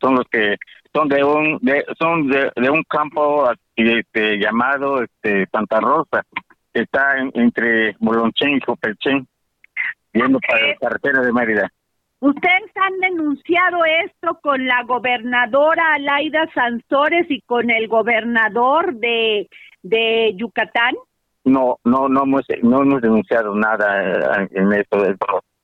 son 0.00 0.14
los 0.16 0.26
que 0.30 0.56
son 0.92 1.08
de 1.08 1.22
un 1.24 1.58
de, 1.60 1.84
son 1.98 2.28
de, 2.28 2.70
un 2.70 2.82
campo 2.84 3.50
este, 3.76 4.38
llamado 4.38 5.02
este, 5.02 5.46
Santa 5.52 5.80
Rosa 5.80 6.22
que 6.72 6.82
está 6.82 7.16
entre 7.34 7.94
Molonchen 8.00 8.56
y 8.56 8.60
Copelchen 8.60 9.26
yendo 10.12 10.38
para 10.40 10.68
la 10.68 10.74
carretera 10.76 11.20
de 11.22 11.32
Mérida. 11.32 11.68
Ustedes 12.20 12.70
han 12.76 13.00
denunciado 13.00 13.84
esto 14.04 14.38
con 14.42 14.66
la 14.66 14.82
gobernadora 14.84 15.94
Alaida 15.94 16.48
Sansores 16.54 17.26
y 17.28 17.42
con 17.42 17.70
el 17.70 17.86
gobernador 17.88 18.94
de 18.94 19.48
de 19.84 20.34
Yucatán? 20.36 20.94
No, 21.44 21.78
no, 21.84 22.08
no 22.08 22.24
hemos, 22.24 22.42
no 22.62 22.82
hemos 22.82 23.02
denunciado 23.02 23.54
nada 23.54 24.42
eh, 24.42 24.48
en 24.52 24.72
esto. 24.72 24.98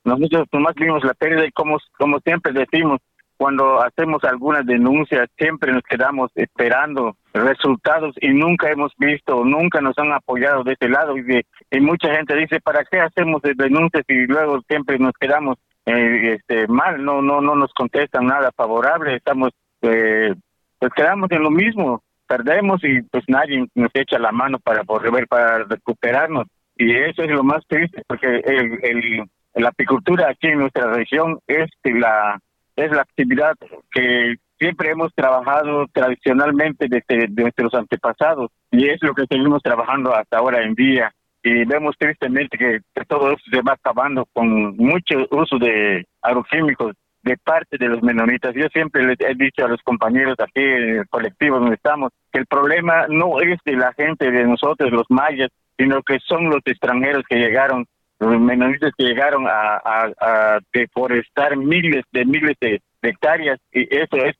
Nosotros 0.05 0.47
nomás 0.53 0.75
vimos 0.75 1.03
la 1.03 1.13
pérdida 1.15 1.45
y 1.45 1.51
como, 1.51 1.77
como 1.97 2.19
siempre 2.19 2.53
decimos, 2.53 2.99
cuando 3.41 3.81
hacemos 3.81 4.23
algunas 4.23 4.67
denuncias 4.67 5.27
siempre 5.35 5.73
nos 5.73 5.81
quedamos 5.81 6.29
esperando 6.35 7.17
resultados 7.33 8.13
y 8.21 8.27
nunca 8.27 8.69
hemos 8.69 8.93
visto, 8.99 9.43
nunca 9.43 9.81
nos 9.81 9.97
han 9.97 10.13
apoyado 10.13 10.63
de 10.63 10.73
ese 10.73 10.87
lado 10.87 11.17
y, 11.17 11.41
y 11.71 11.79
mucha 11.79 12.15
gente 12.15 12.35
dice, 12.35 12.59
¿para 12.59 12.85
qué 12.85 12.99
hacemos 12.99 13.41
denuncias 13.41 14.03
y 14.07 14.27
luego 14.27 14.61
siempre 14.67 14.99
nos 14.99 15.13
quedamos 15.19 15.57
eh, 15.87 16.35
este, 16.35 16.67
mal? 16.67 17.03
No, 17.03 17.23
no, 17.23 17.41
no 17.41 17.55
nos 17.55 17.73
contestan 17.73 18.27
nada 18.27 18.51
favorable, 18.55 19.15
estamos, 19.15 19.49
eh, 19.81 20.35
pues 20.77 20.93
quedamos 20.93 21.31
en 21.31 21.41
lo 21.41 21.49
mismo, 21.49 22.03
perdemos 22.27 22.83
y 22.83 23.01
pues 23.01 23.23
nadie 23.27 23.65
nos 23.73 23.89
echa 23.95 24.19
la 24.19 24.31
mano 24.31 24.59
para 24.59 24.83
volver, 24.83 25.27
para 25.27 25.63
recuperarnos 25.63 26.45
y 26.75 26.95
eso 26.95 27.23
es 27.23 27.31
lo 27.31 27.43
más 27.43 27.65
triste 27.67 28.03
porque 28.05 28.27
el, 28.45 28.77
el 28.83 29.23
la 29.55 29.69
apicultura 29.69 30.29
aquí 30.29 30.47
en 30.47 30.59
nuestra 30.59 30.93
región 30.93 31.39
es 31.47 31.69
la 31.83 32.39
es 32.75 32.91
la 32.91 33.01
actividad 33.01 33.55
que 33.91 34.35
siempre 34.59 34.91
hemos 34.91 35.13
trabajado 35.15 35.87
tradicionalmente 35.91 36.87
desde, 36.87 37.27
nuestros 37.29 37.73
antepasados 37.73 38.51
y 38.69 38.87
es 38.87 39.01
lo 39.01 39.13
que 39.15 39.25
seguimos 39.29 39.61
trabajando 39.63 40.15
hasta 40.15 40.37
ahora 40.37 40.63
en 40.63 40.75
día. 40.75 41.11
Y 41.43 41.65
vemos 41.65 41.95
tristemente 41.97 42.57
que, 42.57 42.81
todo 43.07 43.31
eso 43.31 43.41
se 43.51 43.61
va 43.61 43.73
acabando 43.73 44.27
con 44.31 44.77
mucho 44.77 45.27
uso 45.31 45.57
de 45.57 46.05
agroquímicos 46.21 46.93
de 47.23 47.35
parte 47.37 47.77
de 47.77 47.87
los 47.87 48.03
menonitas. 48.03 48.53
Yo 48.53 48.67
siempre 48.71 49.03
les 49.03 49.19
he 49.19 49.33
dicho 49.33 49.65
a 49.65 49.67
los 49.67 49.81
compañeros 49.81 50.35
aquí 50.39 50.61
en 50.61 50.99
el 50.99 51.09
colectivo 51.09 51.59
donde 51.59 51.75
estamos 51.75 52.11
que 52.31 52.39
el 52.39 52.45
problema 52.45 53.07
no 53.09 53.41
es 53.41 53.59
de 53.65 53.73
la 53.73 53.93
gente, 53.93 54.31
de 54.31 54.45
nosotros, 54.45 54.91
los 54.91 55.05
mayas, 55.09 55.49
sino 55.77 56.03
que 56.03 56.19
son 56.19 56.49
los 56.49 56.61
extranjeros 56.65 57.23
que 57.27 57.37
llegaron 57.37 57.85
los 58.21 58.39
menonitas 58.39 58.91
que 58.97 59.05
llegaron 59.05 59.45
a, 59.47 60.59
deforestar 60.73 61.57
miles 61.57 62.03
de 62.11 62.25
miles 62.25 62.55
de, 62.61 62.81
hectáreas 63.01 63.59
y 63.71 63.81
eso 63.95 64.15
es 64.17 64.35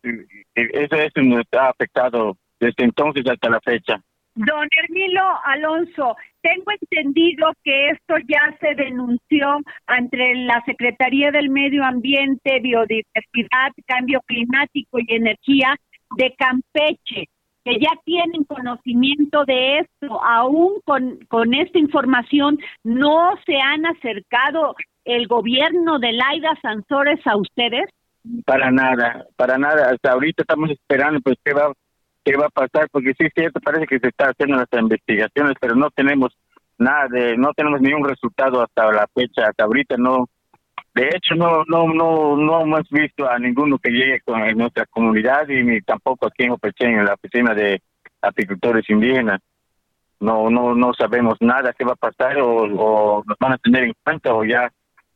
eso 0.53 0.95
es 0.95 1.11
nos 1.15 1.45
ha 1.57 1.69
afectado 1.69 2.37
desde 2.59 2.83
entonces 2.83 3.23
hasta 3.27 3.49
la 3.49 3.59
fecha. 3.61 3.99
Don 4.35 4.67
Hermilo 4.77 5.23
Alonso, 5.43 6.15
tengo 6.41 6.71
entendido 6.79 7.51
que 7.63 7.89
esto 7.89 8.15
ya 8.29 8.55
se 8.61 8.75
denunció 8.75 9.59
ante 9.87 10.35
la 10.35 10.63
Secretaría 10.65 11.31
del 11.31 11.49
Medio 11.49 11.83
Ambiente, 11.83 12.59
Biodiversidad, 12.61 13.71
Cambio 13.87 14.21
Climático 14.27 14.99
y 14.99 15.15
Energía 15.15 15.75
de 16.17 16.33
Campeche 16.37 17.27
que 17.63 17.79
ya 17.79 17.91
tienen 18.03 18.43
conocimiento 18.43 19.45
de 19.45 19.79
esto, 19.79 20.23
aún 20.23 20.79
con, 20.83 21.19
con 21.27 21.53
esta 21.53 21.77
información, 21.77 22.59
no 22.83 23.33
se 23.45 23.57
han 23.57 23.85
acercado 23.85 24.75
el 25.05 25.27
gobierno 25.27 25.99
de 25.99 26.13
Laida 26.13 26.57
Sansores 26.61 27.19
a 27.25 27.37
ustedes? 27.37 27.89
Para 28.45 28.71
nada, 28.71 29.25
para 29.35 29.57
nada. 29.57 29.91
Hasta 29.91 30.11
ahorita 30.11 30.43
estamos 30.43 30.69
esperando, 30.69 31.19
pues, 31.21 31.37
qué 31.43 31.53
va, 31.53 31.73
qué 32.23 32.35
va 32.37 32.47
a 32.47 32.49
pasar, 32.49 32.87
porque 32.91 33.13
sí 33.17 33.25
es 33.25 33.33
cierto, 33.33 33.59
parece 33.59 33.87
que 33.87 33.99
se 33.99 34.07
está 34.07 34.29
haciendo 34.29 34.57
las 34.57 34.67
investigaciones, 34.71 35.55
pero 35.59 35.75
no 35.75 35.89
tenemos 35.89 36.35
nada 36.77 37.07
de, 37.09 37.37
no 37.37 37.53
tenemos 37.53 37.81
ningún 37.81 38.07
resultado 38.07 38.61
hasta 38.61 38.91
la 38.91 39.07
fecha, 39.13 39.47
hasta 39.47 39.63
ahorita 39.63 39.95
no, 39.97 40.27
de 40.93 41.07
hecho, 41.07 41.35
no, 41.35 41.63
no, 41.67 41.87
no, 41.87 42.35
no 42.35 42.61
hemos 42.61 42.89
visto 42.89 43.29
a 43.29 43.39
ninguno 43.39 43.77
que 43.77 43.91
llegue 43.91 44.19
con 44.21 44.41
en 44.41 44.57
nuestra 44.57 44.85
comunidad 44.87 45.47
y 45.47 45.63
ni 45.63 45.81
tampoco 45.81 46.27
aquí 46.27 46.43
en 46.43 46.51
Opechén, 46.51 46.99
en 46.99 47.05
la 47.05 47.13
oficina 47.13 47.53
de 47.53 47.81
apicultores 48.21 48.89
indígenas. 48.89 49.39
No, 50.19 50.49
no, 50.49 50.75
no 50.75 50.93
sabemos 50.93 51.37
nada 51.39 51.73
qué 51.73 51.85
va 51.85 51.93
a 51.93 51.95
pasar 51.95 52.37
o, 52.39 52.63
o 52.63 53.23
nos 53.25 53.37
van 53.39 53.53
a 53.53 53.57
tener 53.57 53.85
en 53.85 53.93
cuenta 54.03 54.33
o 54.33 54.43
ya 54.43 54.69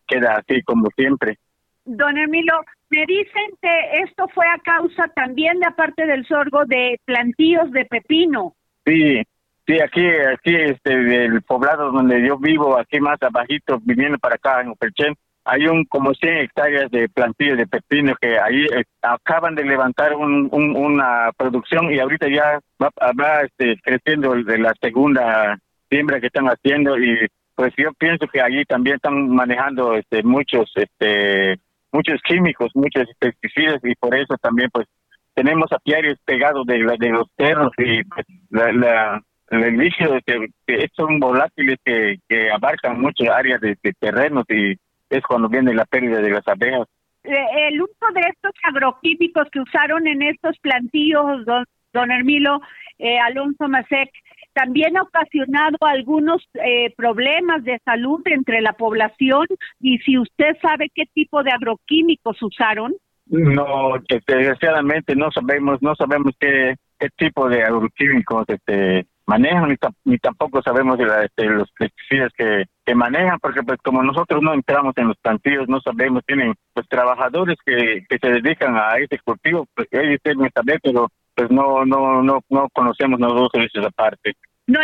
queda 0.07 0.37
así 0.37 0.61
como 0.63 0.87
siempre. 0.95 1.37
Don 1.83 2.17
Emilio, 2.17 2.53
me 2.89 3.05
dicen 3.05 3.51
que 3.61 4.01
esto 4.03 4.27
fue 4.33 4.47
a 4.47 4.57
causa 4.59 5.07
también 5.09 5.59
de 5.59 5.67
aparte 5.67 6.05
del 6.07 6.25
sorgo 6.25 6.65
de 6.65 6.99
plantíos 7.05 7.71
de 7.71 7.85
pepino. 7.85 8.53
Sí, 8.85 9.21
sí, 9.67 9.79
aquí, 9.79 10.07
aquí, 10.07 10.55
este, 10.55 10.95
del 10.97 11.41
poblado 11.43 11.91
donde 11.91 12.25
yo 12.25 12.39
vivo, 12.39 12.77
aquí 12.77 12.99
más 12.99 13.21
abajito, 13.21 13.79
viniendo 13.83 14.17
para 14.17 14.35
acá 14.35 14.61
en 14.61 14.69
Opechén, 14.69 15.15
hay 15.45 15.67
un 15.67 15.85
como 15.85 16.13
100 16.13 16.37
hectáreas 16.37 16.89
de 16.89 17.07
plantillas 17.07 17.57
de 17.57 17.67
pepino 17.67 18.15
que 18.19 18.39
ahí 18.39 18.65
eh, 18.65 18.83
acaban 19.03 19.53
de 19.53 19.63
levantar 19.63 20.15
un, 20.15 20.49
una 20.51 21.31
producción 21.37 21.93
y 21.93 21.99
ahorita 21.99 22.27
ya 22.29 22.59
va, 22.81 22.89
va 23.13 23.41
este, 23.41 23.79
creciendo 23.83 24.33
de 24.33 24.57
la 24.57 24.73
segunda 24.81 25.57
siembra 25.89 26.19
que 26.19 26.27
están 26.27 26.47
haciendo 26.47 26.97
y 26.97 27.27
pues 27.53 27.73
yo 27.77 27.93
pienso 27.93 28.27
que 28.27 28.41
allí 28.41 28.65
también 28.65 28.95
están 28.95 29.29
manejando 29.29 29.95
este 29.95 30.23
muchos 30.23 30.71
este 30.75 31.59
muchos 31.91 32.19
químicos 32.23 32.71
muchos 32.73 33.07
pesticidas 33.19 33.79
y 33.83 33.93
por 33.95 34.15
eso 34.15 34.35
también 34.41 34.69
pues 34.73 34.87
tenemos 35.35 35.71
apiarios 35.71 36.17
pegados 36.25 36.65
de, 36.65 36.79
de 36.99 37.09
los 37.09 37.27
cerros 37.37 37.71
y 37.77 38.03
pues, 38.03 38.25
la, 38.49 38.71
la 38.71 39.21
el 39.51 39.77
líquido 39.77 40.17
que, 40.25 40.47
que 40.65 40.89
son 40.95 41.19
volátiles 41.19 41.77
que 41.85 42.17
abarcan 42.51 42.99
muchas 42.99 43.29
áreas 43.29 43.61
de 43.61 43.77
terrenos 43.99 44.43
y 44.49 44.75
es 45.09 45.23
cuando 45.23 45.49
viene 45.49 45.73
la 45.73 45.85
pérdida 45.85 46.21
de 46.21 46.29
las 46.29 46.47
abejas. 46.47 46.87
Eh, 47.23 47.69
el 47.69 47.81
uso 47.81 48.05
de 48.13 48.21
estos 48.21 48.51
agroquímicos 48.63 49.47
que 49.51 49.59
usaron 49.59 50.07
en 50.07 50.21
estos 50.21 50.57
plantillos, 50.59 51.45
don, 51.45 51.65
don 51.93 52.11
Hermilo 52.11 52.61
eh, 52.99 53.17
Alonso 53.19 53.67
Masek, 53.67 54.11
también 54.53 54.95
ha 54.95 55.01
ocasionado 55.01 55.77
algunos 55.81 56.47
eh, 56.53 56.93
problemas 56.95 57.63
de 57.63 57.79
salud 57.83 58.21
entre 58.25 58.61
la 58.61 58.73
población 58.73 59.47
y 59.81 59.97
si 59.99 60.17
usted 60.17 60.55
sabe 60.61 60.89
qué 60.93 61.05
tipo 61.13 61.43
de 61.43 61.51
agroquímicos 61.51 62.41
usaron. 62.41 62.93
No, 63.25 63.93
desgraciadamente 64.07 65.15
no 65.15 65.31
sabemos, 65.31 65.81
no 65.81 65.95
sabemos 65.95 66.33
qué, 66.39 66.75
qué 66.99 67.09
tipo 67.17 67.49
de 67.49 67.63
agroquímicos 67.63 68.45
este, 68.47 69.07
manejan 69.25 69.75
ni, 70.05 70.17
tampoco 70.17 70.61
sabemos 70.61 70.97
de, 70.97 71.05
este, 71.25 71.45
los 71.45 71.69
pesticidas 71.71 72.31
que, 72.37 72.65
que 72.85 72.95
manejan 72.95 73.39
porque 73.39 73.63
pues 73.63 73.79
como 73.83 74.03
nosotros 74.03 74.41
no 74.41 74.53
entramos 74.53 74.93
en 74.97 75.07
los 75.09 75.17
plantillos 75.17 75.67
no 75.67 75.79
sabemos 75.81 76.23
tienen 76.25 76.53
pues 76.73 76.87
trabajadores 76.87 77.57
que, 77.65 78.05
que 78.07 78.17
se 78.19 78.29
dedican 78.29 78.75
a 78.75 78.97
este 78.97 79.19
cultivo 79.19 79.67
pues 79.75 79.87
ellos 79.91 80.19
tienen 80.23 80.51
saber 80.53 80.79
pero 80.83 81.09
pues 81.33 81.49
no 81.49 81.85
no 81.85 82.21
no 82.21 82.39
no 82.49 82.69
conocemos 82.73 83.19
nosotros 83.19 83.67
esa 83.73 83.89
parte 83.91 84.35
Don 84.67 84.81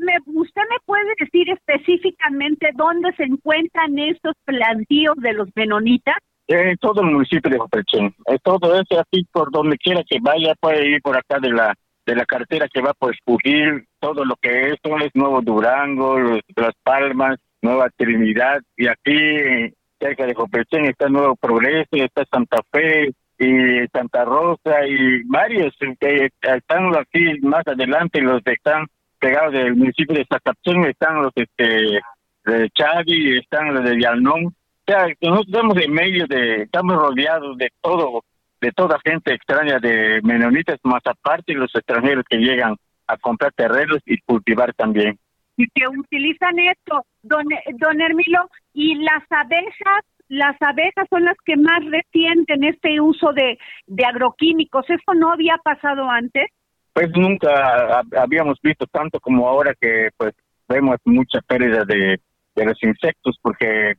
me, 0.00 0.18
¿usted 0.40 0.62
me 0.68 0.76
puede 0.84 1.12
decir 1.18 1.48
específicamente 1.50 2.70
dónde 2.74 3.12
se 3.16 3.24
encuentran 3.24 3.96
estos 3.98 4.34
plantíos 4.44 5.14
de 5.18 5.32
los 5.32 5.48
menonitas? 5.54 6.16
En 6.48 6.76
todo 6.78 7.02
el 7.02 7.12
municipio 7.12 7.48
de 7.48 7.58
Jopelchen. 7.58 8.12
Todo 8.42 8.74
eso 8.74 9.00
así 9.00 9.24
por 9.30 9.52
donde 9.52 9.78
quiera 9.78 10.02
que 10.08 10.18
vaya, 10.20 10.54
puede 10.58 10.88
ir 10.88 11.02
por 11.02 11.16
acá 11.16 11.38
de 11.38 11.50
la 11.50 11.72
de 12.04 12.16
la 12.16 12.24
carretera 12.24 12.68
que 12.68 12.80
va 12.80 12.94
por 12.94 13.14
escugir 13.14 13.86
todo 14.00 14.24
lo 14.24 14.36
que 14.36 14.70
es, 14.70 14.80
todo 14.82 14.98
es 14.98 15.10
Nuevo 15.14 15.40
Durango, 15.40 16.18
Las 16.18 16.74
Palmas, 16.82 17.38
Nueva 17.60 17.88
Trinidad, 17.96 18.60
y 18.76 18.88
aquí 18.88 19.72
cerca 20.00 20.26
de 20.26 20.34
Jopelchen 20.34 20.86
está 20.86 21.08
Nuevo 21.08 21.36
Progreso, 21.36 21.88
está 21.92 22.24
Santa 22.30 22.60
Fe 22.72 23.12
y 23.38 23.86
Santa 23.92 24.24
Rosa 24.24 24.86
y 24.86 25.22
varios 25.24 25.74
que 26.00 26.28
están 26.40 26.94
aquí 26.96 27.38
más 27.42 27.66
adelante, 27.66 28.20
los 28.20 28.42
que 28.42 28.52
están 28.52 28.86
pegados 29.18 29.52
del 29.52 29.76
municipio 29.76 30.16
de 30.16 30.26
Zacapchén, 30.28 30.84
están 30.84 31.22
los 31.22 31.32
este, 31.36 32.00
de 32.44 32.70
Chadi, 32.70 33.38
están 33.38 33.74
los 33.74 33.84
de 33.84 34.00
Yalnón. 34.00 34.46
O 34.46 34.52
sea, 34.84 35.06
nosotros 35.20 35.46
estamos 35.46 35.78
en 35.78 35.92
medio 35.92 36.26
de, 36.26 36.62
estamos 36.62 36.96
rodeados 36.96 37.56
de 37.56 37.70
todo 37.80 38.24
de 38.62 38.70
toda 38.70 39.00
gente 39.04 39.34
extraña 39.34 39.80
de 39.80 40.20
menonitas, 40.22 40.78
más 40.84 41.02
aparte 41.04 41.52
los 41.52 41.74
extranjeros 41.74 42.24
que 42.30 42.38
llegan 42.38 42.76
a 43.08 43.16
comprar 43.16 43.52
terrenos 43.52 43.98
y 44.06 44.18
cultivar 44.18 44.72
también. 44.74 45.18
Y 45.56 45.66
que 45.74 45.88
utilizan 45.88 46.56
esto, 46.60 47.04
don, 47.22 47.44
don 47.74 48.00
Hermilo, 48.00 48.48
y 48.72 48.94
las 48.94 49.24
abejas, 49.30 50.04
las 50.28 50.56
abejas 50.62 51.08
son 51.10 51.24
las 51.24 51.36
que 51.44 51.56
más 51.56 51.80
resienten 51.90 52.62
este 52.62 53.00
uso 53.00 53.32
de, 53.32 53.58
de 53.86 54.04
agroquímicos. 54.04 54.88
¿Eso 54.88 55.12
no 55.14 55.32
había 55.32 55.56
pasado 55.64 56.08
antes? 56.08 56.46
Pues 56.92 57.10
nunca 57.16 58.00
habíamos 58.16 58.60
visto 58.62 58.86
tanto 58.86 59.18
como 59.18 59.48
ahora 59.48 59.74
que 59.78 60.10
pues 60.16 60.34
vemos 60.68 60.98
mucha 61.04 61.40
pérdida 61.40 61.84
de, 61.84 62.20
de 62.54 62.64
los 62.64 62.80
insectos 62.82 63.36
porque 63.42 63.94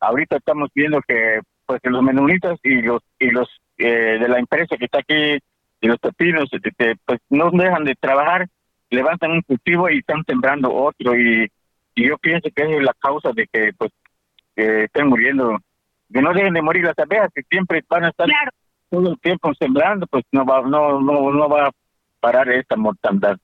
ahorita 0.00 0.36
estamos 0.36 0.68
viendo 0.74 1.00
que 1.08 1.40
pues 1.64 1.80
los 1.84 2.02
menonitas 2.02 2.58
y 2.62 2.82
los 2.82 3.02
y 3.18 3.30
los 3.30 3.48
eh, 3.78 4.18
de 4.18 4.28
la 4.28 4.38
empresa 4.38 4.76
que 4.76 4.86
está 4.86 4.98
aquí, 4.98 5.14
de 5.14 5.88
los 5.88 5.98
pepinos, 5.98 6.48
pues 7.04 7.20
no 7.30 7.50
dejan 7.50 7.84
de 7.84 7.94
trabajar, 7.94 8.46
levantan 8.90 9.32
un 9.32 9.42
cultivo 9.42 9.90
y 9.90 9.98
están 9.98 10.24
sembrando 10.26 10.72
otro 10.72 11.16
y, 11.18 11.50
yo 11.98 12.18
pienso 12.18 12.50
que 12.54 12.62
es 12.62 12.82
la 12.82 12.92
causa 12.98 13.30
de 13.34 13.46
que 13.50 13.70
pues 13.78 13.90
estén 14.54 15.08
muriendo, 15.08 15.56
que 16.12 16.20
no 16.20 16.34
dejen 16.34 16.52
de 16.52 16.60
morir 16.60 16.84
las 16.84 16.98
abejas, 16.98 17.30
que 17.34 17.40
siempre 17.48 17.82
van 17.88 18.04
a 18.04 18.10
estar 18.10 18.28
todo 18.90 19.12
el 19.12 19.20
tiempo 19.20 19.54
sembrando, 19.54 20.06
pues 20.06 20.24
no 20.30 20.44
va, 20.44 20.60
no, 20.60 21.00
no, 21.00 21.32
no 21.32 21.48
va 21.48 21.68
a 21.68 21.70
parar 22.20 22.50
esta 22.50 22.76
mortandad. 22.76 23.38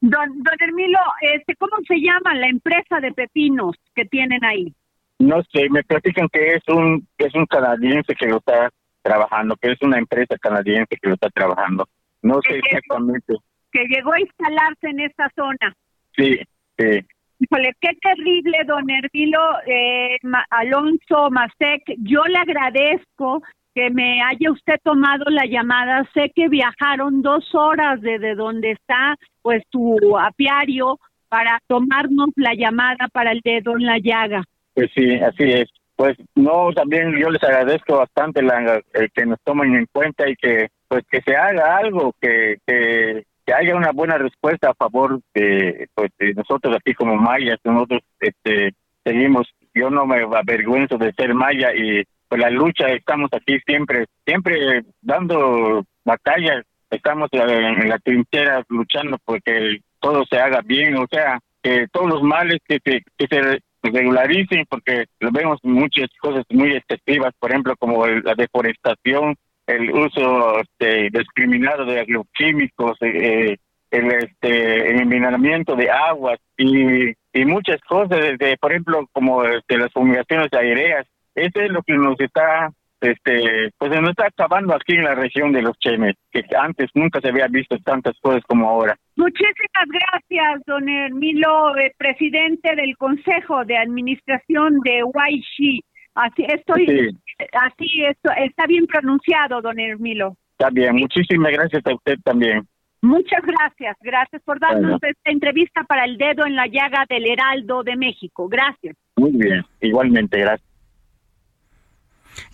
Don, 0.00 0.42
don 0.42 0.54
Hermilo, 0.60 1.00
este, 1.20 1.56
¿cómo 1.56 1.76
se 1.86 1.96
llama 1.96 2.34
la 2.34 2.48
empresa 2.48 3.00
de 3.00 3.12
pepinos 3.12 3.76
que 3.94 4.04
tienen 4.04 4.44
ahí? 4.44 4.72
No 5.18 5.42
sé, 5.52 5.68
me 5.70 5.82
platican 5.82 6.28
que 6.28 6.54
es 6.54 6.62
un 6.68 7.06
es 7.18 7.34
un 7.34 7.46
canadiense 7.46 8.14
que 8.14 8.26
lo 8.26 8.38
está 8.38 8.70
trabajando, 9.08 9.56
que 9.56 9.72
es 9.72 9.82
una 9.82 9.98
empresa 9.98 10.36
canadiense 10.38 10.96
que 11.00 11.08
lo 11.08 11.14
está 11.14 11.30
trabajando. 11.30 11.88
No 12.22 12.40
sé 12.46 12.58
exactamente. 12.58 13.34
Que 13.72 13.84
llegó 13.88 14.12
a 14.12 14.20
instalarse 14.20 14.88
en 14.88 15.00
esta 15.00 15.30
zona. 15.34 15.74
Sí, 16.16 16.38
sí. 16.76 17.06
Híjole, 17.40 17.72
qué 17.80 17.90
terrible, 18.02 18.58
don 18.66 18.90
Hermilo 18.90 19.40
eh, 19.66 20.18
Alonso 20.50 21.30
Masek. 21.30 21.82
Yo 21.98 22.24
le 22.24 22.38
agradezco 22.38 23.42
que 23.74 23.90
me 23.90 24.20
haya 24.22 24.50
usted 24.50 24.74
tomado 24.82 25.24
la 25.28 25.46
llamada. 25.46 26.08
Sé 26.12 26.32
que 26.34 26.48
viajaron 26.48 27.22
dos 27.22 27.54
horas 27.54 28.00
desde 28.00 28.34
donde 28.34 28.72
está 28.72 29.16
pues 29.40 29.62
tu 29.70 30.18
apiario 30.18 30.98
para 31.28 31.60
tomarnos 31.68 32.30
la 32.36 32.54
llamada 32.54 33.06
para 33.12 33.32
el 33.32 33.40
dedo 33.44 33.76
en 33.76 33.86
la 33.86 33.98
llaga. 33.98 34.42
Pues 34.74 34.90
sí, 34.94 35.14
así 35.14 35.44
es. 35.44 35.70
Pues 35.98 36.16
no, 36.36 36.70
también 36.72 37.12
yo 37.18 37.28
les 37.28 37.42
agradezco 37.42 37.96
bastante 37.96 38.40
la, 38.40 38.76
eh, 38.94 39.08
que 39.12 39.26
nos 39.26 39.40
tomen 39.42 39.74
en 39.74 39.86
cuenta 39.90 40.28
y 40.28 40.36
que 40.36 40.68
pues 40.86 41.02
que 41.10 41.20
se 41.22 41.34
haga 41.34 41.76
algo, 41.76 42.14
que, 42.20 42.58
que, 42.64 43.24
haya 43.52 43.74
una 43.74 43.90
buena 43.90 44.16
respuesta 44.16 44.70
a 44.70 44.74
favor 44.74 45.20
de, 45.34 45.88
pues, 45.96 46.12
de 46.20 46.34
nosotros 46.34 46.76
aquí 46.76 46.94
como 46.94 47.16
mayas, 47.16 47.58
nosotros 47.64 48.02
este, 48.20 48.74
seguimos, 49.02 49.48
yo 49.74 49.90
no 49.90 50.06
me 50.06 50.22
avergüenzo 50.22 50.98
de 50.98 51.12
ser 51.14 51.34
maya 51.34 51.74
y 51.74 52.04
pues 52.28 52.40
la 52.40 52.50
lucha, 52.50 52.90
estamos 52.90 53.30
aquí 53.32 53.58
siempre, 53.66 54.04
siempre 54.24 54.82
dando 55.00 55.84
batallas, 56.04 56.64
estamos 56.90 57.28
en 57.32 57.88
la 57.88 57.98
trinchera 57.98 58.62
luchando 58.68 59.18
porque 59.24 59.80
todo 59.98 60.24
se 60.30 60.38
haga 60.38 60.60
bien, 60.64 60.96
o 60.96 61.06
sea, 61.10 61.40
que 61.60 61.88
todos 61.90 62.08
los 62.08 62.22
males 62.22 62.60
que 62.68 62.78
se, 62.84 63.02
que 63.16 63.26
se 63.26 63.58
regularicen 63.90 64.64
porque 64.68 65.06
vemos 65.20 65.58
muchas 65.62 66.08
cosas 66.20 66.44
muy 66.50 66.74
excesivas, 66.74 67.32
por 67.38 67.50
ejemplo, 67.50 67.74
como 67.78 68.06
la 68.06 68.34
deforestación, 68.34 69.36
el 69.66 69.90
uso 69.90 70.60
este, 70.60 71.10
discriminado 71.10 71.84
de 71.84 72.00
agroquímicos, 72.00 72.96
eh, 73.02 73.56
el 73.90 74.12
este 74.12 74.90
envenenamiento 74.90 75.74
de 75.76 75.90
aguas 75.90 76.38
y, 76.56 77.10
y 77.32 77.44
muchas 77.44 77.80
cosas, 77.82 78.38
de, 78.38 78.56
por 78.60 78.72
ejemplo, 78.72 79.06
como 79.12 79.44
este, 79.44 79.78
las 79.78 79.92
fumigaciones 79.92 80.52
aéreas. 80.52 81.06
Eso 81.34 81.60
es 81.60 81.70
lo 81.70 81.82
que 81.82 81.94
nos 81.94 82.18
está 82.20 82.70
este 83.00 83.70
pues 83.78 83.90
nos 84.00 84.10
está 84.10 84.26
acabando 84.26 84.74
aquí 84.74 84.94
en 84.94 85.04
la 85.04 85.14
región 85.14 85.52
de 85.52 85.62
los 85.62 85.78
Chemes, 85.78 86.14
que 86.30 86.42
antes 86.58 86.88
nunca 86.94 87.20
se 87.20 87.28
había 87.28 87.46
visto 87.48 87.76
tantas 87.78 88.18
cosas 88.20 88.42
como 88.46 88.68
ahora. 88.68 88.96
Muchísimas 89.16 89.86
gracias, 89.88 90.62
don 90.66 90.88
Hermilo, 90.88 91.76
eh, 91.76 91.92
presidente 91.96 92.74
del 92.76 92.96
Consejo 92.96 93.64
de 93.64 93.76
Administración 93.76 94.80
de 94.84 95.04
Waishi. 95.04 95.80
Así 96.14 96.44
estoy, 96.48 97.16
así 97.52 98.04
esto, 98.04 98.30
está 98.36 98.66
bien 98.66 98.86
pronunciado, 98.86 99.60
don 99.60 99.78
Hermilo. 99.78 100.36
Está 100.52 100.70
bien, 100.70 100.96
muchísimas 100.96 101.52
gracias 101.52 101.82
a 101.86 101.94
usted 101.94 102.18
también. 102.24 102.66
Muchas 103.00 103.42
gracias, 103.42 103.96
gracias 104.00 104.42
por 104.42 104.58
darnos 104.58 105.00
esta 105.00 105.30
entrevista 105.30 105.84
para 105.84 106.04
el 106.04 106.18
dedo 106.18 106.44
en 106.44 106.56
la 106.56 106.66
llaga 106.66 107.04
del 107.08 107.26
Heraldo 107.26 107.84
de 107.84 107.96
México. 107.96 108.48
Gracias. 108.48 108.96
Muy 109.16 109.30
bien, 109.30 109.64
igualmente, 109.80 110.40
gracias. 110.40 110.67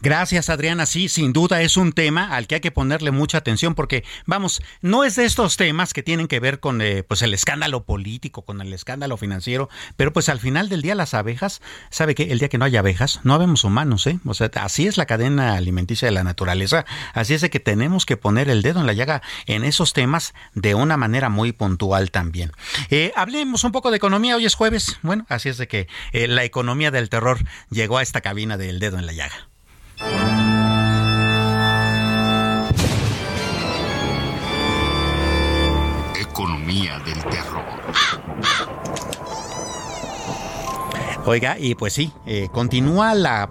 Gracias, 0.01 0.49
Adriana. 0.49 0.87
Sí, 0.87 1.09
sin 1.09 1.32
duda 1.32 1.62
es 1.62 1.76
un 1.76 1.93
tema 1.93 2.35
al 2.35 2.47
que 2.47 2.57
hay 2.57 2.61
que 2.61 2.70
ponerle 2.70 3.11
mucha 3.11 3.39
atención 3.39 3.74
porque, 3.74 4.05
vamos, 4.26 4.62
no 4.80 5.05
es 5.05 5.16
de 5.16 5.24
estos 5.24 5.57
temas 5.57 5.93
que 5.93 6.03
tienen 6.03 6.28
que 6.28 6.41
ver 6.41 6.61
con 6.61 6.80
eh, 6.80 7.03
pues 7.03 7.22
el 7.22 7.35
escándalo 7.35 7.85
político, 7.85 8.43
con 8.43 8.61
el 8.61 8.72
escándalo 8.72 9.16
financiero, 9.16 9.68
pero 9.97 10.12
pues 10.12 10.28
al 10.28 10.41
final 10.41 10.68
del 10.68 10.82
día 10.82 10.95
las 10.95 11.14
abejas, 11.14 11.61
¿sabe 11.91 12.14
que 12.14 12.24
El 12.24 12.39
día 12.39 12.49
que 12.49 12.59
no 12.59 12.64
hay 12.64 12.76
abejas, 12.76 13.20
no 13.22 13.35
habemos 13.35 13.64
humanos, 13.64 14.07
¿eh? 14.07 14.18
O 14.24 14.35
sea, 14.35 14.51
así 14.55 14.87
es 14.87 14.97
la 14.97 15.07
cadena 15.07 15.55
alimenticia 15.55 16.07
de 16.07 16.12
la 16.12 16.24
naturaleza, 16.24 16.85
así 17.12 17.35
es 17.35 17.41
de 17.41 17.51
que 17.51 17.61
tenemos 17.61 18.07
que 18.07 18.16
poner 18.16 18.49
el 18.49 18.62
dedo 18.62 18.80
en 18.80 18.87
la 18.87 18.93
llaga 18.93 19.22
en 19.47 19.64
esos 19.64 19.93
temas 19.93 20.35
de 20.55 20.74
una 20.74 20.97
manera 20.97 21.28
muy 21.28 21.53
puntual 21.53 22.11
también. 22.11 22.53
Eh, 22.91 23.12
hablemos 23.16 23.64
un 23.64 23.72
poco 23.72 23.91
de 23.91 23.97
economía, 23.97 24.37
hoy 24.37 24.47
es 24.47 24.55
jueves, 24.55 24.99
bueno, 25.03 25.26
así 25.28 25.49
es 25.49 25.59
de 25.59 25.68
que 25.68 25.89
eh, 26.12 26.28
la 26.28 26.45
economía 26.45 26.91
del 26.91 27.09
terror 27.09 27.39
llegó 27.70 27.99
a 27.99 28.03
esta 28.03 28.20
cabina 28.20 28.57
del 28.57 28.78
dedo 28.78 28.99
en 28.99 29.07
la 29.07 29.12
llaga. 29.12 29.49
Oiga, 41.27 41.57
y 41.59 41.75
pues 41.75 41.95
sí, 41.95 42.12
eh, 42.27 42.49
continúa 42.53 43.14
la 43.14 43.51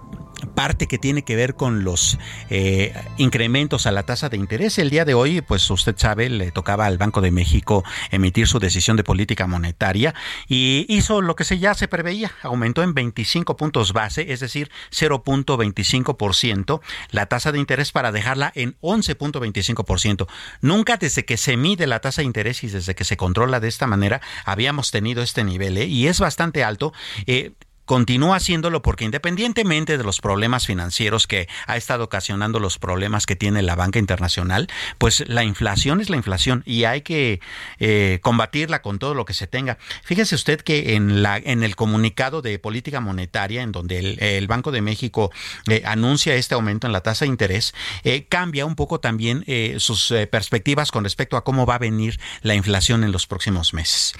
parte 0.54 0.86
que 0.86 0.98
tiene 0.98 1.22
que 1.22 1.36
ver 1.36 1.54
con 1.54 1.84
los 1.84 2.18
eh, 2.50 2.94
incrementos 3.18 3.86
a 3.86 3.92
la 3.92 4.04
tasa 4.04 4.28
de 4.28 4.36
interés. 4.36 4.78
El 4.78 4.90
día 4.90 5.04
de 5.04 5.14
hoy, 5.14 5.40
pues 5.40 5.68
usted 5.70 5.94
sabe, 5.96 6.28
le 6.28 6.50
tocaba 6.50 6.86
al 6.86 6.98
Banco 6.98 7.20
de 7.20 7.30
México 7.30 7.84
emitir 8.10 8.46
su 8.46 8.58
decisión 8.58 8.96
de 8.96 9.04
política 9.04 9.46
monetaria 9.46 10.14
y 10.48 10.86
hizo 10.88 11.20
lo 11.20 11.36
que 11.36 11.44
se 11.44 11.58
ya 11.58 11.74
se 11.74 11.88
preveía, 11.88 12.32
aumentó 12.42 12.82
en 12.82 12.94
25 12.94 13.56
puntos 13.56 13.92
base, 13.92 14.32
es 14.32 14.40
decir, 14.40 14.70
0.25% 14.90 16.80
la 17.10 17.26
tasa 17.26 17.52
de 17.52 17.58
interés 17.58 17.92
para 17.92 18.12
dejarla 18.12 18.52
en 18.54 18.76
11.25%. 18.80 20.26
Nunca 20.60 20.96
desde 20.96 21.24
que 21.24 21.36
se 21.36 21.56
mide 21.56 21.86
la 21.86 22.00
tasa 22.00 22.22
de 22.22 22.26
interés 22.26 22.64
y 22.64 22.68
desde 22.68 22.94
que 22.94 23.04
se 23.04 23.16
controla 23.16 23.60
de 23.60 23.68
esta 23.68 23.86
manera 23.86 24.20
habíamos 24.44 24.90
tenido 24.90 25.22
este 25.22 25.44
nivel 25.44 25.78
¿eh? 25.78 25.86
y 25.86 26.06
es 26.06 26.20
bastante 26.20 26.64
alto. 26.64 26.92
Eh, 27.26 27.52
continúa 27.84 28.36
haciéndolo 28.36 28.82
porque 28.82 29.04
independientemente 29.04 29.98
de 29.98 30.04
los 30.04 30.20
problemas 30.20 30.66
financieros 30.66 31.26
que 31.26 31.48
ha 31.66 31.76
estado 31.76 32.04
ocasionando 32.04 32.60
los 32.60 32.78
problemas 32.78 33.26
que 33.26 33.36
tiene 33.36 33.62
la 33.62 33.74
banca 33.76 33.98
internacional, 33.98 34.68
pues 34.98 35.24
la 35.28 35.44
inflación 35.44 36.00
es 36.00 36.10
la 36.10 36.16
inflación 36.16 36.62
y 36.66 36.84
hay 36.84 37.02
que 37.02 37.40
eh, 37.78 38.18
combatirla 38.22 38.82
con 38.82 38.98
todo 38.98 39.14
lo 39.14 39.24
que 39.24 39.34
se 39.34 39.46
tenga. 39.46 39.78
Fíjese 40.02 40.34
usted 40.34 40.60
que 40.60 40.94
en 40.94 41.22
la 41.22 41.36
en 41.36 41.62
el 41.62 41.76
comunicado 41.76 42.42
de 42.42 42.58
política 42.58 43.00
monetaria, 43.00 43.62
en 43.62 43.72
donde 43.72 43.98
el, 43.98 44.44
Banco 44.46 44.70
de 44.70 44.82
México 44.82 45.32
eh, 45.68 45.82
anuncia 45.84 46.34
este 46.34 46.54
aumento 46.54 46.86
en 46.86 46.92
la 46.92 47.00
tasa 47.00 47.24
de 47.24 47.30
interés, 47.30 47.74
eh, 48.04 48.26
cambia 48.28 48.66
un 48.66 48.76
poco 48.76 49.00
también 49.00 49.44
sus 49.78 50.12
perspectivas 50.30 50.90
con 50.90 51.04
respecto 51.04 51.36
a 51.36 51.44
cómo 51.44 51.66
va 51.66 51.76
a 51.76 51.78
venir 51.78 52.18
la 52.42 52.54
inflación 52.54 53.04
en 53.04 53.12
los 53.12 53.26
próximos 53.26 53.74
meses. 53.74 54.14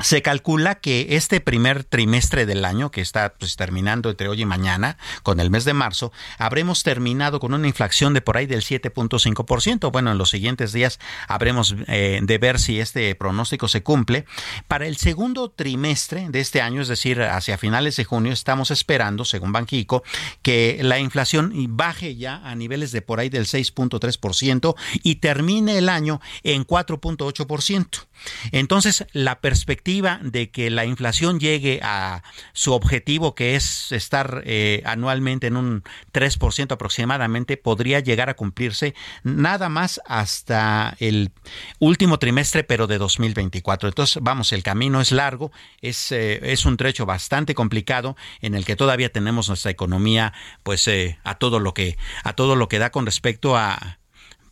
Se 0.00 0.22
calcula 0.22 0.76
que 0.76 1.08
este 1.10 1.40
primer 1.40 1.82
trimestre 1.82 2.46
del 2.46 2.64
año, 2.64 2.92
que 2.92 3.00
está 3.00 3.34
pues, 3.34 3.56
terminando 3.56 4.10
entre 4.10 4.28
hoy 4.28 4.42
y 4.42 4.46
mañana, 4.46 4.96
con 5.24 5.40
el 5.40 5.50
mes 5.50 5.64
de 5.64 5.74
marzo, 5.74 6.12
habremos 6.38 6.84
terminado 6.84 7.40
con 7.40 7.52
una 7.52 7.66
inflación 7.66 8.14
de 8.14 8.20
por 8.20 8.36
ahí 8.36 8.46
del 8.46 8.62
7.5%. 8.62 9.90
Bueno, 9.90 10.12
en 10.12 10.18
los 10.18 10.30
siguientes 10.30 10.72
días 10.72 11.00
habremos 11.26 11.74
eh, 11.88 12.20
de 12.22 12.38
ver 12.38 12.60
si 12.60 12.78
este 12.78 13.12
pronóstico 13.16 13.66
se 13.66 13.82
cumple. 13.82 14.24
Para 14.68 14.86
el 14.86 14.98
segundo 14.98 15.50
trimestre 15.50 16.28
de 16.28 16.40
este 16.40 16.62
año, 16.62 16.80
es 16.80 16.88
decir, 16.88 17.20
hacia 17.20 17.58
finales 17.58 17.96
de 17.96 18.04
junio, 18.04 18.32
estamos 18.32 18.70
esperando, 18.70 19.24
según 19.24 19.50
Banquico, 19.50 20.04
que 20.42 20.78
la 20.80 21.00
inflación 21.00 21.52
baje 21.70 22.14
ya 22.14 22.36
a 22.44 22.54
niveles 22.54 22.92
de 22.92 23.02
por 23.02 23.18
ahí 23.18 23.30
del 23.30 23.46
6.3% 23.46 24.76
y 25.02 25.16
termine 25.16 25.76
el 25.76 25.88
año 25.88 26.20
en 26.44 26.64
4.8%. 26.64 28.06
Entonces, 28.52 29.04
la 29.12 29.40
perspectiva 29.40 29.87
de 29.88 30.50
que 30.50 30.68
la 30.68 30.84
inflación 30.84 31.40
llegue 31.40 31.80
a 31.82 32.22
su 32.52 32.74
objetivo, 32.74 33.34
que 33.34 33.56
es 33.56 33.90
estar 33.90 34.42
eh, 34.44 34.82
anualmente 34.84 35.46
en 35.46 35.56
un 35.56 35.82
3% 36.12 36.72
aproximadamente, 36.72 37.56
podría 37.56 38.00
llegar 38.00 38.28
a 38.28 38.34
cumplirse 38.34 38.94
nada 39.22 39.70
más 39.70 39.98
hasta 40.04 40.94
el 41.00 41.30
último 41.78 42.18
trimestre, 42.18 42.64
pero 42.64 42.86
de 42.86 42.98
2024. 42.98 43.88
Entonces, 43.88 44.22
vamos, 44.22 44.52
el 44.52 44.62
camino 44.62 45.00
es 45.00 45.10
largo, 45.10 45.52
es, 45.80 46.12
eh, 46.12 46.40
es 46.42 46.66
un 46.66 46.76
trecho 46.76 47.06
bastante 47.06 47.54
complicado 47.54 48.14
en 48.42 48.54
el 48.54 48.66
que 48.66 48.76
todavía 48.76 49.10
tenemos 49.10 49.48
nuestra 49.48 49.70
economía, 49.70 50.34
pues, 50.64 50.86
eh, 50.86 51.18
a 51.24 51.36
todo 51.36 51.60
lo 51.60 51.72
que 51.72 51.96
a 52.24 52.34
todo 52.34 52.56
lo 52.56 52.68
que 52.68 52.78
da 52.78 52.90
con 52.90 53.06
respecto 53.06 53.56
a 53.56 53.98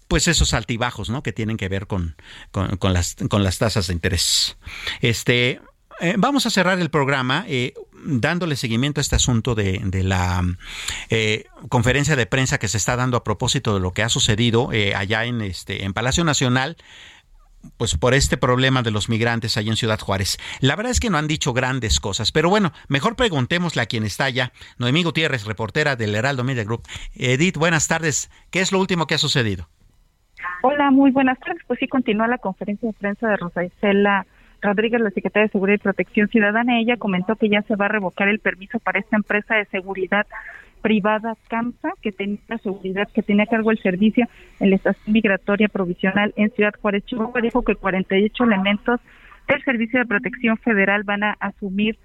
pues 0.09 0.29
esos 0.29 0.55
altibajos, 0.55 1.11
¿no? 1.11 1.23
Que 1.23 1.33
tienen 1.33 1.57
que 1.57 1.69
ver 1.69 1.87
con, 1.87 2.17
con, 2.51 2.93
las, 2.93 3.17
con 3.29 3.43
las 3.43 3.59
tasas 3.59 3.89
de 3.89 3.93
interés. 3.93 4.57
Este, 5.01 5.61
eh, 6.01 6.15
vamos 6.19 6.47
a 6.47 6.51
cerrar 6.51 6.79
el 6.79 6.91
programa 6.91 7.45
eh, 7.49 7.75
dándole 8.05 8.57
seguimiento 8.57 9.01
a 9.01 9.03
este 9.03 9.17
asunto 9.17 9.55
de, 9.55 9.81
de 9.85 10.03
la 10.03 10.45
eh, 11.09 11.47
conferencia 11.69 12.17
de 12.17 12.27
prensa 12.27 12.59
que 12.59 12.69
se 12.69 12.77
está 12.77 12.97
dando 12.97 13.17
a 13.17 13.25
propósito 13.25 13.75
de 13.75 13.81
lo 13.81 13.93
que 13.93 14.03
ha 14.03 14.09
sucedido 14.09 14.71
allá 14.95 15.25
en, 15.25 15.41
este, 15.41 15.85
en 15.85 15.93
Palacio 15.93 16.25
Nacional 16.25 16.77
pues 17.79 17.97
por 17.97 18.15
este 18.15 18.37
problema 18.37 18.83
de 18.83 18.93
los 18.93 19.09
migrantes 19.09 19.57
allá 19.57 19.71
en 19.71 19.77
Ciudad 19.77 19.99
Juárez. 19.99 20.39
La 20.61 20.77
verdad 20.77 20.93
es 20.93 21.01
que 21.01 21.11
no 21.11 21.19
han 21.19 21.27
dicho 21.27 21.53
grandes 21.53 21.99
cosas, 21.99 22.31
pero 22.31 22.49
bueno, 22.49 22.73
mejor 22.87 23.17
preguntémosle 23.17 23.83
a 23.83 23.87
quien 23.87 24.05
está 24.05 24.27
allá, 24.27 24.53
Noemí 24.79 25.03
Gutiérrez, 25.03 25.45
reportera 25.45 25.97
del 25.97 26.15
Heraldo 26.15 26.45
Media 26.45 26.63
Group. 26.63 26.87
Edith, 27.15 27.57
buenas 27.57 27.89
tardes. 27.89 28.31
¿Qué 28.51 28.61
es 28.61 28.71
lo 28.71 28.79
último 28.79 29.09
que 29.09 29.17
ha 29.17 29.19
sucedido? 29.19 29.69
Hola, 30.63 30.91
muy 30.91 31.11
buenas 31.11 31.39
tardes. 31.39 31.63
Pues 31.67 31.79
sí, 31.79 31.89
continúa 31.89 32.29
la 32.29 32.39
conferencia 32.39 32.89
de 32.89 32.95
prensa 32.99 33.29
de 33.29 33.37
Rosa 33.37 33.65
Isela 33.65 34.27
Rodríguez, 34.63 35.01
la 35.01 35.11
secretaria 35.11 35.47
de 35.47 35.53
Seguridad 35.53 35.77
y 35.77 35.83
Protección 35.83 36.29
Ciudadana, 36.29 36.79
ella 36.79 36.97
comentó 36.97 37.37
que 37.37 37.49
ya 37.49 37.63
se 37.63 37.77
va 37.77 37.87
a 37.87 37.89
revocar 37.89 38.29
el 38.29 38.39
permiso 38.39 38.79
para 38.81 38.99
esta 38.99 39.17
empresa 39.17 39.55
de 39.55 39.67
seguridad 39.67 40.27
privada 40.83 41.37
CAMSA, 41.49 41.93
que 42.01 42.13
tenía 42.13 42.59
seguridad, 42.63 43.09
que 43.13 43.23
tenía 43.23 43.45
a 43.45 43.49
cargo 43.49 43.71
el 43.71 43.79
servicio 43.79 44.27
en 44.61 44.71
la 44.71 44.77
estación 44.77 45.13
migratoria 45.13 45.69
provisional 45.69 46.33
en 46.37 46.51
Ciudad 46.51 46.75
Juárez, 46.81 47.05
Chihuahua, 47.07 47.41
dijo 47.41 47.63
que 47.63 47.75
48 47.75 48.45
elementos 48.45 49.01
del 49.49 49.63
Servicio 49.65 50.01
de 50.01 50.07
Protección 50.07 50.57
Federal 50.59 51.03
van 51.05 51.25
a 51.25 51.37
asumir 51.41 51.99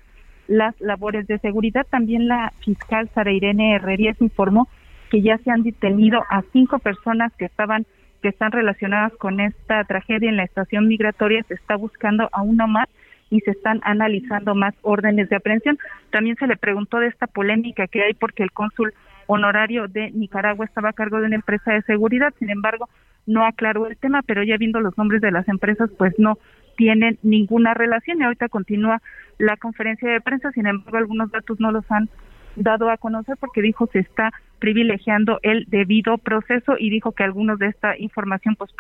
las 0.48 0.80
labores 0.82 1.28
de 1.28 1.40
seguridad. 1.40 1.86
También 1.90 2.28
la 2.28 2.54
fiscal 2.64 3.10
Sara 3.14 3.32
Irene 3.32 3.76
Herrerías 3.76 4.20
informó 4.22 4.68
que 5.10 5.22
ya 5.22 5.38
se 5.40 5.52
han 5.52 5.64
detenido 5.64 6.24
a 6.30 6.42
cinco 6.54 6.80
personas 6.80 7.34
que 7.38 7.46
estaban 7.46 7.86
que 8.22 8.30
están 8.30 8.52
relacionadas 8.52 9.14
con 9.14 9.40
esta 9.40 9.84
tragedia 9.84 10.30
en 10.30 10.38
la 10.38 10.44
estación 10.44 10.88
migratoria. 10.88 11.44
Se 11.44 11.56
está 11.56 11.76
buscando 11.76 12.30
a 12.32 12.42
uno 12.42 12.68
más 12.68 12.88
y 13.30 13.40
se 13.42 13.52
están 13.52 13.80
analizando 13.84 14.56
más 14.56 14.76
órdenes 14.82 15.30
de 15.30 15.38
aprehensión. 15.38 15.80
También 16.12 16.36
se 16.36 16.48
le 16.48 16.58
preguntó 16.58 17.00
de 17.00 17.08
esta 17.08 17.28
polémica 17.28 17.88
que 17.88 18.04
hay 18.04 18.14
porque 18.14 18.44
el 18.44 18.52
cónsul 18.52 18.94
honorario 19.28 19.88
de 19.88 20.12
Nicaragua 20.12 20.66
estaba 20.66 20.90
a 20.90 20.94
cargo 20.94 21.20
de 21.20 21.28
una 21.28 21.36
empresa 21.36 21.72
de 21.72 21.82
seguridad. 21.84 22.34
Sin 22.38 22.50
embargo, 22.50 22.90
no 23.26 23.46
aclaró 23.46 23.88
el 23.88 23.98
tema, 23.98 24.22
pero 24.22 24.44
ya 24.44 24.58
viendo 24.58 24.82
los 24.82 24.98
nombres 24.98 25.22
de 25.22 25.32
las 25.32 25.48
empresas, 25.48 25.90
pues 25.98 26.14
no 26.20 26.38
tienen 26.76 27.18
ninguna 27.24 27.74
relación. 27.74 28.20
Y 28.20 28.24
ahorita 28.24 28.50
continúa 28.50 29.02
la 29.38 29.58
conferencia 29.58 30.12
de 30.12 30.22
prensa, 30.22 30.52
sin 30.52 30.68
embargo, 30.68 30.98
algunos 30.98 31.32
datos 31.32 31.60
no 31.60 31.72
los 31.72 31.90
han 31.90 32.10
dado 32.56 32.90
a 32.90 32.98
conocer 32.98 33.38
porque 33.38 33.62
dijo 33.62 33.88
se 33.92 34.00
está 34.00 34.32
privilegiando 34.60 35.40
el 35.42 35.66
debido 35.68 36.18
proceso 36.18 36.76
y 36.78 36.90
dijo 36.90 37.14
que 37.14 37.24
algunos 37.24 37.60
de 37.60 37.68
esta 37.68 37.98
información 37.98 38.56
pues 38.56 38.72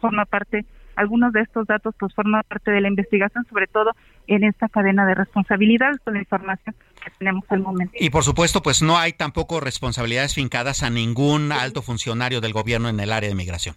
forma 0.00 0.24
parte 0.24 0.64
algunos 0.96 1.32
de 1.32 1.40
estos 1.40 1.66
datos 1.66 1.94
pues 1.98 2.14
forman 2.14 2.42
parte 2.46 2.70
de 2.70 2.80
la 2.80 2.88
investigación, 2.88 3.46
sobre 3.48 3.66
todo 3.66 3.92
en 4.26 4.44
esta 4.44 4.68
cadena 4.68 5.06
de 5.06 5.14
responsabilidades 5.14 5.98
con 6.04 6.14
la 6.14 6.20
información 6.20 6.74
que 7.02 7.10
tenemos 7.18 7.44
al 7.48 7.60
momento. 7.60 7.94
Y 7.98 8.10
por 8.10 8.22
supuesto, 8.22 8.62
pues 8.62 8.82
no 8.82 8.98
hay 8.98 9.12
tampoco 9.12 9.60
responsabilidades 9.60 10.34
fincadas 10.34 10.82
a 10.82 10.90
ningún 10.90 11.52
alto 11.52 11.80
funcionario 11.82 12.40
del 12.40 12.52
gobierno 12.52 12.88
en 12.88 13.00
el 13.00 13.12
área 13.12 13.28
de 13.28 13.34
migración. 13.34 13.76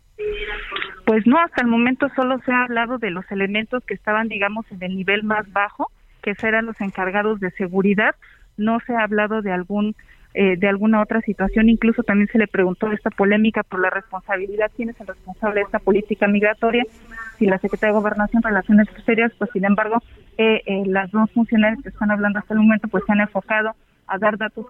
Pues 1.06 1.26
no, 1.26 1.38
hasta 1.38 1.62
el 1.62 1.68
momento 1.68 2.08
solo 2.16 2.40
se 2.46 2.52
ha 2.52 2.64
hablado 2.64 2.98
de 2.98 3.12
los 3.12 3.30
elementos 3.32 3.84
que 3.86 3.94
estaban, 3.94 4.28
digamos, 4.28 4.66
en 4.72 4.84
el 4.84 4.96
nivel 4.96 5.24
más 5.24 5.52
bajo, 5.52 5.92
que 6.22 6.34
serán 6.36 6.66
los 6.66 6.80
encargados 6.80 7.40
de 7.40 7.52
seguridad. 7.52 8.16
No 8.58 8.80
se 8.86 8.94
ha 8.94 9.04
hablado 9.04 9.42
de 9.42 9.52
algún 9.52 9.96
eh, 10.36 10.58
de 10.58 10.68
alguna 10.68 11.00
otra 11.00 11.22
situación. 11.22 11.70
Incluso 11.70 12.02
también 12.02 12.28
se 12.32 12.40
le 12.40 12.48
preguntó 12.48 12.92
esta 12.92 13.12
polémica 13.12 13.62
por 13.62 13.80
la 13.80 13.92
responsabilidad, 13.92 14.72
quién 14.76 14.90
es 14.90 15.00
el 15.00 15.06
responsable 15.06 15.60
de 15.60 15.66
esta 15.66 15.78
política 15.78 16.28
migratoria, 16.28 16.84
si 17.38 17.46
la 17.46 17.60
Secretaría 17.60 17.94
de 17.94 18.00
Gobernación, 18.00 18.42
Relaciones 18.42 18.88
Exteriores, 18.90 19.36
pues 19.38 19.52
sin 19.54 19.64
embargo, 19.64 20.02
eh, 20.40 20.64
eh, 20.66 20.84
las 20.88 21.12
dos 21.12 21.30
funcionarias 21.32 21.84
que 21.84 21.90
están 21.90 22.10
hablando 22.10 22.40
hasta 22.40 22.56
el 22.56 22.62
momento, 22.62 22.88
pues 22.88 23.04
se 23.06 23.12
han 23.12 23.20
enfocado 23.20 23.76
a 24.08 24.18
dar 24.18 24.38
datos 24.40 24.66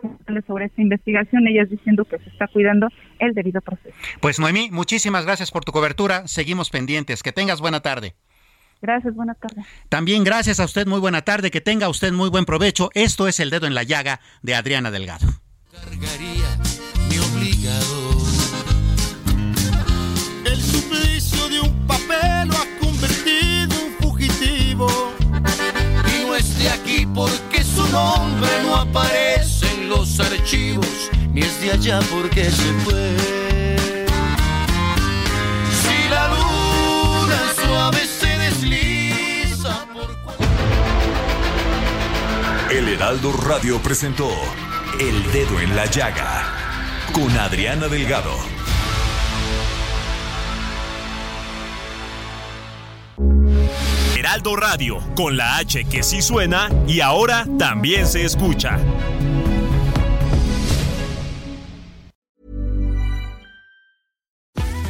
sobre 0.45 0.65
esta 0.65 0.81
investigación, 0.81 1.47
ellas 1.47 1.69
diciendo 1.69 2.03
que 2.03 2.19
se 2.19 2.29
está 2.29 2.47
cuidando 2.47 2.89
el 3.19 3.33
debido 3.33 3.61
proceso. 3.61 3.95
Pues 4.19 4.41
Noemí, 4.41 4.69
muchísimas 4.69 5.25
gracias 5.25 5.49
por 5.49 5.63
tu 5.63 5.71
cobertura, 5.71 6.27
seguimos 6.27 6.69
pendientes, 6.69 7.23
que 7.23 7.31
tengas 7.31 7.61
buena 7.61 7.79
tarde. 7.79 8.15
Gracias, 8.83 9.15
buena 9.15 9.33
tarde. 9.33 9.63
También 9.89 10.23
gracias 10.23 10.59
a 10.59 10.65
usted, 10.65 10.85
muy 10.85 10.99
buena 10.99 11.23
tarde, 11.23 11.49
que 11.49 11.61
tenga 11.61 11.89
usted 11.89 12.11
muy 12.11 12.29
buen 12.29 12.45
provecho. 12.45 12.89
Esto 12.93 13.27
es 13.27 13.39
El 13.39 13.49
Dedo 13.49 13.65
en 13.65 13.73
la 13.73 13.83
Llaga 13.83 14.19
de 14.43 14.53
Adriana 14.53 14.91
Delgado 14.91 15.25
cargaría 15.83 16.57
mi 17.09 17.17
obligado. 17.17 18.21
El 20.45 20.61
suplicio 20.61 21.49
de 21.49 21.61
un 21.61 21.87
papel 21.87 22.47
lo 22.47 22.55
ha 22.55 22.67
convertido 22.79 23.75
en 23.85 23.93
fugitivo. 23.99 25.13
Y 26.07 26.25
no 26.25 26.35
es 26.35 26.57
de 26.57 26.69
aquí 26.69 27.05
porque 27.05 27.63
su 27.63 27.85
nombre 27.87 28.49
no 28.63 28.75
aparece 28.77 29.65
en 29.73 29.89
los 29.89 30.19
archivos, 30.19 31.09
ni 31.33 31.41
es 31.41 31.61
de 31.61 31.71
allá 31.71 31.99
porque 32.11 32.45
se 32.45 32.73
fue. 32.85 33.42
El 42.73 42.89
Heraldo 42.89 43.31
Radio 43.31 43.79
presentó 43.83 44.27
el 44.99 45.31
Dedo 45.31 45.59
en 45.59 45.75
la 45.75 45.85
Llaga 45.85 46.43
con 47.13 47.29
Adriana 47.37 47.87
Delgado. 47.87 48.35
Heraldo 54.17 54.55
Radio, 54.55 54.97
con 55.15 55.37
la 55.37 55.57
H 55.57 55.83
que 55.85 56.01
sí 56.01 56.23
suena 56.23 56.67
y 56.87 57.01
ahora 57.01 57.45
también 57.59 58.07
se 58.07 58.25
escucha. 58.25 58.79